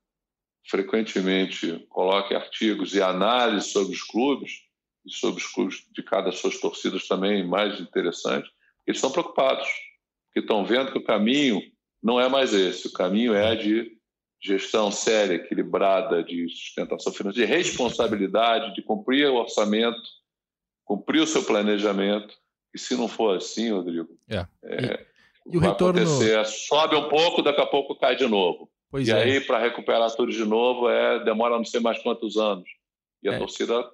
frequentemente 0.69 1.87
coloque 1.89 2.35
artigos 2.35 2.97
e 2.97 3.01
análises 3.01 3.71
sobre 3.71 3.95
os 3.95 4.03
clubes, 4.03 4.69
e 5.05 5.13
sobre 5.13 5.43
os 5.43 5.47
clubes 5.47 5.87
de 5.93 6.03
cada 6.03 6.31
suas 6.33 6.59
torcidas 6.59 7.07
também, 7.07 7.47
mais 7.47 7.81
interessante, 7.81 8.51
eles 8.87 8.99
estão 8.99 9.11
preocupados, 9.11 9.69
porque 10.27 10.41
estão 10.41 10.65
vendo 10.65 10.93
que 10.93 10.99
o 10.99 11.05
caminho 11.05 11.61
não 12.03 12.21
é 12.21 12.29
mais 12.29 12.55
esse, 12.55 12.87
o 12.87 12.93
caminho 12.93 13.35
é 13.35 13.55
de 13.55 13.99
gestão 14.43 14.91
séria, 14.91 15.35
equilibrada, 15.35 16.25
de 16.25 16.49
sustentação 16.49 17.13
financeira, 17.13 17.47
de 17.47 17.53
responsabilidade, 17.53 18.75
de 18.75 18.83
cumprir 18.83 19.29
o 19.29 19.37
orçamento, 19.37 20.01
cumprir 20.85 21.21
o 21.23 21.27
seu 21.27 21.45
planejamento. 21.45 22.35
E 22.75 22.79
se 22.79 22.97
não 22.97 23.07
for 23.07 23.37
assim, 23.37 23.71
Rodrigo, 23.71 24.09
é. 24.29 24.47
É, 24.65 25.07
e, 25.47 25.57
o 25.57 25.61
retorno 25.61 26.01
acontecer, 26.01 26.45
sobe 26.47 26.97
um 26.97 27.09
pouco, 27.09 27.43
daqui 27.43 27.61
a 27.61 27.67
pouco 27.67 27.95
cai 27.95 28.17
de 28.17 28.27
novo. 28.27 28.71
Pois 28.91 29.07
e 29.07 29.11
é. 29.11 29.15
aí, 29.15 29.41
para 29.41 29.59
recuperar 29.59 30.11
tudo 30.15 30.33
de 30.33 30.45
novo, 30.45 30.89
é 30.89 31.23
demora 31.23 31.57
não 31.57 31.65
sei 31.65 31.81
mais 31.81 32.03
quantos 32.03 32.37
anos. 32.37 32.69
E 33.23 33.29
a 33.29 33.35
é. 33.35 33.39
torcida 33.39 33.85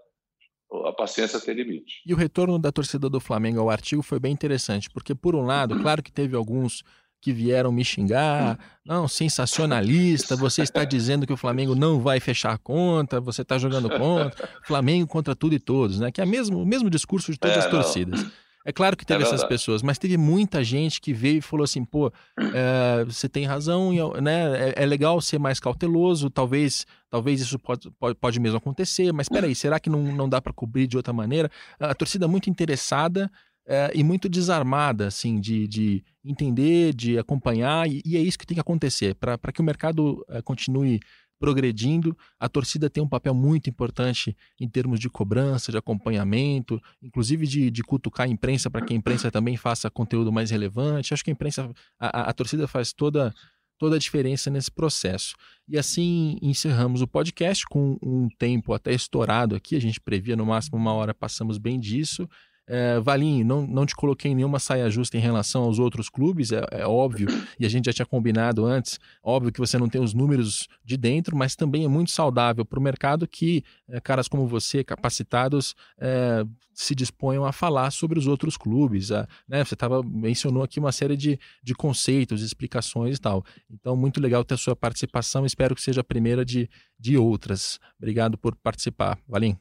a 0.86 0.92
paciência 0.92 1.40
tem 1.40 1.54
limite. 1.54 2.02
E 2.04 2.12
o 2.12 2.16
retorno 2.16 2.58
da 2.58 2.72
torcida 2.72 3.08
do 3.08 3.20
Flamengo 3.20 3.60
ao 3.60 3.70
artigo 3.70 4.02
foi 4.02 4.18
bem 4.18 4.32
interessante, 4.32 4.90
porque 4.90 5.14
por 5.14 5.34
um 5.34 5.42
lado, 5.42 5.78
claro 5.80 6.02
que 6.02 6.12
teve 6.12 6.36
alguns 6.36 6.82
que 7.20 7.32
vieram 7.32 7.72
me 7.72 7.84
xingar. 7.84 8.58
Não, 8.84 9.08
sensacionalista, 9.08 10.36
você 10.36 10.62
está 10.62 10.84
dizendo 10.84 11.26
que 11.26 11.32
o 11.32 11.36
Flamengo 11.36 11.74
não 11.74 11.98
vai 11.98 12.20
fechar 12.20 12.52
a 12.52 12.58
conta, 12.58 13.20
você 13.20 13.42
está 13.42 13.58
jogando 13.58 13.90
contra. 13.90 14.48
Flamengo 14.64 15.06
contra 15.08 15.34
tudo 15.34 15.54
e 15.54 15.58
todos, 15.58 15.98
né? 15.98 16.12
Que 16.12 16.20
é 16.20 16.26
mesmo, 16.26 16.62
o 16.62 16.66
mesmo 16.66 16.88
discurso 16.88 17.32
de 17.32 17.38
todas 17.38 17.56
é, 17.56 17.60
as 17.60 17.66
torcidas. 17.66 18.22
Não. 18.22 18.30
É 18.66 18.72
claro 18.72 18.96
que 18.96 19.06
teve 19.06 19.22
é 19.22 19.26
essas 19.26 19.44
pessoas, 19.44 19.80
mas 19.80 19.96
teve 19.96 20.16
muita 20.16 20.64
gente 20.64 21.00
que 21.00 21.12
veio 21.12 21.38
e 21.38 21.40
falou 21.40 21.62
assim: 21.62 21.84
pô, 21.84 22.12
é, 22.36 23.04
você 23.04 23.28
tem 23.28 23.44
razão, 23.44 23.92
né? 24.20 24.70
É, 24.70 24.82
é, 24.82 24.86
legal 24.86 25.20
ser 25.20 25.38
mais 25.38 25.60
cauteloso, 25.60 26.28
talvez 26.28 26.84
talvez 27.08 27.40
isso 27.40 27.60
pode, 27.60 27.88
pode, 27.92 28.16
pode 28.16 28.40
mesmo 28.40 28.58
acontecer, 28.58 29.12
mas 29.12 29.28
peraí, 29.28 29.54
será 29.54 29.78
que 29.78 29.88
não, 29.88 30.02
não 30.02 30.28
dá 30.28 30.42
para 30.42 30.52
cobrir 30.52 30.88
de 30.88 30.96
outra 30.96 31.12
maneira? 31.12 31.48
A 31.78 31.94
torcida 31.94 32.26
muito 32.26 32.50
interessada 32.50 33.30
é, 33.64 33.92
e 33.94 34.02
muito 34.02 34.28
desarmada, 34.28 35.06
assim, 35.06 35.40
de, 35.40 35.68
de 35.68 36.04
entender, 36.24 36.92
de 36.92 37.18
acompanhar, 37.18 37.88
e, 37.88 38.02
e 38.04 38.16
é 38.16 38.20
isso 38.20 38.36
que 38.36 38.46
tem 38.46 38.56
que 38.56 38.60
acontecer. 38.60 39.14
Para 39.14 39.52
que 39.52 39.60
o 39.60 39.64
mercado 39.64 40.24
é, 40.28 40.42
continue 40.42 40.98
progredindo, 41.38 42.16
a 42.38 42.48
torcida 42.48 42.88
tem 42.88 43.02
um 43.02 43.08
papel 43.08 43.34
muito 43.34 43.68
importante 43.68 44.36
em 44.58 44.68
termos 44.68 44.98
de 44.98 45.08
cobrança, 45.08 45.70
de 45.70 45.78
acompanhamento, 45.78 46.80
inclusive 47.02 47.46
de, 47.46 47.70
de 47.70 47.82
cutucar 47.82 48.26
a 48.26 48.30
imprensa 48.30 48.70
para 48.70 48.84
que 48.84 48.92
a 48.92 48.96
imprensa 48.96 49.30
também 49.30 49.56
faça 49.56 49.90
conteúdo 49.90 50.32
mais 50.32 50.50
relevante. 50.50 51.12
Acho 51.12 51.24
que 51.24 51.30
a 51.30 51.32
imprensa, 51.32 51.70
a, 51.98 52.20
a, 52.20 52.30
a 52.30 52.32
torcida 52.32 52.66
faz 52.66 52.92
toda 52.92 53.34
toda 53.78 53.96
a 53.96 53.98
diferença 53.98 54.50
nesse 54.50 54.70
processo. 54.70 55.34
E 55.68 55.78
assim 55.78 56.38
encerramos 56.40 57.02
o 57.02 57.06
podcast 57.06 57.64
com 57.66 57.98
um 58.02 58.28
tempo 58.38 58.72
até 58.72 58.92
estourado 58.92 59.54
aqui, 59.54 59.76
a 59.76 59.80
gente 59.80 60.00
previa 60.00 60.36
no 60.36 60.46
máximo 60.46 60.78
uma 60.78 60.92
hora, 60.92 61.12
passamos 61.12 61.58
bem 61.58 61.78
disso. 61.78 62.28
É, 62.68 62.98
Valim, 62.98 63.44
não, 63.44 63.64
não 63.64 63.86
te 63.86 63.94
coloquei 63.94 64.32
em 64.32 64.34
nenhuma 64.34 64.58
saia 64.58 64.90
justa 64.90 65.16
em 65.16 65.20
relação 65.20 65.62
aos 65.62 65.78
outros 65.78 66.08
clubes, 66.08 66.50
é, 66.50 66.64
é, 66.72 66.86
óbvio, 66.86 67.28
e 67.60 67.64
a 67.64 67.68
gente 67.68 67.84
já 67.86 67.92
tinha 67.92 68.06
combinado 68.06 68.64
antes, 68.64 68.98
óbvio 69.22 69.52
que 69.52 69.60
você 69.60 69.78
não 69.78 69.88
tem 69.88 70.00
os 70.00 70.12
números 70.12 70.66
de 70.84 70.96
dentro, 70.96 71.36
mas 71.36 71.54
também 71.54 71.84
é 71.84 71.88
muito 71.88 72.10
saudável 72.10 72.64
para 72.64 72.78
o 72.78 72.82
mercado 72.82 73.26
que 73.28 73.62
é, 73.88 74.00
caras 74.00 74.26
como 74.26 74.48
você, 74.48 74.82
capacitados, 74.82 75.74
é, 75.98 76.44
se 76.74 76.94
disponham 76.94 77.44
a 77.44 77.52
falar 77.52 77.90
sobre 77.90 78.18
os 78.18 78.26
outros 78.26 78.56
clubes. 78.56 79.12
A, 79.12 79.28
né, 79.48 79.64
você 79.64 79.76
tava, 79.76 80.02
mencionou 80.02 80.62
aqui 80.62 80.80
uma 80.80 80.92
série 80.92 81.16
de, 81.16 81.38
de 81.62 81.74
conceitos, 81.74 82.42
explicações 82.42 83.16
e 83.16 83.20
tal. 83.20 83.44
Então, 83.70 83.96
muito 83.96 84.20
legal 84.20 84.44
ter 84.44 84.54
a 84.54 84.58
sua 84.58 84.76
participação, 84.76 85.46
espero 85.46 85.74
que 85.74 85.82
seja 85.82 86.00
a 86.00 86.04
primeira 86.04 86.44
de, 86.44 86.68
de 86.98 87.16
outras. 87.16 87.78
Obrigado 87.98 88.36
por 88.36 88.54
participar. 88.56 89.18
Valim. 89.26 89.56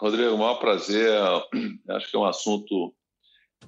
Rodrigo, 0.00 0.34
o 0.34 0.38
maior 0.38 0.56
prazer. 0.56 1.10
Acho 1.90 2.10
que 2.10 2.16
é 2.16 2.18
um 2.18 2.24
assunto, 2.24 2.94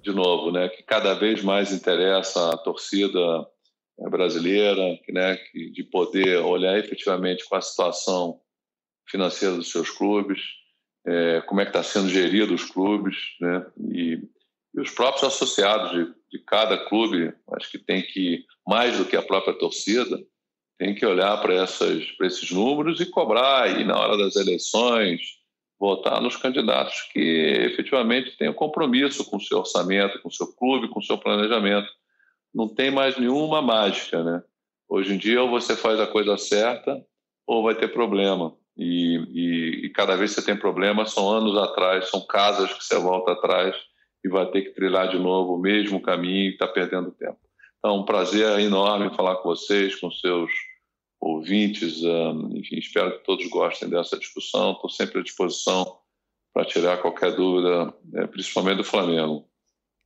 de 0.03 0.12
novo, 0.12 0.51
né, 0.51 0.69
que 0.69 0.82
cada 0.82 1.15
vez 1.15 1.43
mais 1.43 1.73
interessa 1.73 2.51
a 2.51 2.59
torcida 2.59 3.47
brasileira, 4.11 4.98
né, 5.09 5.36
de 5.73 5.82
poder 5.85 6.39
olhar 6.39 6.78
efetivamente 6.78 7.48
com 7.48 7.57
a 7.57 7.62
situação 7.62 8.40
financeira 9.09 9.55
dos 9.55 9.70
seus 9.70 9.89
clubes, 9.89 10.40
é, 11.07 11.40
como 11.43 11.61
é 11.61 11.65
que 11.65 11.70
está 11.70 11.82
sendo 11.82 12.09
gerido 12.09 12.53
os 12.53 12.65
clubes, 12.65 13.16
né, 13.40 13.65
e, 13.93 14.19
e 14.74 14.81
os 14.81 14.90
próprios 14.90 15.24
associados 15.24 15.93
de, 15.93 16.15
de, 16.32 16.44
cada 16.44 16.77
clube, 16.77 17.32
acho 17.53 17.70
que 17.70 17.78
tem 17.78 18.03
que, 18.03 18.44
mais 18.66 18.98
do 18.98 19.05
que 19.05 19.16
a 19.16 19.23
própria 19.23 19.55
torcida, 19.55 20.19
tem 20.78 20.94
que 20.94 21.07
olhar 21.07 21.40
para 21.40 21.55
esses 21.65 22.51
números 22.51 23.01
e 23.01 23.07
cobrar, 23.07 23.81
e 23.81 23.85
na 23.85 23.98
hora 23.98 24.19
das 24.19 24.36
eleições, 24.36 25.20
votar 25.78 26.20
nos 26.20 26.36
candidatos 26.36 27.03
que 27.12 27.20
efetivamente 27.20 28.36
tenham 28.36 28.55
compromisso 28.55 29.28
com 29.28 29.36
o 29.36 29.40
seu 29.40 29.59
orçamento, 29.59 30.20
com 30.23 30.28
o 30.28 30.32
seu 30.32 30.47
clube, 30.55 30.89
com 30.89 31.01
o 31.01 31.03
seu 31.03 31.19
planejamento. 31.19 31.89
Não 32.55 32.69
tem 32.69 32.90
mais 32.90 33.19
nenhuma 33.19 33.61
mágica, 33.61 34.23
né? 34.23 34.43
Hoje 34.89 35.15
em 35.15 35.19
dia, 35.19 35.43
ou 35.43 35.51
você 35.51 35.77
faz 35.77 36.01
a 36.01 36.07
coisa 36.07 36.36
certa, 36.39 37.05
ou 37.47 37.62
vai 37.62 37.74
ter 37.74 37.89
problema. 37.89 38.55
E, 38.77 39.16
e, 39.32 39.86
e 39.86 39.90
cada 39.90 40.16
vez 40.16 40.35
que 40.35 40.40
você 40.40 40.47
tem 40.47 40.57
problema, 40.57 41.07
são 41.07 41.31
anos 41.31 41.57
atrás, 41.57 42.09
são 42.09 42.24
casas 42.27 42.73
que 42.73 42.85
você 42.85 42.98
volta 42.98 43.32
atrás 43.32 43.77
e 44.24 44.28
vai 44.28 44.47
ter 44.51 44.62
que 44.62 44.74
trilhar 44.74 45.09
de 45.09 45.19
novo 45.19 45.55
o 45.55 45.59
mesmo 45.59 46.01
caminho 46.01 46.51
e 46.51 46.53
está 46.53 46.66
perdendo 46.66 47.12
tempo. 47.12 47.39
Então, 47.78 48.01
um 48.01 48.05
prazer 48.05 48.59
enorme 48.61 49.15
falar 49.15 49.36
com 49.36 49.48
vocês, 49.48 49.94
com 49.97 50.11
seus 50.11 50.51
ouvintes. 51.20 52.02
Enfim, 52.52 52.76
espero 52.76 53.18
que 53.18 53.24
todos 53.24 53.47
gostem 53.48 53.88
dessa 53.88 54.18
discussão. 54.18 54.72
Estou 54.72 54.90
sempre 54.90 55.20
à 55.20 55.22
disposição 55.22 55.98
para 56.52 56.64
tirar 56.64 56.97
qualquer 57.02 57.36
dúvida, 57.36 57.93
né, 58.05 58.26
principalmente 58.26 58.78
do 58.78 58.84
Flamengo. 58.84 59.47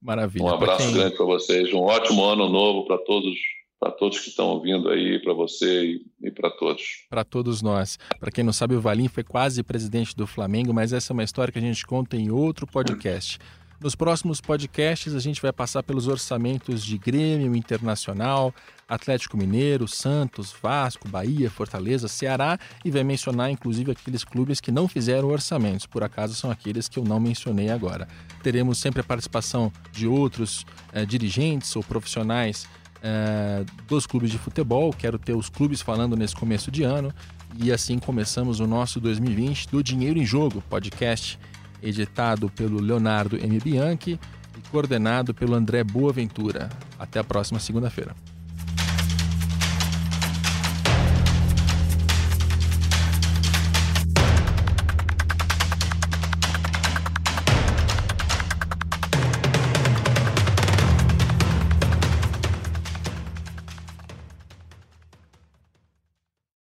Maravilha. 0.03 0.45
Um 0.45 0.49
abraço 0.49 0.87
quem... 0.87 0.95
grande 0.95 1.16
para 1.16 1.27
vocês, 1.27 1.73
um 1.73 1.82
ótimo 1.82 2.24
ano 2.24 2.49
novo 2.49 2.87
para 2.87 2.99
todos, 2.99 3.39
para 3.78 3.93
todos 3.93 4.19
que 4.19 4.31
estão 4.31 4.49
ouvindo 4.49 4.89
aí, 4.89 5.20
para 5.20 5.32
você 5.32 6.01
e 6.20 6.31
para 6.31 6.51
todos. 6.51 7.07
Para 7.09 7.23
todos 7.23 7.62
nós. 7.62 7.99
Para 8.19 8.31
quem 8.32 8.43
não 8.43 8.53
sabe, 8.53 8.74
o 8.74 8.81
Valim 8.81 9.09
foi 9.09 9.23
quase 9.23 9.62
presidente 9.62 10.16
do 10.16 10.27
Flamengo, 10.27 10.73
mas 10.73 10.93
essa 10.93 11.12
é 11.12 11.15
uma 11.15 11.23
história 11.23 11.53
que 11.53 11.59
a 11.59 11.62
gente 11.62 11.87
conta 11.87 12.16
em 12.16 12.31
outro 12.31 12.66
podcast. 12.66 13.39
Nos 13.81 13.94
próximos 13.94 14.43
podcasts, 14.43 15.15
a 15.15 15.19
gente 15.20 15.40
vai 15.40 15.55
passar 15.55 15.82
pelos 15.82 16.07
orçamentos 16.07 16.85
de 16.85 16.98
Grêmio 16.98 17.57
Internacional, 17.57 18.55
Atlético 18.86 19.39
Mineiro, 19.39 19.89
Santos, 19.89 20.55
Vasco, 20.62 21.09
Bahia, 21.09 21.51
Fortaleza, 21.51 22.07
Ceará 22.07 22.59
e 22.85 22.90
vai 22.90 23.02
mencionar 23.02 23.51
inclusive 23.51 23.93
aqueles 23.93 24.23
clubes 24.23 24.61
que 24.61 24.70
não 24.70 24.86
fizeram 24.86 25.28
orçamentos, 25.28 25.86
por 25.86 26.02
acaso 26.02 26.35
são 26.35 26.51
aqueles 26.51 26.90
que 26.90 26.98
eu 26.98 27.05
não 27.05 27.19
mencionei 27.19 27.70
agora. 27.70 28.07
Teremos 28.43 28.77
sempre 28.77 29.01
a 29.01 29.05
participação 29.05 29.73
de 29.90 30.07
outros 30.07 30.66
eh, 30.93 31.07
dirigentes 31.07 31.74
ou 31.74 31.82
profissionais 31.82 32.69
eh, 33.02 33.65
dos 33.89 34.07
clubes 34.07 34.31
de 34.31 34.36
futebol. 34.36 34.93
Quero 34.93 35.19
ter 35.19 35.32
os 35.32 35.48
clubes 35.48 35.81
falando 35.81 36.15
nesse 36.16 36.36
começo 36.36 36.70
de 36.70 36.82
ano. 36.82 37.15
E 37.57 37.73
assim 37.73 37.98
começamos 37.98 38.61
o 38.61 38.66
nosso 38.66 39.01
2020 39.01 39.69
do 39.69 39.82
Dinheiro 39.82 40.19
em 40.19 40.27
Jogo, 40.27 40.62
podcast 40.69 41.39
editado 41.82 42.48
pelo 42.48 42.81
Leonardo 42.81 43.36
M. 43.36 43.59
Bianchi 43.59 44.19
e 44.57 44.69
coordenado 44.70 45.32
pelo 45.35 45.55
André 45.55 45.82
Boaventura. 45.85 46.69
Até 46.98 47.19
a 47.19 47.24
próxima 47.24 47.59
segunda-feira. 47.59 48.15